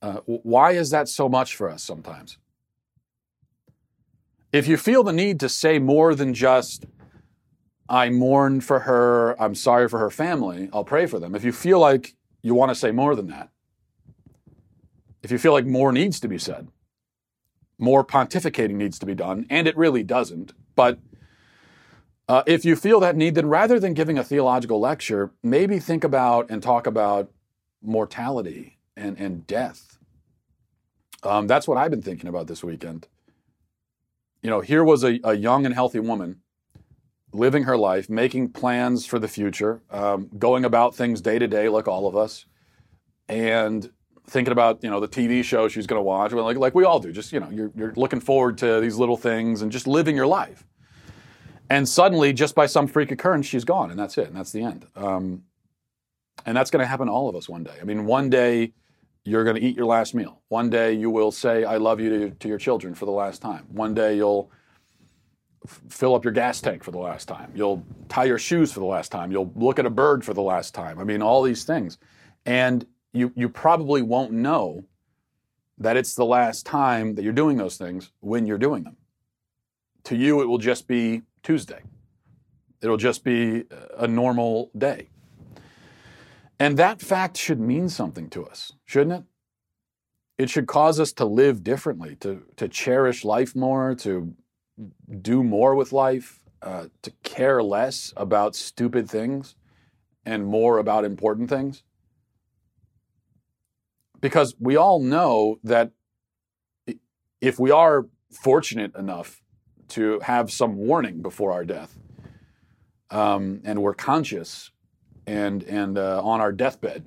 Uh, 0.00 0.20
why 0.26 0.72
is 0.72 0.90
that 0.90 1.08
so 1.08 1.28
much 1.28 1.56
for 1.56 1.70
us 1.70 1.82
sometimes? 1.82 2.38
If 4.52 4.68
you 4.68 4.76
feel 4.76 5.02
the 5.02 5.12
need 5.12 5.40
to 5.40 5.48
say 5.48 5.78
more 5.78 6.14
than 6.14 6.34
just 6.34 6.84
I 7.88 8.10
mourn 8.10 8.60
for 8.60 8.80
her, 8.80 9.40
I'm 9.40 9.54
sorry 9.54 9.88
for 9.88 9.98
her 9.98 10.10
family, 10.10 10.68
I'll 10.72 10.84
pray 10.84 11.06
for 11.06 11.18
them. 11.18 11.34
If 11.34 11.44
you 11.44 11.52
feel 11.52 11.78
like 11.78 12.14
you 12.42 12.54
want 12.54 12.70
to 12.70 12.74
say 12.74 12.90
more 12.90 13.14
than 13.14 13.28
that, 13.28 13.50
if 15.22 15.30
you 15.30 15.38
feel 15.38 15.52
like 15.52 15.66
more 15.66 15.92
needs 15.92 16.20
to 16.20 16.28
be 16.28 16.38
said, 16.38 16.68
more 17.78 18.04
pontificating 18.04 18.74
needs 18.74 18.98
to 18.98 19.06
be 19.06 19.14
done, 19.14 19.46
and 19.50 19.66
it 19.66 19.76
really 19.76 20.02
doesn't. 20.02 20.52
But 20.74 20.98
uh, 22.28 22.42
if 22.46 22.64
you 22.64 22.76
feel 22.76 23.00
that 23.00 23.16
need, 23.16 23.34
then 23.34 23.48
rather 23.48 23.80
than 23.80 23.94
giving 23.94 24.18
a 24.18 24.24
theological 24.24 24.80
lecture, 24.80 25.32
maybe 25.42 25.78
think 25.78 26.04
about 26.04 26.50
and 26.50 26.62
talk 26.62 26.86
about 26.86 27.30
mortality 27.82 28.78
and, 28.96 29.18
and 29.18 29.46
death. 29.46 29.98
Um, 31.22 31.46
that's 31.46 31.68
what 31.68 31.78
I've 31.78 31.90
been 31.90 32.02
thinking 32.02 32.28
about 32.28 32.46
this 32.46 32.62
weekend. 32.64 33.08
You 34.42 34.50
know, 34.50 34.60
here 34.60 34.82
was 34.82 35.04
a, 35.04 35.20
a 35.24 35.34
young 35.34 35.66
and 35.66 35.74
healthy 35.74 36.00
woman 36.00 36.40
living 37.32 37.64
her 37.64 37.76
life, 37.76 38.10
making 38.10 38.52
plans 38.52 39.06
for 39.06 39.18
the 39.18 39.28
future, 39.28 39.82
um, 39.90 40.28
going 40.38 40.64
about 40.64 40.94
things 40.94 41.20
day 41.20 41.38
to 41.38 41.46
day 41.46 41.68
like 41.68 41.88
all 41.88 42.06
of 42.06 42.16
us. 42.16 42.46
And 43.28 43.90
thinking 44.26 44.52
about 44.52 44.82
you 44.82 44.90
know 44.90 45.00
the 45.00 45.08
TV 45.08 45.42
show 45.44 45.68
she's 45.68 45.86
going 45.86 45.98
to 45.98 46.02
watch, 46.02 46.32
like 46.32 46.56
like 46.56 46.74
we 46.74 46.84
all 46.84 47.00
do. 47.00 47.12
Just 47.12 47.32
you 47.32 47.40
know, 47.40 47.50
you're 47.50 47.70
you're 47.74 47.92
looking 47.96 48.20
forward 48.20 48.58
to 48.58 48.80
these 48.80 48.96
little 48.96 49.16
things 49.16 49.62
and 49.62 49.70
just 49.72 49.86
living 49.86 50.16
your 50.16 50.26
life. 50.26 50.64
And 51.70 51.88
suddenly, 51.88 52.32
just 52.32 52.54
by 52.54 52.66
some 52.66 52.86
freak 52.86 53.10
occurrence, 53.10 53.46
she's 53.46 53.64
gone, 53.64 53.90
and 53.90 53.98
that's 53.98 54.18
it, 54.18 54.26
and 54.26 54.36
that's 54.36 54.52
the 54.52 54.62
end. 54.62 54.86
Um, 54.94 55.44
and 56.44 56.56
that's 56.56 56.70
going 56.70 56.82
to 56.82 56.86
happen 56.86 57.06
to 57.06 57.12
all 57.12 57.28
of 57.28 57.36
us 57.36 57.48
one 57.48 57.62
day. 57.62 57.74
I 57.80 57.84
mean, 57.84 58.04
one 58.04 58.28
day 58.28 58.72
you're 59.24 59.44
going 59.44 59.56
to 59.56 59.62
eat 59.62 59.76
your 59.76 59.86
last 59.86 60.14
meal. 60.14 60.42
One 60.48 60.68
day 60.68 60.92
you 60.92 61.10
will 61.10 61.32
say 61.32 61.64
"I 61.64 61.76
love 61.76 62.00
you" 62.00 62.10
to, 62.10 62.30
to 62.30 62.48
your 62.48 62.58
children 62.58 62.94
for 62.94 63.06
the 63.06 63.12
last 63.12 63.40
time. 63.40 63.66
One 63.70 63.94
day 63.94 64.16
you'll 64.16 64.50
fill 65.88 66.14
up 66.14 66.24
your 66.24 66.32
gas 66.32 66.60
tank 66.60 66.82
for 66.82 66.90
the 66.90 66.98
last 66.98 67.26
time. 67.28 67.52
You'll 67.54 67.84
tie 68.08 68.24
your 68.24 68.38
shoes 68.38 68.72
for 68.72 68.80
the 68.80 68.86
last 68.86 69.12
time. 69.12 69.30
You'll 69.30 69.52
look 69.54 69.78
at 69.78 69.86
a 69.86 69.90
bird 69.90 70.24
for 70.24 70.34
the 70.34 70.42
last 70.42 70.74
time. 70.74 70.98
I 70.98 71.04
mean, 71.04 71.22
all 71.22 71.42
these 71.42 71.64
things. 71.64 71.98
And 72.46 72.84
you, 73.12 73.32
you 73.34 73.48
probably 73.48 74.02
won't 74.02 74.32
know 74.32 74.84
that 75.78 75.96
it's 75.96 76.14
the 76.14 76.24
last 76.24 76.64
time 76.64 77.14
that 77.14 77.22
you're 77.22 77.32
doing 77.32 77.56
those 77.56 77.76
things 77.76 78.10
when 78.20 78.46
you're 78.46 78.58
doing 78.58 78.84
them. 78.84 78.96
To 80.04 80.16
you, 80.16 80.40
it 80.40 80.46
will 80.46 80.58
just 80.58 80.86
be 80.86 81.22
Tuesday. 81.42 81.80
It'll 82.80 82.96
just 82.96 83.22
be 83.24 83.64
a 83.96 84.08
normal 84.08 84.70
day. 84.76 85.08
And 86.58 86.76
that 86.78 87.00
fact 87.00 87.36
should 87.36 87.60
mean 87.60 87.88
something 87.88 88.28
to 88.30 88.46
us, 88.46 88.72
shouldn't 88.84 89.20
it? 89.20 89.24
It 90.42 90.50
should 90.50 90.66
cause 90.66 90.98
us 90.98 91.12
to 91.14 91.24
live 91.24 91.62
differently, 91.62 92.16
to, 92.16 92.42
to 92.56 92.68
cherish 92.68 93.24
life 93.24 93.54
more, 93.54 93.94
to 93.96 94.34
do 95.20 95.44
more 95.44 95.74
with 95.74 95.92
life, 95.92 96.40
uh, 96.62 96.86
to 97.02 97.10
care 97.22 97.62
less 97.62 98.12
about 98.16 98.54
stupid 98.54 99.08
things 99.08 99.56
and 100.24 100.46
more 100.46 100.78
about 100.78 101.04
important 101.04 101.48
things 101.48 101.82
because 104.22 104.54
we 104.58 104.76
all 104.76 105.02
know 105.02 105.58
that 105.64 105.90
if 107.42 107.58
we 107.58 107.70
are 107.70 108.06
fortunate 108.30 108.94
enough 108.96 109.42
to 109.88 110.20
have 110.20 110.50
some 110.50 110.76
warning 110.76 111.20
before 111.20 111.52
our 111.52 111.64
death, 111.64 111.98
um, 113.10 113.60
and 113.64 113.82
we're 113.82 113.92
conscious 113.92 114.70
and 115.26 115.62
and 115.64 115.98
uh, 115.98 116.22
on 116.22 116.40
our 116.40 116.52
deathbed, 116.52 117.06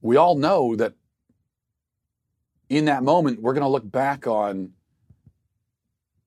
we 0.00 0.16
all 0.16 0.36
know 0.36 0.76
that 0.76 0.92
in 2.68 2.84
that 2.84 3.02
moment 3.02 3.42
we're 3.42 3.54
going 3.54 3.62
to 3.62 3.68
look 3.68 3.90
back 3.90 4.26
on 4.26 4.72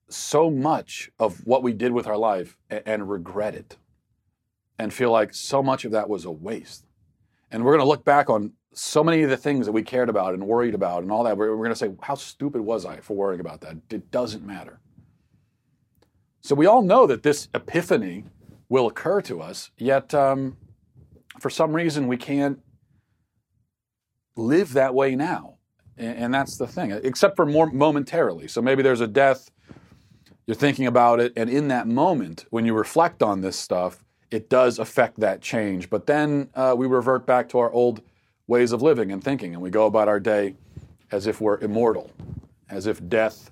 so 0.10 0.50
much 0.50 1.12
of 1.20 1.46
what 1.46 1.62
we 1.62 1.72
did 1.72 1.92
with 1.92 2.08
our 2.08 2.18
life 2.18 2.58
and, 2.70 2.82
and 2.86 3.10
regret 3.10 3.54
it, 3.54 3.78
and 4.80 4.92
feel 4.92 5.12
like 5.12 5.34
so 5.34 5.62
much 5.62 5.86
of 5.86 5.92
that 5.92 6.10
was 6.10 6.26
a 6.26 6.32
waste. 6.32 6.86
And 7.52 7.64
we're 7.64 7.74
going 7.74 7.86
to 7.86 7.88
look 7.88 8.04
back 8.04 8.30
on 8.30 8.54
so 8.74 9.04
many 9.04 9.24
of 9.24 9.30
the 9.30 9.38
things 9.38 9.66
that 9.66 9.72
we 9.72 9.82
cared 9.82 10.10
about 10.10 10.34
and 10.34 10.46
worried 10.46 10.76
about 10.76 11.04
and 11.04 11.12
all 11.12 11.24
that, 11.24 11.38
we're, 11.38 11.50
we're 11.52 11.66
going 11.66 11.72
to 11.72 11.76
say, 11.76 11.92
how 12.02 12.16
stupid 12.16 12.62
was 12.62 12.86
I 12.86 12.98
for 12.98 13.16
worrying 13.16 13.42
about 13.42 13.62
that? 13.62 13.78
It 13.90 14.12
doesn't 14.12 14.46
matter. 14.46 14.80
So 16.42 16.56
we 16.56 16.66
all 16.66 16.82
know 16.82 17.08
that 17.08 17.24
this 17.24 17.50
epiphany 17.54 18.26
will 18.70 18.88
occur 18.88 19.22
to 19.22 19.42
us, 19.42 19.72
yet 19.78 20.14
um, 20.14 20.58
for 21.40 21.50
some 21.50 21.74
reason 21.74 22.08
we 22.08 22.18
can't 22.18 22.60
live 24.38 24.74
that 24.74 24.94
way 24.94 25.16
now. 25.16 25.56
And, 25.98 26.18
and 26.18 26.34
that's 26.34 26.58
the 26.58 26.68
thing, 26.68 26.92
except 26.92 27.36
for 27.36 27.46
more 27.46 27.70
momentarily. 27.72 28.48
So 28.48 28.62
maybe 28.62 28.84
there's 28.84 29.02
a 29.02 29.08
death, 29.08 29.50
you're 30.46 30.56
thinking 30.56 30.86
about 30.86 31.20
it, 31.20 31.34
and 31.36 31.50
in 31.50 31.68
that 31.70 31.88
moment, 31.88 32.46
when 32.52 32.66
you 32.66 32.74
reflect 32.74 33.22
on 33.22 33.42
this 33.42 33.58
stuff, 33.58 34.06
it 34.32 34.50
does 34.50 34.78
affect 34.78 35.20
that 35.20 35.42
change. 35.42 35.90
But 35.90 36.06
then 36.06 36.50
uh, 36.54 36.76
we 36.78 36.86
revert 36.86 37.26
back 37.26 37.50
to 37.50 37.60
our 37.60 37.72
old 37.72 38.02
ways 38.50 38.72
of 38.72 38.82
living 38.82 39.12
and 39.12 39.24
thinking, 39.24 39.54
and 39.54 39.62
we 39.62 39.70
go 39.70 39.86
about 39.86 40.08
our 40.08 40.20
day 40.20 40.56
as 41.12 41.28
if 41.28 41.40
we're 41.40 41.60
immortal, 41.60 42.10
as 42.68 42.88
if 42.88 43.08
death 43.08 43.52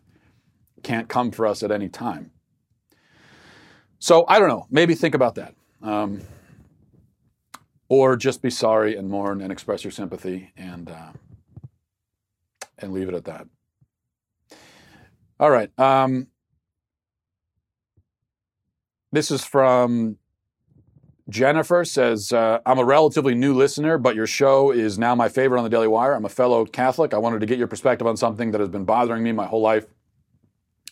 can't 0.82 1.08
come 1.08 1.30
for 1.30 1.46
us 1.46 1.62
at 1.62 1.72
any 1.72 1.88
time. 1.88 2.32
So 4.00 4.26
I 4.28 4.40
don't 4.40 4.50
know. 4.50 4.66
Maybe 4.72 4.96
think 4.96 5.14
about 5.14 5.36
that. 5.36 5.54
Um, 5.84 6.22
or 7.88 8.18
just 8.18 8.42
be 8.42 8.50
sorry 8.50 8.96
and 8.98 9.08
mourn 9.08 9.40
and 9.40 9.52
express 9.52 9.84
your 9.84 9.92
sympathy 9.92 10.52
and 10.58 10.90
uh, 10.90 11.12
and 12.80 12.92
leave 12.92 13.08
it 13.08 13.14
at 13.14 13.26
that. 13.26 13.48
All 15.40 15.52
right. 15.52 15.70
Um, 15.80 16.28
this 19.12 19.30
is 19.30 19.46
from 19.46 20.18
Jennifer 21.30 21.84
says, 21.84 22.32
uh, 22.32 22.60
I'm 22.66 22.80
a 22.80 22.86
relatively 22.86 23.36
new 23.36 23.54
listener, 23.54 23.98
but 23.98 24.16
your 24.16 24.28
show 24.28 24.72
is 24.72 24.98
now 24.98 25.14
my 25.14 25.28
favorite 25.28 25.58
on 25.60 25.66
the 25.66 25.70
Daily 25.70 25.88
Wire. 25.88 26.14
I'm 26.14 26.24
a 26.24 26.30
fellow 26.30 26.66
Catholic. 26.66 27.14
I 27.14 27.18
wanted 27.18 27.42
to 27.42 27.46
get 27.46 27.58
your 27.58 27.68
perspective 27.68 28.08
on 28.08 28.16
something 28.16 28.52
that 28.52 28.62
has 28.62 28.70
been 28.70 28.86
bothering 28.86 29.24
me 29.24 29.34
my 29.34 29.46
whole 29.46 29.62
life. 29.62 29.86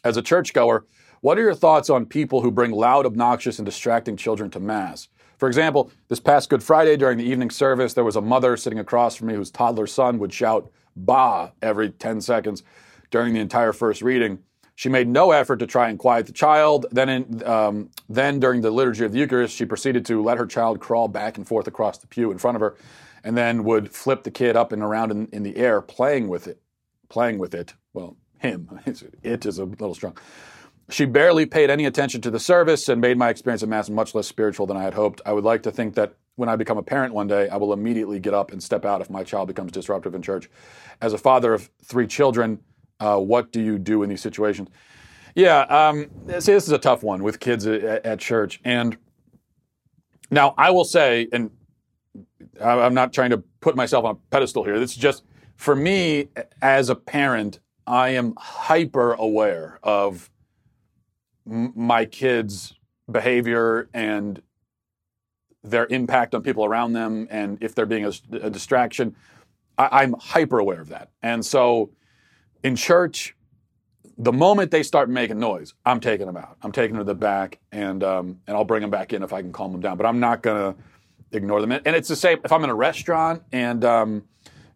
As 0.03 0.17
a 0.17 0.21
churchgoer, 0.21 0.85
what 1.21 1.37
are 1.37 1.41
your 1.41 1.55
thoughts 1.55 1.89
on 1.89 2.05
people 2.05 2.41
who 2.41 2.51
bring 2.51 2.71
loud, 2.71 3.05
obnoxious, 3.05 3.59
and 3.59 3.65
distracting 3.65 4.17
children 4.17 4.51
to 4.51 4.59
Mass? 4.59 5.07
For 5.37 5.47
example, 5.47 5.89
this 6.09 6.19
past 6.19 6.49
Good 6.49 6.61
Friday 6.61 6.97
during 6.97 7.17
the 7.17 7.25
evening 7.25 7.49
service, 7.49 7.93
there 7.93 8.03
was 8.03 8.15
a 8.17 8.21
mother 8.21 8.57
sitting 8.57 8.79
across 8.79 9.15
from 9.15 9.27
me 9.27 9.35
whose 9.35 9.51
toddler 9.51 9.87
son 9.87 10.19
would 10.19 10.33
shout, 10.33 10.69
Bah, 10.97 11.51
every 11.61 11.91
10 11.91 12.19
seconds 12.21 12.61
during 13.09 13.33
the 13.33 13.39
entire 13.39 13.73
first 13.73 14.01
reading. 14.01 14.39
She 14.75 14.89
made 14.89 15.07
no 15.07 15.31
effort 15.31 15.57
to 15.57 15.67
try 15.67 15.89
and 15.89 15.97
quiet 15.97 16.25
the 16.25 16.33
child. 16.33 16.85
Then, 16.91 17.09
in, 17.09 17.43
um, 17.43 17.89
then 18.09 18.39
during 18.39 18.61
the 18.61 18.71
liturgy 18.71 19.05
of 19.05 19.13
the 19.13 19.19
Eucharist, 19.19 19.55
she 19.55 19.65
proceeded 19.65 20.05
to 20.07 20.21
let 20.21 20.37
her 20.37 20.45
child 20.45 20.81
crawl 20.81 21.07
back 21.07 21.37
and 21.37 21.47
forth 21.47 21.67
across 21.67 21.97
the 21.97 22.07
pew 22.07 22.29
in 22.29 22.37
front 22.37 22.55
of 22.55 22.61
her, 22.61 22.75
and 23.23 23.37
then 23.37 23.63
would 23.63 23.91
flip 23.91 24.23
the 24.23 24.31
kid 24.31 24.57
up 24.57 24.73
and 24.73 24.83
around 24.83 25.11
in, 25.11 25.27
in 25.27 25.43
the 25.43 25.55
air, 25.55 25.81
playing 25.81 26.27
with 26.27 26.47
it, 26.47 26.61
playing 27.07 27.39
with 27.39 27.55
it. 27.55 27.73
Well, 27.93 28.17
him. 28.39 28.79
it 29.23 29.45
is 29.45 29.59
a 29.59 29.65
little 29.65 29.95
strong. 29.95 30.17
She 30.89 31.05
barely 31.05 31.45
paid 31.45 31.69
any 31.69 31.85
attention 31.85 32.21
to 32.21 32.29
the 32.29 32.39
service 32.39 32.89
and 32.89 33.01
made 33.01 33.17
my 33.17 33.29
experience 33.29 33.63
at 33.63 33.69
Mass 33.69 33.89
much 33.89 34.13
less 34.13 34.27
spiritual 34.27 34.67
than 34.67 34.77
I 34.77 34.83
had 34.83 34.93
hoped. 34.93 35.21
I 35.25 35.33
would 35.33 35.43
like 35.43 35.63
to 35.63 35.71
think 35.71 35.95
that 35.95 36.13
when 36.35 36.49
I 36.49 36.57
become 36.57 36.77
a 36.77 36.83
parent 36.83 37.13
one 37.13 37.27
day, 37.27 37.47
I 37.49 37.55
will 37.55 37.73
immediately 37.73 38.19
get 38.19 38.33
up 38.33 38.51
and 38.51 38.61
step 38.61 38.85
out 38.85 39.01
if 39.01 39.09
my 39.09 39.23
child 39.23 39.47
becomes 39.47 39.71
disruptive 39.71 40.13
in 40.13 40.21
church. 40.21 40.49
As 41.01 41.13
a 41.13 41.17
father 41.17 41.53
of 41.53 41.69
three 41.83 42.07
children, 42.07 42.59
uh, 42.99 43.17
what 43.17 43.51
do 43.51 43.61
you 43.61 43.77
do 43.77 44.03
in 44.03 44.09
these 44.09 44.21
situations? 44.21 44.69
Yeah, 45.35 45.61
um, 45.61 46.09
see, 46.27 46.53
this 46.53 46.65
is 46.65 46.71
a 46.71 46.77
tough 46.77 47.03
one 47.03 47.21
with 47.21 47.39
kids 47.39 47.67
at, 47.67 48.05
at 48.05 48.19
church. 48.19 48.61
And 48.63 48.97
now 50.31 50.53
I 50.57 50.71
will 50.71 50.85
say, 50.85 51.27
and 51.33 51.51
I'm 52.63 52.93
not 52.93 53.11
trying 53.11 53.31
to 53.31 53.43
put 53.59 53.75
myself 53.75 54.05
on 54.05 54.11
a 54.11 54.17
pedestal 54.31 54.63
here. 54.63 54.79
This 54.79 54.91
is 54.91 54.97
just 54.97 55.23
for 55.55 55.75
me 55.75 56.29
as 56.61 56.89
a 56.89 56.95
parent. 56.95 57.59
I 57.85 58.09
am 58.09 58.33
hyper 58.37 59.13
aware 59.13 59.79
of 59.83 60.29
m- 61.45 61.73
my 61.75 62.05
kids' 62.05 62.73
behavior 63.11 63.89
and 63.93 64.41
their 65.63 65.87
impact 65.87 66.33
on 66.33 66.43
people 66.43 66.63
around 66.63 66.93
them, 66.93 67.27
and 67.29 67.57
if 67.61 67.75
they're 67.75 67.85
being 67.85 68.05
a, 68.05 68.11
a 68.41 68.49
distraction. 68.49 69.15
I, 69.77 70.03
I'm 70.03 70.13
hyper 70.13 70.59
aware 70.59 70.79
of 70.81 70.89
that, 70.89 71.09
and 71.21 71.45
so 71.45 71.91
in 72.63 72.75
church, 72.75 73.35
the 74.17 74.31
moment 74.31 74.71
they 74.71 74.83
start 74.83 75.09
making 75.09 75.39
noise, 75.39 75.73
I'm 75.85 75.99
taking 75.99 76.25
them 76.25 76.37
out. 76.37 76.57
I'm 76.61 76.71
taking 76.71 76.95
them 76.95 77.05
to 77.05 77.11
the 77.11 77.15
back, 77.15 77.59
and 77.71 78.03
um, 78.03 78.39
and 78.47 78.55
I'll 78.55 78.63
bring 78.63 78.81
them 78.81 78.91
back 78.91 79.13
in 79.13 79.23
if 79.23 79.33
I 79.33 79.41
can 79.41 79.51
calm 79.51 79.71
them 79.71 79.81
down. 79.81 79.97
But 79.97 80.05
I'm 80.05 80.19
not 80.19 80.41
gonna 80.41 80.75
ignore 81.31 81.61
them. 81.61 81.71
And 81.71 81.87
it's 81.87 82.07
the 82.07 82.15
same 82.15 82.39
if 82.43 82.51
I'm 82.51 82.63
in 82.63 82.69
a 82.69 82.75
restaurant, 82.75 83.43
and 83.51 83.83
um, 83.83 84.23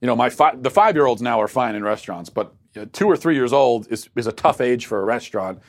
you 0.02 0.08
know, 0.08 0.16
my 0.16 0.30
fi- 0.30 0.56
the 0.56 0.70
five 0.70 0.96
year 0.96 1.06
olds 1.06 1.22
now 1.22 1.42
are 1.42 1.48
fine 1.48 1.76
in 1.76 1.84
restaurants, 1.84 2.30
but 2.30 2.54
two 2.92 3.08
or 3.08 3.18
three 3.18 3.36
years 3.36 3.54
old 3.54 3.88
is 3.92 4.10
is 4.16 4.28
a 4.28 4.32
tough 4.32 4.62
age 4.62 4.86
for 4.86 5.02
a 5.02 5.06
restaurant. 5.06 5.60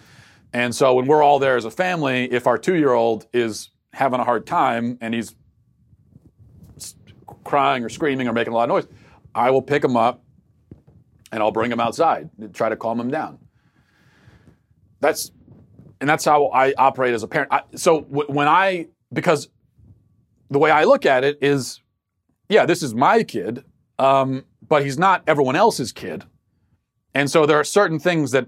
And 0.53 0.75
so 0.75 0.95
when 0.95 1.07
we're 1.07 1.23
all 1.23 1.39
there 1.39 1.57
as 1.57 1.65
a 1.65 1.71
family, 1.71 2.31
if 2.33 2.47
our 2.47 2.59
two 2.59 2.75
year 2.75 2.93
old 2.93 3.27
is 3.33 3.71
having 3.93 4.21
a 4.21 4.25
hard 4.25 4.47
time 4.47 4.99
and 5.01 5.15
he's 5.15 5.35
crying 7.45 7.85
or 7.85 7.89
screaming 7.89 8.29
or 8.29 8.33
making 8.33 8.53
a 8.53 8.57
lot 8.57 8.65
of 8.65 8.69
noise, 8.69 8.87
I 9.35 9.51
will 9.51 9.63
pick 9.63 9.85
him 9.85 9.97
up 9.97 10.23
and 11.33 11.43
I'll 11.43 11.53
bring 11.53 11.71
him 11.71 11.81
outside 11.81 12.31
and 12.39 12.55
try 12.55 12.69
to 12.69 12.77
calm 12.77 12.99
him 12.99 13.11
down. 13.11 13.39
That's 15.01 15.33
and 16.01 16.09
that's 16.09 16.25
how 16.25 16.47
I 16.49 16.73
operate 16.79 17.15
as 17.15 17.23
a 17.23 17.29
parent. 17.29 17.53
I, 17.53 17.63
so 17.75 18.03
w- 18.03 18.33
when 18.33 18.49
I 18.49 18.89
because 19.13 19.49
the 20.51 20.59
way 20.59 20.71
I 20.71 20.85
look 20.85 21.07
at 21.07 21.25
it 21.25 21.39
is, 21.43 21.81
yeah, 22.49 22.67
this 22.67 22.83
is 22.83 22.95
my 22.95 23.23
kid, 23.23 23.65
um, 23.99 24.45
but 24.67 24.85
he's 24.85 24.99
not 24.99 25.23
everyone 25.27 25.57
else's 25.57 25.93
kid, 25.93 26.25
and 27.15 27.31
so 27.31 27.47
there 27.47 27.59
are 27.59 27.65
certain 27.65 27.99
things 27.99 28.31
that 28.33 28.47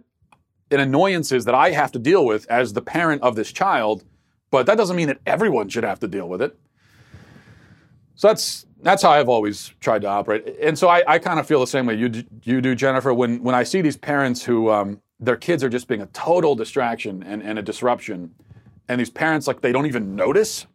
and 0.70 0.80
annoyances 0.80 1.45
that 1.45 1.55
I 1.55 1.70
have 1.70 1.93
to 1.93 1.99
deal 1.99 2.24
with 2.24 2.51
as 2.51 2.72
the 2.72 2.80
parent 2.80 3.22
of 3.22 3.37
this 3.37 3.53
child, 3.53 4.05
but 4.51 4.66
that 4.66 4.78
doesn't 4.78 4.97
mean 4.97 5.09
that 5.09 5.18
everyone 5.26 5.68
should 5.68 5.85
have 5.85 6.01
to 6.01 6.09
deal 6.09 6.28
with 6.28 6.41
it. 6.41 6.59
So 8.14 8.28
that's 8.28 8.66
that's 8.83 9.03
how 9.03 9.11
I've 9.11 9.28
always 9.28 9.72
tried 9.80 10.03
to 10.03 10.09
operate. 10.09 10.57
And 10.61 10.78
so 10.78 10.89
I, 10.89 11.03
I 11.07 11.18
kind 11.18 11.39
of 11.39 11.47
feel 11.47 11.61
the 11.61 11.66
same 11.66 11.87
way 11.87 11.95
you 11.95 12.24
you 12.43 12.61
do, 12.61 12.74
Jennifer. 12.74 13.14
When 13.14 13.43
when 13.43 13.55
I 13.55 13.62
see 13.62 13.80
these 13.80 13.97
parents 13.97 14.45
who 14.45 14.70
um, 14.70 15.01
their 15.20 15.37
kids 15.37 15.62
are 15.62 15.68
just 15.68 15.89
being 15.89 16.03
a 16.03 16.07
total 16.07 16.55
distraction 16.55 17.22
and, 17.22 17.43
and 17.43 17.59
a 17.59 17.62
disruption, 17.62 18.35
and 18.89 19.01
these 19.01 19.11
parents 19.11 19.47
like 19.47 19.61
they 19.61 19.72
don't 19.72 19.87
even 19.87 20.16
notice. 20.16 20.66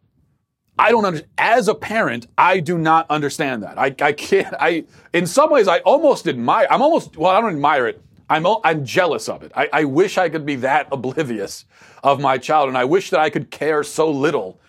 I 0.80 0.90
don't 0.90 1.04
understand. 1.04 1.30
As 1.38 1.66
a 1.68 1.74
parent, 1.74 2.28
I 2.38 2.60
do 2.60 2.78
not 2.78 3.06
understand 3.10 3.64
that. 3.64 3.78
I, 3.78 3.94
I 4.00 4.12
can't. 4.12 4.54
I 4.58 4.84
in 5.12 5.26
some 5.26 5.50
ways 5.50 5.68
I 5.68 5.78
almost 5.80 6.26
admire. 6.28 6.66
I'm 6.70 6.82
almost 6.82 7.16
well. 7.16 7.30
I 7.30 7.40
don't 7.40 7.50
admire 7.50 7.86
it. 7.86 8.02
I'm 8.30 8.46
I'm 8.64 8.84
jealous 8.84 9.28
of 9.28 9.42
it. 9.42 9.52
I, 9.54 9.68
I 9.72 9.84
wish 9.84 10.18
I 10.18 10.28
could 10.28 10.46
be 10.46 10.56
that 10.56 10.88
oblivious 10.92 11.66
of 12.02 12.20
my 12.20 12.38
child, 12.38 12.68
and 12.68 12.78
I 12.78 12.84
wish 12.84 13.10
that 13.10 13.20
I 13.20 13.28
could 13.28 13.50
care 13.50 13.82
so 13.82 14.10
little 14.10 14.60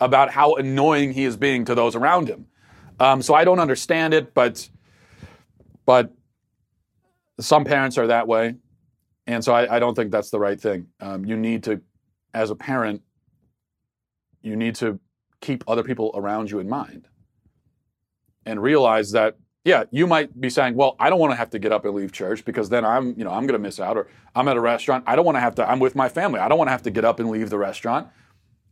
about 0.00 0.30
how 0.30 0.54
annoying 0.54 1.12
he 1.12 1.24
is 1.24 1.36
being 1.36 1.64
to 1.64 1.74
those 1.74 1.96
around 1.96 2.28
him. 2.28 2.46
Um, 2.98 3.22
so 3.22 3.34
I 3.34 3.44
don't 3.44 3.60
understand 3.60 4.14
it, 4.14 4.34
but 4.34 4.68
but 5.84 6.12
some 7.38 7.64
parents 7.64 7.98
are 7.98 8.06
that 8.06 8.26
way, 8.26 8.54
and 9.26 9.44
so 9.44 9.54
I, 9.54 9.76
I 9.76 9.78
don't 9.78 9.94
think 9.94 10.10
that's 10.10 10.30
the 10.30 10.38
right 10.38 10.60
thing. 10.60 10.86
Um, 11.00 11.24
you 11.24 11.36
need 11.36 11.64
to, 11.64 11.80
as 12.32 12.50
a 12.50 12.54
parent, 12.54 13.02
you 14.42 14.56
need 14.56 14.74
to 14.76 14.98
keep 15.40 15.62
other 15.68 15.82
people 15.82 16.10
around 16.14 16.50
you 16.50 16.58
in 16.58 16.68
mind, 16.68 17.08
and 18.46 18.62
realize 18.62 19.12
that 19.12 19.36
yeah, 19.66 19.82
you 19.90 20.06
might 20.06 20.40
be 20.40 20.48
saying, 20.48 20.76
well, 20.76 20.94
I 21.00 21.10
don't 21.10 21.18
want 21.18 21.32
to 21.32 21.36
have 21.36 21.50
to 21.50 21.58
get 21.58 21.72
up 21.72 21.84
and 21.84 21.92
leave 21.92 22.12
church 22.12 22.44
because 22.44 22.68
then 22.68 22.84
I'm 22.84 23.18
you 23.18 23.24
know 23.24 23.30
I'm 23.30 23.46
going 23.46 23.54
to 23.54 23.58
miss 23.58 23.78
out, 23.78 23.96
or 23.96 24.08
I'm 24.34 24.48
at 24.48 24.56
a 24.56 24.60
restaurant, 24.60 25.04
I 25.06 25.16
don't 25.16 25.26
want 25.26 25.36
to 25.36 25.40
have 25.40 25.56
to. 25.56 25.68
I'm 25.68 25.80
with 25.80 25.94
my 25.94 26.08
family, 26.08 26.40
I 26.40 26.48
don't 26.48 26.56
want 26.56 26.68
to 26.68 26.72
have 26.72 26.84
to 26.84 26.90
get 26.90 27.04
up 27.04 27.20
and 27.20 27.28
leave 27.28 27.50
the 27.50 27.58
restaurant. 27.58 28.08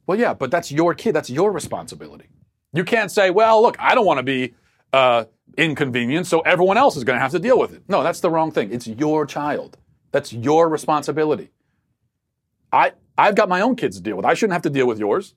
Well, 0.07 0.18
yeah, 0.18 0.35
but 0.35 0.51
that's 0.51 0.70
your 0.70 0.95
kid. 0.95 1.14
That's 1.14 1.31
your 1.31 1.51
responsibility. 1.51 2.29
You 2.75 2.85
can't 2.85 3.11
say, 3.11 3.31
well, 3.31 3.62
look, 3.62 3.77
I 3.79 3.95
don't 3.95 4.05
want 4.05 4.18
to 4.18 4.25
be 4.25 4.55
uh, 4.93 5.25
inconvenienced, 5.57 6.29
so 6.29 6.41
everyone 6.41 6.77
else 6.77 6.97
is 6.97 7.05
going 7.05 7.16
to 7.16 7.22
have 7.22 7.31
to 7.31 7.39
deal 7.39 7.59
with 7.59 7.72
it. 7.72 7.83
No, 7.89 8.03
that's 8.03 8.20
the 8.20 8.31
wrong 8.31 8.51
thing. 8.51 8.72
It's 8.72 8.87
your 8.87 9.25
child. 9.27 9.79
That's 10.11 10.33
your 10.33 10.68
responsibility. 10.68 11.51
I, 12.72 12.93
I've 13.16 13.37
got 13.37 13.49
my 13.49 13.61
own 13.61 13.77
kids 13.77 13.97
to 13.97 14.03
deal 14.03 14.16
with. 14.16 14.27
I 14.27 14.35
shouldn't 14.35 14.55
have 14.55 14.62
to 14.62 14.70
deal 14.70 14.87
with 14.87 14.99
yours. 14.99 15.35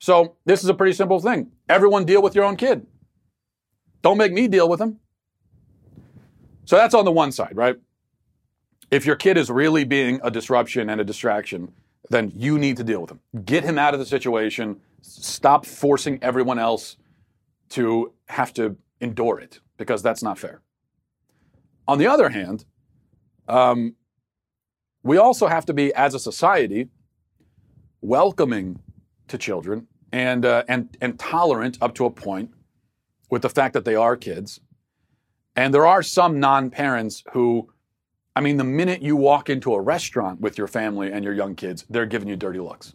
So 0.00 0.34
this 0.44 0.64
is 0.64 0.68
a 0.68 0.74
pretty 0.74 0.94
simple 0.94 1.20
thing. 1.20 1.52
Everyone 1.68 2.04
deal 2.04 2.20
with 2.20 2.34
your 2.34 2.44
own 2.44 2.56
kid. 2.56 2.86
Don't 4.02 4.18
make 4.18 4.32
me 4.32 4.48
deal 4.48 4.68
with 4.68 4.80
them. 4.80 4.98
So 6.64 6.76
that's 6.76 6.94
on 6.94 7.04
the 7.04 7.12
one 7.12 7.30
side, 7.30 7.52
right? 7.54 7.76
If 8.90 9.06
your 9.06 9.14
kid 9.14 9.36
is 9.36 9.48
really 9.48 9.84
being 9.84 10.20
a 10.24 10.30
disruption 10.30 10.90
and 10.90 11.00
a 11.00 11.04
distraction, 11.04 11.72
then 12.10 12.32
you 12.34 12.58
need 12.58 12.78
to 12.78 12.84
deal 12.84 13.00
with 13.00 13.12
him. 13.12 13.20
Get 13.44 13.62
him 13.62 13.78
out 13.78 13.94
of 13.94 14.00
the 14.00 14.06
situation 14.06 14.80
stop 15.02 15.66
forcing 15.66 16.18
everyone 16.22 16.58
else 16.58 16.96
to 17.70 18.12
have 18.28 18.52
to 18.54 18.76
endure 19.00 19.38
it 19.38 19.60
because 19.76 20.02
that's 20.02 20.22
not 20.22 20.38
fair. 20.38 20.62
On 21.86 21.98
the 21.98 22.06
other 22.06 22.28
hand, 22.30 22.64
um, 23.48 23.94
we 25.02 25.16
also 25.16 25.48
have 25.48 25.66
to 25.66 25.74
be, 25.74 25.92
as 25.94 26.14
a 26.14 26.18
society, 26.18 26.88
welcoming 28.00 28.80
to 29.28 29.36
children 29.36 29.88
and, 30.12 30.44
uh, 30.44 30.62
and, 30.68 30.96
and 31.00 31.18
tolerant 31.18 31.78
up 31.80 31.94
to 31.96 32.04
a 32.04 32.10
point 32.10 32.50
with 33.30 33.42
the 33.42 33.48
fact 33.48 33.74
that 33.74 33.84
they 33.84 33.94
are 33.94 34.16
kids. 34.16 34.60
And 35.56 35.74
there 35.74 35.86
are 35.86 36.02
some 36.02 36.38
non 36.38 36.70
parents 36.70 37.24
who, 37.32 37.68
I 38.36 38.40
mean, 38.40 38.56
the 38.56 38.64
minute 38.64 39.02
you 39.02 39.16
walk 39.16 39.50
into 39.50 39.74
a 39.74 39.80
restaurant 39.80 40.40
with 40.40 40.56
your 40.56 40.66
family 40.66 41.10
and 41.10 41.24
your 41.24 41.34
young 41.34 41.54
kids, 41.54 41.84
they're 41.90 42.06
giving 42.06 42.28
you 42.28 42.36
dirty 42.36 42.60
looks. 42.60 42.94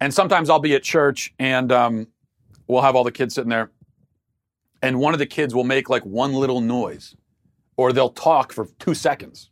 And 0.00 0.14
sometimes 0.14 0.48
I'll 0.48 0.60
be 0.60 0.74
at 0.74 0.82
church 0.82 1.34
and 1.38 1.72
um, 1.72 2.06
we'll 2.66 2.82
have 2.82 2.94
all 2.94 3.04
the 3.04 3.12
kids 3.12 3.34
sitting 3.34 3.50
there, 3.50 3.70
and 4.82 5.00
one 5.00 5.12
of 5.12 5.18
the 5.18 5.26
kids 5.26 5.54
will 5.54 5.64
make 5.64 5.90
like 5.90 6.04
one 6.04 6.34
little 6.34 6.60
noise, 6.60 7.16
or 7.76 7.92
they'll 7.92 8.10
talk 8.10 8.52
for 8.52 8.68
two 8.78 8.94
seconds. 8.94 9.50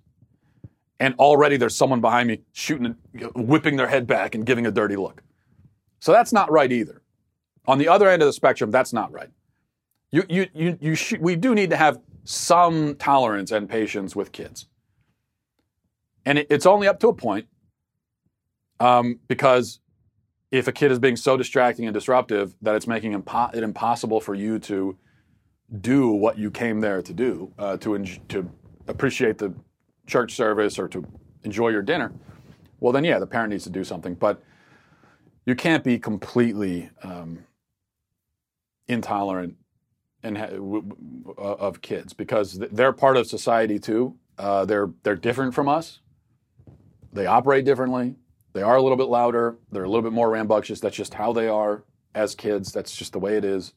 And 1.01 1.14
already 1.18 1.57
there's 1.57 1.76
someone 1.76 2.01
behind 2.01 2.28
me 2.28 2.42
shooting, 2.53 2.97
whipping 3.34 3.76
their 3.76 3.88
head 3.88 4.07
back 4.07 4.34
and 4.34 4.47
giving 4.47 4.66
a 4.66 4.70
dirty 4.70 4.97
look. 4.97 5.22
So 6.01 6.12
that's 6.12 6.32
not 6.32 6.51
right 6.51 6.70
either. 6.70 7.03
On 7.66 7.78
the 7.78 7.88
other 7.88 8.09
end 8.09 8.22
of 8.22 8.26
the 8.26 8.32
spectrum, 8.32 8.70
that's 8.70 8.92
not 8.92 9.12
right. 9.12 9.30
You, 10.12 10.24
you, 10.28 10.47
you, 10.55 10.78
you 10.80 10.94
sh- 10.94 11.18
we 11.20 11.36
do 11.36 11.55
need 11.55 11.70
to 11.70 11.76
have 11.76 11.99
some 12.24 12.94
tolerance 12.97 13.51
and 13.51 13.68
patience 13.68 14.14
with 14.14 14.32
kids. 14.32 14.68
And 16.24 16.38
it, 16.38 16.47
it's 16.49 16.66
only 16.66 16.86
up 16.86 17.01
to 17.01 17.09
a 17.09 17.14
point 17.14 17.47
um, 18.80 19.18
because 19.26 19.80
if 20.51 20.68
a 20.68 20.72
kid 20.72 20.92
is 20.92 20.99
being 20.99 21.16
so 21.16 21.36
distracting 21.36 21.86
and 21.86 21.94
disruptive 21.94 22.55
that 22.62 22.74
it's 22.74 22.86
making 22.86 23.20
impo- 23.20 23.55
it 23.55 23.62
impossible 23.62 24.20
for 24.20 24.34
you 24.34 24.59
to 24.61 24.97
do 25.80 26.09
what 26.11 26.38
you 26.38 26.51
came 26.51 26.80
there 26.80 27.03
to 27.03 27.12
do, 27.12 27.53
uh, 27.59 27.76
to 27.78 27.94
en- 27.97 28.20
to 28.28 28.49
appreciate 28.86 29.38
the 29.38 29.53
church 30.07 30.34
service 30.34 30.78
or 30.78 30.88
to 30.88 31.05
enjoy 31.42 31.68
your 31.68 31.82
dinner, 31.82 32.12
well, 32.80 32.92
then 32.92 33.05
yeah, 33.05 33.18
the 33.18 33.26
parent 33.26 33.51
needs 33.51 33.64
to 33.64 33.70
do 33.70 33.82
something. 33.82 34.14
But 34.14 34.42
you 35.44 35.55
can't 35.55 35.82
be 35.82 35.99
completely 35.99 36.90
um, 37.03 37.44
intolerant 38.86 39.57
and 40.22 40.38
ha- 40.38 40.47
w- 40.47 40.82
w- 40.82 41.34
of 41.36 41.80
kids 41.82 42.12
because 42.12 42.59
th- 42.59 42.70
they're 42.72 42.92
part 42.92 43.16
of 43.16 43.26
society 43.26 43.78
too. 43.78 44.16
Uh, 44.38 44.64
they're 44.64 44.90
they're 45.03 45.16
different 45.16 45.55
from 45.55 45.68
us. 45.68 46.01
They 47.12 47.26
operate 47.26 47.64
differently. 47.64 48.16
They 48.57 48.62
are 48.62 48.76
a 48.76 48.80
little 48.80 48.96
bit 48.96 49.09
louder. 49.09 49.59
They're 49.70 49.84
a 49.84 49.88
little 49.88 50.00
bit 50.00 50.12
more 50.12 50.30
rambunctious. 50.30 50.80
That's 50.80 50.96
just 50.96 51.12
how 51.12 51.34
they 51.34 51.46
are 51.46 51.82
as 52.14 52.34
kids. 52.34 52.72
That's 52.72 52.96
just 52.96 53.12
the 53.12 53.18
way 53.18 53.36
it 53.36 53.44
is. 53.44 53.74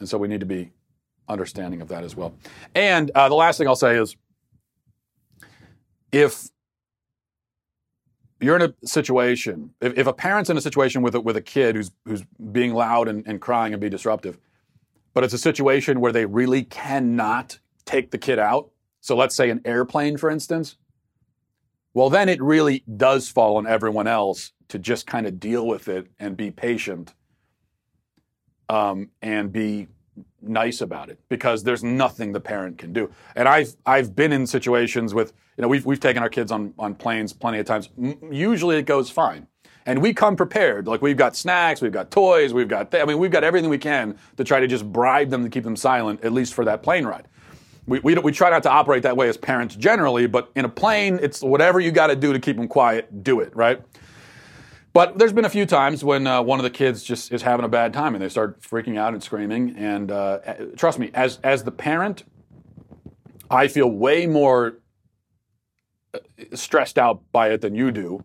And 0.00 0.08
so 0.08 0.16
we 0.16 0.28
need 0.28 0.40
to 0.40 0.46
be 0.46 0.70
understanding 1.28 1.82
of 1.82 1.88
that 1.88 2.04
as 2.04 2.16
well. 2.16 2.32
And 2.74 3.10
uh, 3.10 3.28
the 3.28 3.34
last 3.34 3.58
thing 3.58 3.68
I'll 3.68 3.76
say 3.76 3.98
is 3.98 4.16
if 6.10 6.48
you're 8.40 8.56
in 8.56 8.62
a 8.62 8.86
situation, 8.86 9.74
if, 9.82 9.98
if 9.98 10.06
a 10.06 10.14
parent's 10.14 10.48
in 10.48 10.56
a 10.56 10.62
situation 10.62 11.02
with 11.02 11.14
a, 11.14 11.20
with 11.20 11.36
a 11.36 11.42
kid 11.42 11.76
who's 11.76 11.90
who's 12.06 12.24
being 12.50 12.72
loud 12.72 13.08
and, 13.08 13.26
and 13.26 13.42
crying 13.42 13.74
and 13.74 13.80
be 13.82 13.90
disruptive, 13.90 14.38
but 15.12 15.22
it's 15.22 15.34
a 15.34 15.38
situation 15.38 16.00
where 16.00 16.12
they 16.12 16.24
really 16.24 16.62
cannot 16.62 17.58
take 17.84 18.10
the 18.10 18.16
kid 18.16 18.38
out. 18.38 18.70
So 19.02 19.14
let's 19.14 19.34
say 19.34 19.50
an 19.50 19.60
airplane, 19.66 20.16
for 20.16 20.30
instance. 20.30 20.76
Well, 21.94 22.10
then 22.10 22.28
it 22.28 22.40
really 22.40 22.84
does 22.96 23.28
fall 23.28 23.56
on 23.56 23.66
everyone 23.66 24.06
else 24.06 24.52
to 24.68 24.78
just 24.78 25.06
kind 25.06 25.26
of 25.26 25.40
deal 25.40 25.66
with 25.66 25.88
it 25.88 26.08
and 26.18 26.36
be 26.36 26.50
patient 26.50 27.14
um, 28.68 29.10
and 29.22 29.52
be 29.52 29.88
nice 30.40 30.80
about 30.80 31.08
it 31.08 31.18
because 31.28 31.64
there's 31.64 31.82
nothing 31.82 32.32
the 32.32 32.40
parent 32.40 32.78
can 32.78 32.92
do. 32.92 33.10
And 33.34 33.48
I've 33.48 33.74
I've 33.86 34.14
been 34.14 34.32
in 34.32 34.46
situations 34.46 35.14
with 35.14 35.32
you 35.56 35.62
know 35.62 35.68
we've 35.68 35.84
we've 35.86 36.00
taken 36.00 36.22
our 36.22 36.28
kids 36.28 36.52
on 36.52 36.74
on 36.78 36.94
planes 36.94 37.32
plenty 37.32 37.58
of 37.58 37.66
times. 37.66 37.88
M- 38.00 38.18
usually 38.32 38.76
it 38.76 38.86
goes 38.86 39.10
fine, 39.10 39.46
and 39.86 40.00
we 40.00 40.12
come 40.14 40.36
prepared. 40.36 40.86
Like 40.86 41.02
we've 41.02 41.16
got 41.16 41.34
snacks, 41.34 41.80
we've 41.80 41.92
got 41.92 42.10
toys, 42.10 42.52
we've 42.52 42.68
got 42.68 42.90
th- 42.90 43.02
I 43.02 43.06
mean 43.06 43.18
we've 43.18 43.30
got 43.30 43.44
everything 43.44 43.70
we 43.70 43.78
can 43.78 44.18
to 44.36 44.44
try 44.44 44.60
to 44.60 44.66
just 44.66 44.90
bribe 44.92 45.30
them 45.30 45.42
to 45.44 45.50
keep 45.50 45.64
them 45.64 45.76
silent 45.76 46.24
at 46.24 46.32
least 46.32 46.54
for 46.54 46.64
that 46.64 46.82
plane 46.82 47.06
ride. 47.06 47.26
We, 47.88 48.00
we, 48.00 48.14
we 48.16 48.32
try 48.32 48.50
not 48.50 48.62
to 48.64 48.70
operate 48.70 49.02
that 49.04 49.16
way 49.16 49.30
as 49.30 49.38
parents 49.38 49.74
generally, 49.74 50.26
but 50.26 50.50
in 50.54 50.66
a 50.66 50.68
plane, 50.68 51.18
it's 51.22 51.40
whatever 51.42 51.80
you 51.80 51.90
got 51.90 52.08
to 52.08 52.16
do 52.16 52.34
to 52.34 52.38
keep 52.38 52.56
them 52.56 52.68
quiet, 52.68 53.24
do 53.24 53.40
it, 53.40 53.56
right? 53.56 53.82
But 54.92 55.18
there's 55.18 55.32
been 55.32 55.46
a 55.46 55.50
few 55.50 55.64
times 55.64 56.04
when 56.04 56.26
uh, 56.26 56.42
one 56.42 56.58
of 56.58 56.64
the 56.64 56.70
kids 56.70 57.02
just 57.02 57.32
is 57.32 57.40
having 57.40 57.64
a 57.64 57.68
bad 57.68 57.94
time 57.94 58.14
and 58.14 58.22
they 58.22 58.28
start 58.28 58.60
freaking 58.60 58.98
out 58.98 59.14
and 59.14 59.22
screaming. 59.22 59.74
And 59.76 60.10
uh, 60.10 60.38
trust 60.76 60.98
me, 60.98 61.10
as 61.14 61.38
as 61.42 61.64
the 61.64 61.70
parent, 61.70 62.24
I 63.50 63.68
feel 63.68 63.88
way 63.88 64.26
more 64.26 64.78
uh, 66.12 66.18
stressed 66.54 66.98
out 66.98 67.22
by 67.32 67.50
it 67.50 67.60
than 67.60 67.74
you 67.74 67.90
do. 67.90 68.24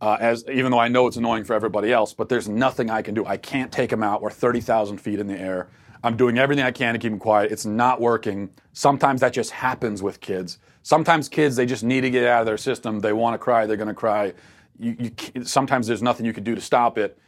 Uh, 0.00 0.16
as 0.20 0.44
even 0.52 0.70
though 0.70 0.78
I 0.78 0.88
know 0.88 1.06
it's 1.06 1.16
annoying 1.16 1.44
for 1.44 1.54
everybody 1.54 1.92
else, 1.92 2.14
but 2.14 2.28
there's 2.28 2.48
nothing 2.48 2.90
I 2.90 3.02
can 3.02 3.14
do. 3.14 3.24
I 3.24 3.36
can't 3.36 3.72
take 3.72 3.90
them 3.90 4.02
out. 4.02 4.22
We're 4.22 4.30
30,000 4.30 4.98
feet 4.98 5.18
in 5.18 5.26
the 5.26 5.38
air. 5.38 5.68
I'm 6.02 6.16
doing 6.16 6.38
everything 6.38 6.64
I 6.64 6.70
can 6.70 6.94
to 6.94 6.98
keep 6.98 7.12
him 7.12 7.18
quiet. 7.18 7.50
It's 7.50 7.66
not 7.66 8.00
working. 8.00 8.50
Sometimes 8.72 9.20
that 9.20 9.32
just 9.32 9.50
happens 9.50 10.02
with 10.02 10.20
kids. 10.20 10.58
Sometimes 10.82 11.28
kids 11.28 11.56
they 11.56 11.66
just 11.66 11.82
need 11.82 12.02
to 12.02 12.10
get 12.10 12.24
out 12.24 12.40
of 12.40 12.46
their 12.46 12.56
system. 12.56 13.00
They 13.00 13.12
want 13.12 13.34
to 13.34 13.38
cry. 13.38 13.66
They're 13.66 13.76
going 13.76 13.88
to 13.88 13.94
cry 13.94 14.34
you, 14.78 14.96
you 15.34 15.44
sometimes 15.44 15.86
there's 15.86 16.02
nothing 16.02 16.24
you 16.24 16.32
can 16.32 16.44
do 16.44 16.54
to 16.54 16.60
stop 16.60 16.96
it. 16.98 17.18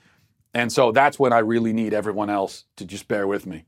And 0.54 0.72
so 0.72 0.92
that's 0.92 1.18
when 1.18 1.32
I 1.32 1.38
really 1.38 1.72
need 1.72 1.92
everyone 1.92 2.30
else 2.30 2.64
to 2.76 2.84
just 2.84 3.06
bear 3.08 3.26
with 3.26 3.46
me 3.46 3.66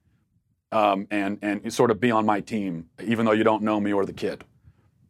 um, 0.72 1.06
and, 1.10 1.38
and 1.42 1.72
sort 1.72 1.90
of 1.90 2.00
be 2.00 2.10
on 2.10 2.26
my 2.26 2.40
team, 2.40 2.86
even 3.02 3.26
though 3.26 3.32
you 3.32 3.44
don't 3.44 3.62
know 3.62 3.78
me 3.78 3.92
or 3.92 4.04
the 4.04 4.12
kid. 4.12 4.44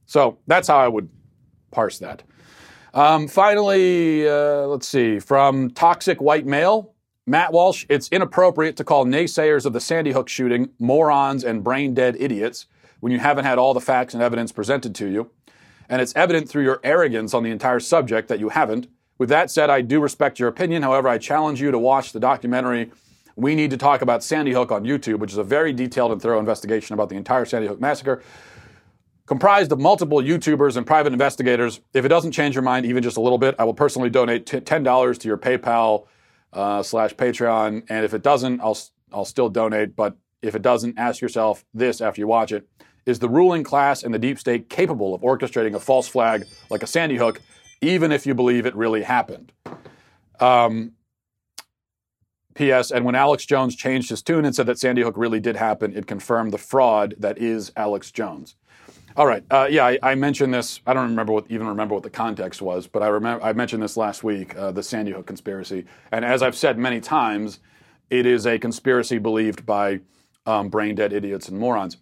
So 0.07 0.39
that's 0.47 0.69
how 0.69 0.79
I 0.79 0.89
would 0.89 1.09
parse 1.71 1.99
that. 2.01 2.23
Um, 2.93 3.27
finally, 3.27 4.29
uh, 4.29 4.67
let's 4.67 4.87
see, 4.87 5.19
from 5.19 5.71
Toxic 5.71 6.21
White 6.21 6.45
Male, 6.45 6.93
Matt 7.27 7.53
Walsh, 7.53 7.87
it's 7.89 8.09
inappropriate 8.09 8.77
to 8.77 8.85
call 8.85 9.05
naysayers 9.07 9.65
of 9.65 9.73
the 9.73 9.81
Sandy 9.81 10.13
Hook 10.13 10.29
shooting 10.29 10.71
morons 10.79 11.45
and 11.45 11.63
brain 11.63 11.95
dead 11.95 12.17
idiots 12.19 12.67
when 13.01 13.13
you 13.13 13.21
haven't 13.21 13.45
had 13.45 13.59
all 13.59 13.75
the 13.75 13.81
facts 13.81 14.13
and 14.15 14.23
evidence 14.23 14.51
presented 14.51 14.95
to 14.97 15.07
you 15.07 15.31
and 15.93 16.01
it's 16.01 16.15
evident 16.17 16.49
through 16.49 16.63
your 16.63 16.81
arrogance 16.83 17.35
on 17.35 17.43
the 17.43 17.51
entire 17.51 17.79
subject 17.79 18.29
that 18.29 18.41
you 18.41 18.49
haven't. 18.49 18.89
With 19.19 19.29
that 19.29 19.51
said, 19.51 19.69
I 19.69 19.83
do 19.83 20.01
respect 20.01 20.39
your 20.39 20.49
opinion. 20.49 20.83
However, 20.83 21.07
I 21.07 21.19
challenge 21.19 21.61
you 21.61 21.71
to 21.71 21.79
watch 21.79 22.13
the 22.13 22.19
documentary 22.19 22.91
We 23.37 23.55
Need 23.55 23.71
to 23.73 23.77
Talk 23.77 24.01
About 24.01 24.25
Sandy 24.25 24.53
Hook 24.53 24.73
on 24.73 24.85
YouTube, 24.85 25.19
which 25.19 25.33
is 25.33 25.37
a 25.37 25.45
very 25.45 25.71
detailed 25.71 26.11
and 26.11 26.21
thorough 26.21 26.39
investigation 26.39 26.95
about 26.95 27.11
the 27.11 27.17
entire 27.17 27.45
Sandy 27.45 27.69
Hook 27.69 27.79
massacre, 27.79 28.23
comprised 29.27 29.71
of 29.71 29.81
multiple 29.81 30.23
YouTubers 30.23 30.79
and 30.79 30.87
private 30.87 31.13
investigators. 31.13 31.81
If 31.93 32.07
it 32.07 32.09
doesn't 32.09 32.33
change 32.33 32.55
your 32.55 32.63
mind 32.63 32.87
even 32.87 33.03
just 33.03 33.19
a 33.19 33.21
little 33.21 33.39
bit, 33.39 33.55
I 33.59 33.65
will 33.65 33.75
personally 33.75 34.09
donate 34.09 34.47
$10 34.47 35.19
to 35.19 35.29
your 35.29 35.37
PayPal 35.37 36.07
uh, 36.53 36.83
slash 36.83 37.15
Patreon. 37.15 37.85
And 37.89 38.05
if 38.05 38.15
it 38.15 38.23
doesn't, 38.23 38.61
I'll, 38.61 38.79
I'll 39.13 39.25
still 39.25 39.49
donate. 39.49 39.97
But 39.97 40.17
if 40.43 40.55
it 40.55 40.63
doesn't, 40.63 40.99
ask 40.99 41.21
yourself 41.21 41.65
this 41.73 42.01
after 42.01 42.21
you 42.21 42.27
watch 42.27 42.53
it. 42.53 42.69
Is 43.05 43.19
the 43.19 43.29
ruling 43.29 43.65
class 43.65 44.03
and 44.03 44.15
the 44.15 44.19
deep 44.19 44.39
state 44.39 44.69
capable 44.69 45.15
of 45.15 45.23
orchestrating 45.23 45.75
a 45.75 45.81
false 45.81 46.07
flag 46.07 46.45
like 46.71 46.83
a 46.83 46.87
Sandy 46.87 47.17
Hook, 47.17 47.41
even 47.81 48.13
if 48.13 48.27
you 48.27 48.35
believe 48.35 48.65
it 48.65 48.77
really 48.77 49.03
happened? 49.03 49.53
Um, 50.39 50.93
P.S. 52.55 52.91
And 52.91 53.05
when 53.05 53.15
Alex 53.15 53.47
Jones 53.47 53.75
changed 53.75 54.11
his 54.11 54.23
tune 54.23 54.45
and 54.45 54.55
said 54.55 54.67
that 54.67 54.79
Sandy 54.79 55.03
Hook 55.03 55.17
really 55.17 55.41
did 55.41 55.57
happen, 55.57 55.97
it 55.97 56.07
confirmed 56.07 56.53
the 56.53 56.59
fraud 56.59 57.15
that 57.19 57.39
is 57.39 57.73
Alex 57.77 58.11
Jones. 58.11 58.57
All 59.17 59.27
right. 59.27 59.45
Uh, 59.51 59.69
yeah, 59.71 59.85
I, 59.85 59.99
I, 60.03 60.15
mentioned 60.15 60.55
this. 60.55 60.81
I 60.87 60.95
don't 60.95 61.11
remember 61.11 61.33
what 61.33 61.47
even 61.51 61.67
remember 61.67 61.95
what 61.95 62.03
the 62.03 62.11
context 62.11 62.63
was, 62.63 62.87
but 62.87 63.03
I 63.03 63.09
remember 63.09 63.45
I 63.45 63.53
mentioned 63.53 63.83
this 63.83 63.97
last 63.97 64.25
week, 64.25 64.57
uh, 64.57 64.73
the 64.73 64.83
Sandy 64.83 65.13
Hook 65.13 65.27
conspiracy. 65.27 65.85
And 66.11 66.25
as 66.25 66.43
I've 66.43 66.57
said 66.57 66.79
many 66.79 67.01
times, 67.01 67.61
it 68.09 68.25
is 68.25 68.47
a 68.47 68.59
conspiracy 68.59 69.19
believed 69.19 69.67
by 69.67 70.01
um, 70.47 70.69
brain 70.69 70.95
dead 70.95 71.13
idiots 71.13 71.49
and 71.49 71.59
morons 71.59 71.99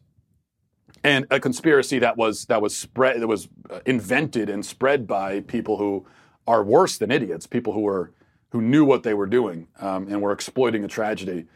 and 1.03 1.27
a 1.31 1.41
conspiracy 1.41 1.99
that 1.99 2.17
was 2.17 2.47
that 2.47 2.61
was 2.61 2.77
spread 2.77 3.21
that 3.21 3.27
was 3.27 3.49
uh, 3.71 3.81
invented 3.87 4.49
and 4.49 4.65
spread 4.65 5.07
by 5.07 5.41
people 5.41 5.77
who 5.77 6.07
are 6.47 6.63
worse 6.63 6.99
than 6.99 7.11
idiots, 7.11 7.47
people 7.47 7.73
who 7.73 7.81
were 7.81 8.13
who 8.51 8.61
knew 8.61 8.85
what 8.85 9.03
they 9.03 9.15
were 9.15 9.27
doing 9.27 9.69
um, 9.79 10.09
and 10.09 10.21
were 10.21 10.33
exploiting 10.33 10.85
a 10.85 10.89
tragedy 10.89 11.47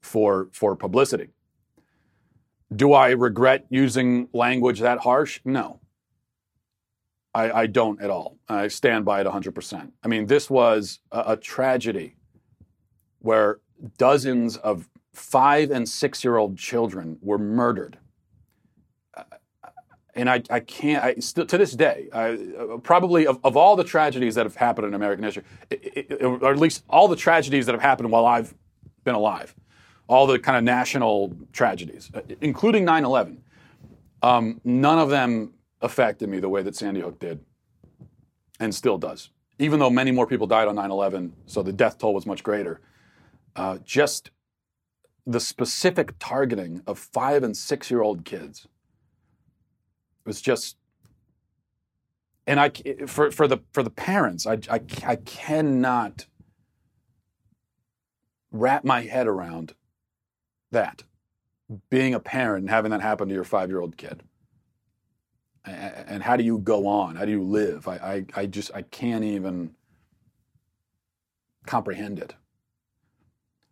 for 0.00 0.48
for 0.52 0.76
publicity. 0.76 1.28
Do 2.74 2.92
I 2.92 3.10
regret 3.10 3.66
using 3.70 4.28
language 4.32 4.80
that 4.80 5.00
harsh? 5.00 5.40
No. 5.44 5.80
I, 7.34 7.50
I 7.62 7.66
don't 7.66 8.00
at 8.00 8.10
all. 8.10 8.38
I 8.48 8.68
stand 8.68 9.04
by 9.04 9.20
it 9.20 9.26
100%. 9.26 9.92
I 10.02 10.08
mean, 10.08 10.26
this 10.26 10.50
was 10.50 11.00
a, 11.12 11.24
a 11.28 11.36
tragedy 11.36 12.16
where 13.20 13.60
dozens 13.96 14.56
of 14.56 14.88
five 15.12 15.70
and 15.70 15.88
six 15.88 16.24
year 16.24 16.36
old 16.36 16.58
children 16.58 17.18
were 17.20 17.38
murdered 17.38 17.98
and 20.18 20.28
I, 20.28 20.42
I 20.50 20.60
can't, 20.60 21.04
I, 21.04 21.14
to 21.14 21.58
this 21.58 21.72
day, 21.72 22.08
I, 22.12 22.38
uh, 22.58 22.78
probably 22.78 23.26
of, 23.26 23.38
of 23.44 23.56
all 23.56 23.76
the 23.76 23.84
tragedies 23.84 24.34
that 24.34 24.46
have 24.46 24.56
happened 24.56 24.88
in 24.88 24.94
American 24.94 25.24
history, 25.24 25.44
it, 25.70 26.10
it, 26.10 26.22
or 26.22 26.50
at 26.50 26.58
least 26.58 26.84
all 26.90 27.06
the 27.06 27.16
tragedies 27.16 27.66
that 27.66 27.72
have 27.72 27.80
happened 27.80 28.10
while 28.10 28.26
I've 28.26 28.52
been 29.04 29.14
alive, 29.14 29.54
all 30.08 30.26
the 30.26 30.38
kind 30.38 30.56
of 30.56 30.64
national 30.64 31.36
tragedies, 31.52 32.10
uh, 32.14 32.22
including 32.40 32.84
9 32.84 33.04
11, 33.04 33.42
um, 34.22 34.60
none 34.64 34.98
of 34.98 35.10
them 35.10 35.52
affected 35.80 36.28
me 36.28 36.40
the 36.40 36.48
way 36.48 36.62
that 36.62 36.74
Sandy 36.74 37.00
Hook 37.00 37.20
did 37.20 37.38
and 38.58 38.74
still 38.74 38.98
does. 38.98 39.30
Even 39.60 39.78
though 39.78 39.90
many 39.90 40.10
more 40.10 40.26
people 40.26 40.46
died 40.46 40.66
on 40.66 40.74
9 40.74 40.90
11, 40.90 41.32
so 41.46 41.62
the 41.62 41.72
death 41.72 41.98
toll 41.98 42.14
was 42.14 42.26
much 42.26 42.42
greater. 42.42 42.80
Uh, 43.54 43.78
just 43.84 44.30
the 45.26 45.40
specific 45.40 46.14
targeting 46.18 46.82
of 46.86 46.98
five 46.98 47.42
and 47.42 47.56
six 47.56 47.90
year 47.90 48.00
old 48.00 48.24
kids 48.24 48.66
was 50.24 50.40
just 50.40 50.76
and 52.46 52.58
I 52.58 52.70
for 53.06 53.30
for 53.30 53.46
the 53.46 53.58
for 53.72 53.82
the 53.82 53.90
parents, 53.90 54.46
I 54.46 54.54
I, 54.70 54.80
I 55.04 55.16
cannot 55.16 56.26
wrap 58.50 58.84
my 58.84 59.02
head 59.02 59.26
around 59.26 59.74
that 60.70 61.02
being 61.90 62.14
a 62.14 62.20
parent 62.20 62.62
and 62.62 62.70
having 62.70 62.90
that 62.90 63.00
happen 63.00 63.28
to 63.28 63.34
your 63.34 63.44
five 63.44 63.68
year 63.68 63.80
old 63.80 63.96
kid. 63.96 64.22
And 65.64 66.22
how 66.22 66.36
do 66.36 66.44
you 66.44 66.58
go 66.58 66.86
on? 66.86 67.16
How 67.16 67.26
do 67.26 67.30
you 67.30 67.42
live? 67.42 67.86
I, 67.88 67.96
I, 67.96 68.24
I 68.34 68.46
just 68.46 68.70
I 68.74 68.82
can't 68.82 69.24
even 69.24 69.74
comprehend 71.66 72.18
it. 72.18 72.34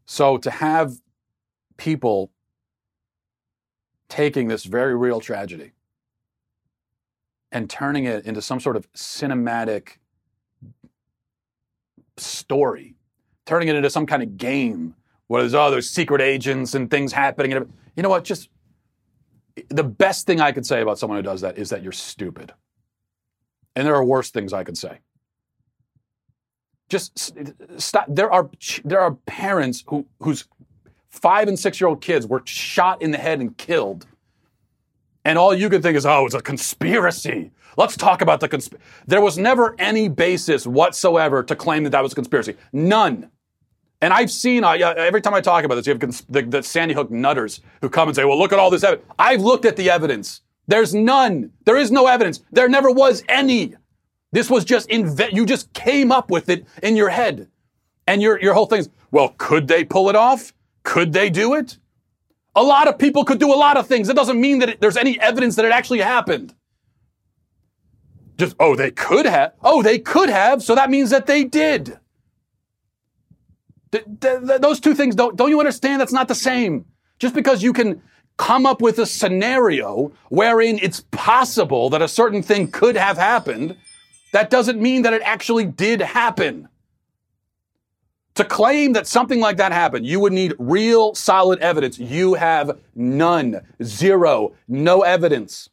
So 0.05 0.37
to 0.39 0.51
have 0.51 0.93
people 1.79 2.31
taking 4.09 4.49
this 4.49 4.65
very 4.65 4.95
real 4.95 5.21
tragedy 5.21 5.73
and 7.51 7.71
turning 7.71 8.05
it 8.05 8.27
into 8.27 8.43
some 8.43 8.61
sort 8.61 8.77
of 8.77 8.91
cinematic 8.93 9.97
story, 12.19 12.95
turning 13.47 13.69
it 13.69 13.75
into 13.75 13.91
some 13.91 14.07
kind 14.07 14.23
of 14.23 14.37
game 14.37 14.95
where 15.29 15.43
there's 15.43 15.55
oh 15.55 15.71
there's 15.71 15.89
secret 15.89 16.21
agents 16.21 16.75
and 16.75 16.91
things 16.91 17.13
happening. 17.13 17.53
And 17.53 17.73
you 17.97 18.03
know 18.03 18.09
what? 18.09 18.25
Just 18.25 18.49
the 19.69 19.85
best 19.85 20.27
thing 20.27 20.41
I 20.41 20.53
could 20.53 20.67
say 20.67 20.83
about 20.83 20.99
someone 20.99 21.19
who 21.19 21.23
does 21.23 21.41
that 21.41 21.59
is 21.59 21.71
that 21.71 21.83
you're 21.83 21.93
stupid. 21.93 22.53
And 23.75 23.87
there 23.87 23.95
are 23.95 24.05
worse 24.05 24.31
things 24.31 24.53
I 24.53 24.65
could 24.65 24.79
say. 24.79 25.01
Just 26.89 27.35
stop. 27.79 28.07
There 28.09 28.31
are 28.31 28.49
there 28.85 29.01
are 29.01 29.15
parents 29.27 29.85
who 29.89 30.07
whose 30.21 30.45
five 31.09 31.49
and 31.49 31.59
six 31.59 31.81
year 31.81 31.89
old 31.89 32.01
kids 32.01 32.27
were 32.27 32.43
shot 32.45 33.03
in 33.03 33.11
the 33.11 33.19
head 33.19 33.41
and 33.41 33.57
killed, 33.57 34.07
and 35.25 35.37
all 35.37 35.53
you 35.53 35.69
can 35.69 35.83
think 35.83 35.97
is, 35.97 36.07
oh, 36.07 36.27
it's 36.27 36.35
a 36.35 36.41
conspiracy. 36.41 37.51
Let's 37.77 37.97
talk 37.97 38.23
about 38.23 38.41
the 38.41 38.49
conspiracy. 38.49 38.85
There 39.07 39.21
was 39.21 39.37
never 39.37 39.75
any 39.79 40.09
basis 40.09 40.67
whatsoever 40.67 41.43
to 41.43 41.57
claim 41.57 41.83
that 41.85 41.91
that 41.91 42.03
was 42.03 42.13
a 42.13 42.15
conspiracy. 42.15 42.55
None. 42.73 43.31
And 44.01 44.13
I've 44.13 44.31
seen 44.31 44.63
uh, 44.63 44.73
every 44.73 45.23
time 45.23 45.35
I 45.35 45.41
talk 45.41 45.65
about 45.65 45.77
this, 45.77 45.87
you 45.87 45.93
have 45.93 46.01
cons- 46.01 46.27
the, 46.29 46.43
the 46.43 46.63
Sandy 46.63 46.95
Hook 46.95 47.11
nutters 47.11 47.61
who 47.81 47.89
come 47.89 48.09
and 48.09 48.17
say, 48.17 48.25
"Well, 48.25 48.39
look 48.39 48.53
at 48.53 48.59
all 48.59 48.71
this 48.71 48.85
evidence." 48.85 49.09
I've 49.19 49.41
looked 49.41 49.65
at 49.65 49.77
the 49.77 49.89
evidence. 49.91 50.43
There's 50.67 50.95
none. 50.95 51.53
There 51.65 51.77
is 51.77 51.91
no 51.91 52.07
evidence. 52.07 52.43
There 52.53 52.69
never 52.69 52.91
was 52.91 53.23
any. 53.29 53.75
This 54.33 54.51
was 54.51 54.65
just 54.65 54.91
invent. 54.91 55.33
You 55.33 55.47
just 55.47 55.73
came 55.73 56.13
up 56.13 56.31
with 56.31 56.49
it 56.51 56.67
in 56.83 56.97
your 56.97 57.09
head, 57.09 57.49
and 58.07 58.21
your 58.21 58.41
your 58.41 58.53
whole 58.53 58.67
thing's 58.67 58.91
well. 59.11 59.35
Could 59.39 59.67
they 59.67 59.85
pull 59.85 60.11
it 60.11 60.17
off? 60.17 60.53
Could 60.83 61.13
they 61.13 61.31
do 61.31 61.55
it? 61.55 61.79
A 62.55 62.63
lot 62.63 62.89
of 62.89 62.99
people 62.99 63.25
could 63.25 63.39
do 63.39 63.53
a 63.53 63.57
lot 63.57 63.77
of 63.77 63.87
things. 63.87 64.09
It 64.09 64.17
doesn't 64.17 64.41
mean 64.41 64.59
that 64.61 64.69
it, 64.71 64.81
there's 64.81 64.97
any 64.97 65.19
evidence 65.21 65.57
that 65.57 65.65
it 65.65 65.73
actually 65.73 66.01
happened. 66.01 66.55
Just 68.37 68.57
oh, 68.61 68.77
they 68.77 68.91
could 68.91 69.25
have. 69.25 69.55
Oh, 69.63 69.83
they 69.83 69.99
could 69.99 70.29
have. 70.29 70.63
So 70.63 70.75
that 70.75 70.91
means 70.91 71.11
that 71.11 71.27
they 71.27 71.45
did. 71.45 71.99
Th- 73.97 74.21
th- 74.21 74.47
th- 74.47 74.61
those 74.61 74.81
two 74.81 74.95
things 74.95 75.15
don't 75.15 75.37
don't 75.37 75.51
you 75.51 75.59
understand 75.59 76.01
that's 76.01 76.13
not 76.13 76.29
the 76.29 76.35
same? 76.35 76.85
Just 77.19 77.35
because 77.35 77.63
you 77.63 77.73
can 77.73 78.03
come 78.37 78.67
up 78.67 78.83
with 78.83 78.99
a 78.99 79.07
scenario 79.07 80.13
wherein 80.29 80.79
it's 80.83 81.01
possible 81.11 81.89
that 81.91 82.03
a 82.03 82.09
certain 82.09 82.43
thing 82.43 82.71
could 82.71 82.97
have 82.97 83.17
happened 83.17 83.77
that 84.33 84.51
doesn't 84.51 84.81
mean 84.81 85.03
that 85.03 85.15
it 85.15 85.23
actually 85.25 85.65
did 85.65 86.01
happen. 86.01 86.69
To 88.35 88.45
claim 88.45 88.93
that 88.93 89.07
something 89.07 89.41
like 89.41 89.57
that 89.57 89.73
happened 89.73 90.07
you 90.07 90.21
would 90.21 90.35
need 90.35 90.55
real 90.59 91.15
solid 91.15 91.59
evidence. 91.61 91.99
You 91.99 92.35
have 92.35 92.79
none. 92.95 93.63
Zero. 93.83 94.53
No 94.69 95.01
evidence. 95.03 95.71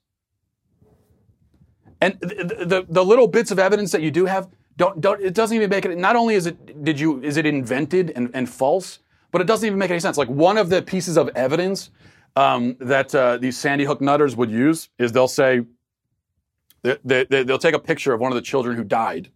And 1.99 2.17
the, 2.21 2.65
the, 2.65 2.85
the 2.87 3.03
little 3.03 3.27
bits 3.27 3.51
of 3.51 3.59
evidence 3.59 3.91
that 3.91 4.01
you 4.01 4.11
do 4.11 4.25
have 4.25 4.47
don't, 4.77 4.99
don't 5.01 5.21
it 5.21 5.33
doesn't 5.33 5.55
even 5.55 5.69
make 5.69 5.85
it 5.85 5.97
not 5.97 6.15
only 6.15 6.35
is 6.35 6.45
it 6.47 6.83
did 6.83 6.99
you 6.99 7.21
is 7.23 7.37
it 7.37 7.45
invented 7.45 8.11
and, 8.15 8.29
and 8.33 8.49
false 8.49 8.99
but 9.31 9.41
it 9.41 9.47
doesn't 9.47 9.65
even 9.65 9.79
make 9.79 9.89
any 9.89 9.99
sense. 9.99 10.15
Like 10.15 10.29
one 10.29 10.59
of 10.59 10.69
the 10.69 10.81
pieces 10.83 11.17
of 11.17 11.27
evidence 11.35 11.89
um, 12.35 12.77
that 12.79 13.13
uh, 13.15 13.37
these 13.37 13.57
sandy 13.57 13.83
hook 13.83 13.99
nutters 13.99 14.35
would 14.35 14.51
use 14.51 14.89
is 14.99 15.11
they'll 15.11 15.27
say 15.27 15.61
they, 16.83 16.97
they, 17.03 17.23
they- 17.25 17.43
they'll 17.43 17.57
take 17.57 17.73
a 17.73 17.79
picture 17.79 18.13
of 18.13 18.19
one 18.19 18.31
of 18.31 18.35
the 18.35 18.41
children 18.43 18.75
who 18.77 18.83
died. 18.83 19.31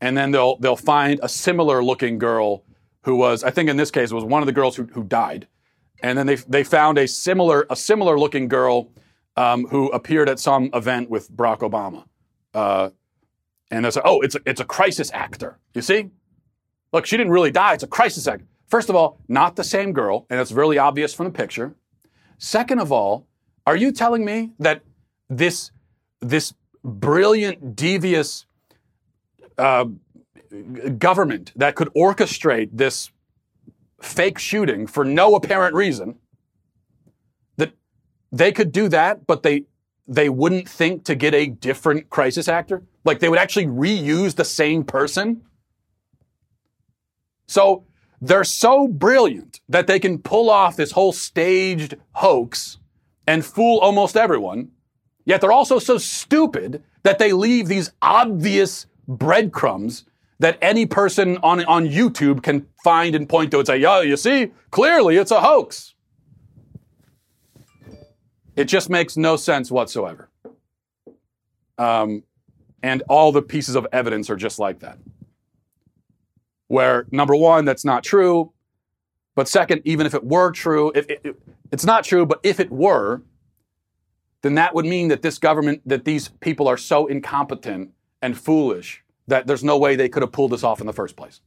And 0.00 0.16
then 0.16 0.30
they'll 0.32 0.56
they'll 0.56 0.76
find 0.76 1.20
a 1.22 1.28
similar 1.28 1.84
looking 1.84 2.18
girl 2.18 2.64
who 3.04 3.16
was 3.16 3.44
i 3.44 3.50
think 3.50 3.70
in 3.70 3.76
this 3.78 3.90
case 3.90 4.10
it 4.10 4.14
was 4.14 4.24
one 4.24 4.42
of 4.42 4.46
the 4.46 4.52
girls 4.52 4.74
who, 4.76 4.84
who 4.92 5.04
died. 5.04 5.46
And 6.02 6.16
then 6.18 6.26
they 6.26 6.36
they 6.36 6.64
found 6.64 6.98
a 6.98 7.06
similar 7.06 7.66
a 7.70 7.76
similar 7.76 8.18
looking 8.18 8.48
girl 8.48 8.90
um, 9.36 9.66
who 9.66 9.88
appeared 9.90 10.28
at 10.28 10.38
some 10.40 10.70
event 10.74 11.10
with 11.10 11.30
barack 11.30 11.58
obama 11.60 12.04
uh, 12.54 12.90
and 13.70 13.84
they'll 13.84 13.92
say, 13.92 14.00
oh, 14.04 14.20
it's 14.20 14.34
a, 14.34 14.40
it's 14.46 14.60
a 14.60 14.64
crisis 14.64 15.10
actor. 15.12 15.58
You 15.74 15.82
see? 15.82 16.10
Look, 16.92 17.06
she 17.06 17.16
didn't 17.16 17.32
really 17.32 17.50
die. 17.50 17.74
It's 17.74 17.82
a 17.82 17.88
crisis 17.88 18.26
actor. 18.26 18.46
First 18.66 18.88
of 18.88 18.96
all, 18.96 19.18
not 19.28 19.56
the 19.56 19.64
same 19.64 19.92
girl, 19.92 20.26
and 20.30 20.40
it's 20.40 20.52
really 20.52 20.78
obvious 20.78 21.14
from 21.14 21.26
the 21.26 21.32
picture. 21.32 21.74
Second 22.38 22.80
of 22.80 22.90
all, 22.92 23.26
are 23.66 23.76
you 23.76 23.92
telling 23.92 24.24
me 24.24 24.52
that 24.58 24.82
this, 25.28 25.70
this 26.20 26.54
brilliant, 26.82 27.76
devious 27.76 28.46
uh, 29.58 29.86
government 30.98 31.52
that 31.56 31.74
could 31.74 31.88
orchestrate 31.94 32.70
this 32.72 33.10
fake 34.00 34.38
shooting 34.38 34.86
for 34.86 35.04
no 35.04 35.34
apparent 35.34 35.74
reason, 35.74 36.16
that 37.56 37.72
they 38.32 38.50
could 38.50 38.72
do 38.72 38.88
that, 38.88 39.26
but 39.26 39.42
they 39.42 39.64
they 40.10 40.28
wouldn't 40.28 40.68
think 40.68 41.04
to 41.04 41.14
get 41.14 41.34
a 41.34 41.46
different 41.46 42.10
crisis 42.10 42.48
actor? 42.48 42.82
Like 43.04 43.20
they 43.20 43.28
would 43.28 43.38
actually 43.38 43.66
reuse 43.66 44.34
the 44.34 44.44
same 44.44 44.84
person? 44.84 45.42
So 47.46 47.84
they're 48.20 48.44
so 48.44 48.88
brilliant 48.88 49.60
that 49.68 49.86
they 49.86 50.00
can 50.00 50.18
pull 50.18 50.50
off 50.50 50.76
this 50.76 50.92
whole 50.92 51.12
staged 51.12 51.94
hoax 52.12 52.78
and 53.26 53.44
fool 53.44 53.78
almost 53.78 54.16
everyone. 54.16 54.72
Yet 55.24 55.40
they're 55.40 55.52
also 55.52 55.78
so 55.78 55.96
stupid 55.96 56.82
that 57.04 57.18
they 57.18 57.32
leave 57.32 57.68
these 57.68 57.92
obvious 58.02 58.86
breadcrumbs 59.06 60.04
that 60.40 60.58
any 60.60 60.86
person 60.86 61.38
on, 61.42 61.64
on 61.66 61.86
YouTube 61.86 62.42
can 62.42 62.66
find 62.82 63.14
and 63.14 63.28
point 63.28 63.52
to 63.52 63.58
and 63.58 63.66
say, 63.66 63.78
yeah, 63.78 64.00
you 64.00 64.16
see, 64.16 64.50
clearly 64.70 65.16
it's 65.16 65.30
a 65.30 65.40
hoax. 65.40 65.94
It 68.60 68.68
just 68.68 68.90
makes 68.90 69.16
no 69.16 69.36
sense 69.36 69.70
whatsoever. 69.70 70.28
Um, 71.78 72.24
and 72.82 73.02
all 73.08 73.32
the 73.32 73.40
pieces 73.40 73.74
of 73.74 73.86
evidence 73.90 74.28
are 74.28 74.36
just 74.36 74.58
like 74.58 74.80
that. 74.80 74.98
Where, 76.68 77.06
number 77.10 77.34
one, 77.34 77.64
that's 77.64 77.86
not 77.86 78.04
true. 78.04 78.52
But 79.34 79.48
second, 79.48 79.80
even 79.86 80.04
if 80.04 80.12
it 80.12 80.22
were 80.22 80.52
true, 80.52 80.92
if 80.94 81.08
it, 81.08 81.36
it's 81.72 81.86
not 81.86 82.04
true, 82.04 82.26
but 82.26 82.40
if 82.42 82.60
it 82.60 82.70
were, 82.70 83.22
then 84.42 84.56
that 84.56 84.74
would 84.74 84.84
mean 84.84 85.08
that 85.08 85.22
this 85.22 85.38
government, 85.38 85.80
that 85.86 86.04
these 86.04 86.28
people 86.28 86.68
are 86.68 86.76
so 86.76 87.06
incompetent 87.06 87.92
and 88.20 88.36
foolish 88.36 89.02
that 89.26 89.46
there's 89.46 89.64
no 89.64 89.78
way 89.78 89.96
they 89.96 90.10
could 90.10 90.22
have 90.22 90.32
pulled 90.32 90.52
this 90.52 90.64
off 90.64 90.82
in 90.82 90.86
the 90.86 90.92
first 90.92 91.16
place. 91.16 91.40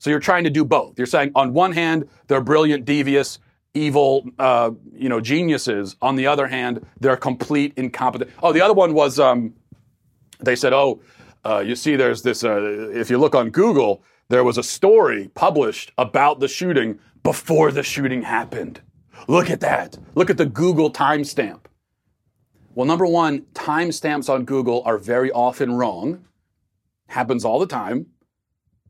So 0.00 0.10
you're 0.10 0.18
trying 0.18 0.42
to 0.42 0.50
do 0.50 0.64
both. 0.64 0.98
You're 0.98 1.06
saying 1.06 1.30
on 1.36 1.52
one 1.52 1.70
hand 1.70 2.08
they're 2.26 2.40
brilliant, 2.40 2.84
devious, 2.86 3.38
evil, 3.78 4.28
uh, 4.38 4.70
you 4.92 5.08
know, 5.08 5.20
geniuses. 5.20 5.96
On 6.02 6.16
the 6.16 6.26
other 6.26 6.46
hand, 6.46 6.84
they're 7.00 7.16
complete 7.16 7.72
incompetent. 7.76 8.30
Oh, 8.42 8.52
the 8.52 8.60
other 8.60 8.74
one 8.74 8.94
was 8.94 9.18
um, 9.18 9.54
they 10.40 10.56
said, 10.56 10.72
oh, 10.72 11.00
uh, 11.44 11.60
you 11.60 11.74
see, 11.74 11.96
there's 11.96 12.22
this. 12.22 12.44
Uh, 12.44 12.90
if 12.92 13.10
you 13.10 13.18
look 13.18 13.34
on 13.34 13.50
Google, 13.50 14.02
there 14.28 14.44
was 14.44 14.58
a 14.58 14.62
story 14.62 15.30
published 15.34 15.92
about 15.98 16.40
the 16.40 16.48
shooting 16.48 16.98
before 17.22 17.72
the 17.72 17.82
shooting 17.82 18.22
happened. 18.22 18.80
Look 19.26 19.50
at 19.50 19.60
that. 19.60 19.98
Look 20.14 20.30
at 20.30 20.36
the 20.36 20.46
Google 20.46 20.92
timestamp. 20.92 21.60
Well, 22.74 22.86
number 22.86 23.06
one, 23.06 23.42
timestamps 23.54 24.28
on 24.28 24.44
Google 24.44 24.82
are 24.84 24.98
very 24.98 25.32
often 25.32 25.72
wrong. 25.72 26.24
Happens 27.08 27.44
all 27.44 27.58
the 27.58 27.66
time 27.66 28.06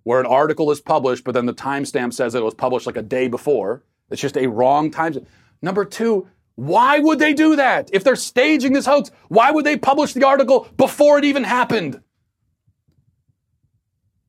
where 0.03 0.21
an 0.21 0.27
article 0.27 0.71
is 0.71 0.81
published, 0.81 1.25
but 1.25 1.33
then 1.33 1.47
the 1.47 1.55
timestamp 1.55 2.13
says 2.13 2.35
it 2.35 2.43
was 2.43 2.55
published 2.55 2.87
like 2.87 2.97
a 2.97 3.03
day 3.03 3.29
before. 3.29 3.85
It's 4.11 4.21
just 4.21 4.37
a 4.37 4.47
wrong 4.47 4.91
time. 4.91 5.27
Number 5.63 5.85
two, 5.85 6.29
why 6.55 6.99
would 6.99 7.19
they 7.19 7.35
do 7.35 7.57
that? 7.57 7.91
If 7.93 8.03
they're 8.05 8.17
staging 8.17 8.73
this 8.73 8.87
hoax, 8.87 9.11
why 9.29 9.51
would 9.51 9.65
they 9.65 9.77
publish 9.77 10.13
the 10.13 10.25
article 10.25 10.69
before 10.77 11.19
it 11.19 11.25
even 11.25 11.45
happened? 11.45 12.01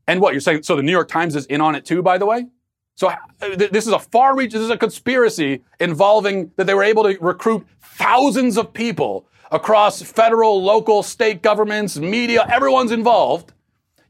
And 0.07 0.21
what 0.21 0.33
you're 0.33 0.41
saying? 0.41 0.63
So 0.63 0.75
the 0.75 0.83
New 0.83 0.91
York 0.91 1.07
Times 1.07 1.35
is 1.35 1.45
in 1.45 1.61
on 1.61 1.75
it 1.75 1.85
too, 1.85 2.01
by 2.01 2.17
the 2.17 2.25
way. 2.25 2.47
So 2.95 3.11
th- 3.41 3.71
this 3.71 3.87
is 3.87 3.93
a 3.93 3.99
far 3.99 4.35
reach. 4.35 4.53
This 4.53 4.61
is 4.61 4.69
a 4.69 4.77
conspiracy 4.77 5.63
involving 5.79 6.51
that 6.57 6.67
they 6.67 6.73
were 6.73 6.83
able 6.83 7.03
to 7.03 7.17
recruit 7.19 7.65
thousands 7.81 8.57
of 8.57 8.73
people 8.73 9.27
across 9.51 10.01
federal, 10.01 10.61
local, 10.61 11.01
state 11.01 11.41
governments, 11.41 11.97
media. 11.97 12.45
Everyone's 12.51 12.91
involved. 12.91 13.53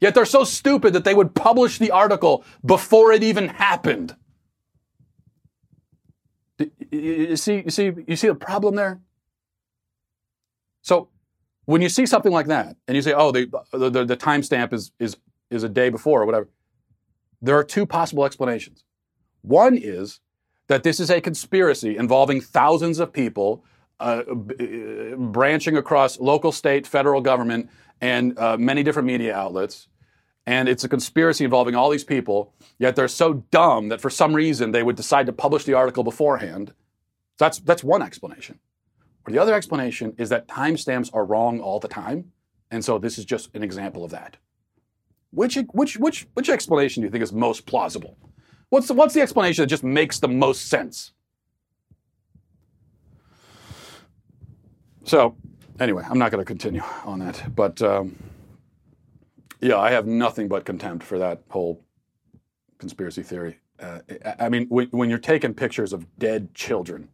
Yet 0.00 0.14
they're 0.14 0.24
so 0.24 0.44
stupid 0.44 0.94
that 0.94 1.04
they 1.04 1.14
would 1.14 1.34
publish 1.34 1.78
the 1.78 1.90
article 1.90 2.44
before 2.64 3.12
it 3.12 3.22
even 3.22 3.48
happened. 3.48 4.16
You 6.90 7.36
see, 7.36 7.62
you 7.64 7.70
see, 7.70 7.92
you 8.06 8.16
see 8.16 8.28
the 8.28 8.34
problem 8.34 8.74
there. 8.74 9.00
So 10.82 11.08
when 11.66 11.82
you 11.82 11.88
see 11.88 12.06
something 12.06 12.32
like 12.32 12.46
that, 12.46 12.76
and 12.88 12.96
you 12.96 13.02
say, 13.02 13.12
"Oh, 13.12 13.30
the 13.30 13.50
the, 13.72 13.90
the, 13.90 14.04
the 14.04 14.16
timestamp 14.16 14.72
is 14.72 14.92
is 14.98 15.16
is 15.50 15.62
a 15.62 15.68
day 15.68 15.88
before 15.88 16.22
or 16.22 16.26
whatever," 16.26 16.48
there 17.40 17.56
are 17.56 17.64
two 17.64 17.86
possible 17.86 18.24
explanations. 18.24 18.84
One 19.42 19.76
is 19.76 20.20
that 20.68 20.82
this 20.82 21.00
is 21.00 21.10
a 21.10 21.20
conspiracy 21.20 21.96
involving 21.96 22.40
thousands 22.40 22.98
of 22.98 23.12
people 23.12 23.64
uh, 24.00 24.22
b- 24.34 25.12
uh, 25.12 25.16
branching 25.16 25.76
across 25.76 26.18
local, 26.18 26.52
state, 26.52 26.86
federal 26.86 27.20
government, 27.20 27.68
and 28.00 28.38
uh, 28.38 28.56
many 28.56 28.82
different 28.82 29.06
media 29.06 29.34
outlets. 29.34 29.88
And 30.46 30.68
it's 30.68 30.84
a 30.84 30.88
conspiracy 30.88 31.44
involving 31.44 31.74
all 31.74 31.90
these 31.90 32.04
people, 32.04 32.54
yet 32.78 32.96
they're 32.96 33.08
so 33.08 33.34
dumb 33.50 33.88
that 33.90 34.00
for 34.00 34.10
some 34.10 34.34
reason 34.34 34.72
they 34.72 34.82
would 34.82 34.96
decide 34.96 35.26
to 35.26 35.32
publish 35.32 35.64
the 35.64 35.74
article 35.74 36.02
beforehand. 36.02 36.72
That's, 37.40 37.58
that's 37.60 37.82
one 37.82 38.02
explanation. 38.02 38.60
Or 39.26 39.32
the 39.32 39.38
other 39.38 39.54
explanation 39.54 40.14
is 40.18 40.28
that 40.28 40.46
timestamps 40.46 41.10
are 41.14 41.24
wrong 41.24 41.60
all 41.60 41.80
the 41.80 41.88
time. 41.88 42.32
And 42.70 42.84
so 42.84 42.98
this 42.98 43.18
is 43.18 43.24
just 43.24 43.54
an 43.54 43.62
example 43.62 44.04
of 44.04 44.10
that. 44.10 44.36
Which, 45.30 45.58
which, 45.72 45.96
which, 45.96 46.28
which 46.34 46.50
explanation 46.50 47.00
do 47.00 47.06
you 47.06 47.10
think 47.10 47.22
is 47.22 47.32
most 47.32 47.66
plausible? 47.66 48.18
What's 48.68 48.88
the, 48.88 48.94
what's 48.94 49.14
the 49.14 49.22
explanation 49.22 49.62
that 49.62 49.68
just 49.68 49.82
makes 49.82 50.20
the 50.20 50.28
most 50.28 50.68
sense? 50.68 51.12
So, 55.04 55.34
anyway, 55.80 56.04
I'm 56.08 56.18
not 56.18 56.30
going 56.30 56.42
to 56.42 56.46
continue 56.46 56.82
on 57.04 57.20
that. 57.20 57.54
But 57.56 57.80
um, 57.82 58.16
Yeah, 59.60 59.78
I 59.78 59.90
have 59.90 60.06
nothing 60.06 60.48
but 60.48 60.64
contempt 60.64 61.04
for 61.04 61.18
that 61.18 61.42
whole 61.48 61.82
conspiracy 62.78 63.22
theory. 63.22 63.58
Uh, 63.80 64.00
I 64.38 64.48
mean, 64.50 64.66
when, 64.68 64.88
when 64.88 65.10
you're 65.10 65.18
taking 65.18 65.54
pictures 65.54 65.92
of 65.92 66.06
dead 66.18 66.54
children 66.54 67.08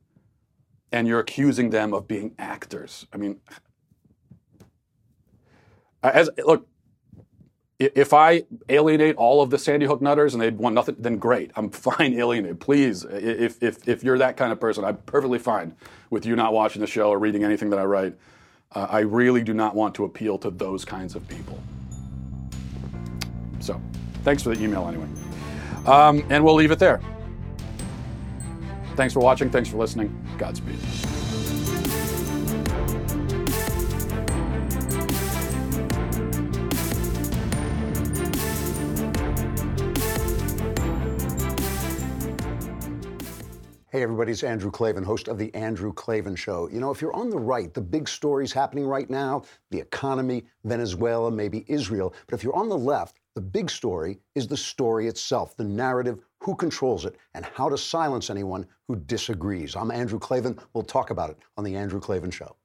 and 0.97 1.07
you're 1.07 1.21
accusing 1.21 1.69
them 1.69 1.93
of 1.93 2.09
being 2.09 2.35
actors, 2.39 3.07
I 3.13 3.19
mean, 3.19 3.39
as 6.03 6.31
look, 6.43 6.67
if 7.79 8.15
I 8.15 8.45
alienate 8.71 9.17
all 9.17 9.43
of 9.43 9.51
the 9.51 9.59
Sandy 9.59 9.85
Hook 9.85 10.01
nutters 10.01 10.33
and 10.33 10.43
they 10.43 10.49
want 10.49 10.75
nothing, 10.75 10.97
then 10.99 11.19
great. 11.19 11.51
I'm 11.55 11.69
fine 11.91 12.15
alienated. 12.15 12.61
Please, 12.61 13.05
if, 13.05 13.63
if, 13.63 13.87
if 13.87 14.03
you're 14.03 14.17
that 14.17 14.39
kind 14.39 14.53
of 14.53 14.59
person, 14.59 14.87
I'm 14.87 14.97
perfectly 14.97 15.39
fine 15.39 15.77
with 16.09 16.25
you 16.25 16.35
not 16.35 16.55
watching 16.55 16.81
the 16.81 16.87
show 16.87 17.11
or 17.11 17.19
reading 17.19 17.45
anything 17.45 17.69
that 17.71 17.79
I 17.79 17.85
write. 17.85 18.15
Uh, 18.75 18.87
I 18.89 19.01
really 19.01 19.43
do 19.43 19.53
not 19.53 19.75
want 19.75 19.95
to 19.97 20.05
appeal 20.05 20.39
to 20.39 20.51
those 20.51 20.87
kinds 20.87 21.15
of 21.15 21.29
people. 21.29 21.61
So, 23.61 23.79
thanks 24.25 24.43
for 24.43 24.55
the 24.55 24.65
email 24.65 24.89
anyway. 24.89 25.09
Um, 25.85 26.25
and 26.31 26.43
we'll 26.43 26.55
leave 26.55 26.71
it 26.71 26.79
there. 26.79 27.03
Thanks 28.97 29.13
for 29.13 29.21
watching. 29.21 29.51
Thanks 29.51 29.69
for 29.69 29.77
listening. 29.77 30.09
Godspeed. 30.39 30.79
Hey, 43.97 44.03
everybody, 44.03 44.33
it's 44.33 44.43
Andrew 44.43 44.71
Klavan, 44.71 45.05
host 45.05 45.29
of 45.29 45.39
The 45.39 45.55
Andrew 45.55 45.91
Klavan 45.91 46.37
Show. 46.37 46.69
You 46.69 46.81
know, 46.81 46.91
if 46.91 47.01
you're 47.01 47.17
on 47.17 47.31
the 47.31 47.39
right, 47.39 47.73
the 47.73 47.81
big 47.81 48.09
stories 48.09 48.53
happening 48.53 48.87
right 48.87 49.09
now 49.09 49.43
the 49.71 49.79
economy, 49.79 50.45
Venezuela, 50.65 51.31
maybe 51.31 51.65
Israel. 51.67 52.15
But 52.27 52.35
if 52.35 52.45
you're 52.45 52.57
on 52.57 52.69
the 52.69 52.77
left, 52.77 53.21
the 53.35 53.41
big 53.41 53.71
story 53.71 54.19
is 54.35 54.47
the 54.47 54.57
story 54.57 55.09
itself, 55.09 55.57
the 55.57 55.65
narrative, 55.65 56.21
who 56.47 56.55
controls 56.55 57.05
it, 57.05 57.17
and 57.35 57.45
how 57.45 57.69
to 57.69 57.77
silence 57.77 58.31
anyone 58.31 58.65
who 58.87 58.95
disagrees. 58.95 59.75
I'm 59.75 59.91
Andrew 59.91 60.21
Klavan. 60.21 60.57
We'll 60.75 60.85
talk 60.85 61.11
about 61.11 61.29
it 61.29 61.37
on 61.59 61.65
The 61.65 61.75
Andrew 61.75 61.99
Klavan 61.99 62.31
Show. 62.31 62.57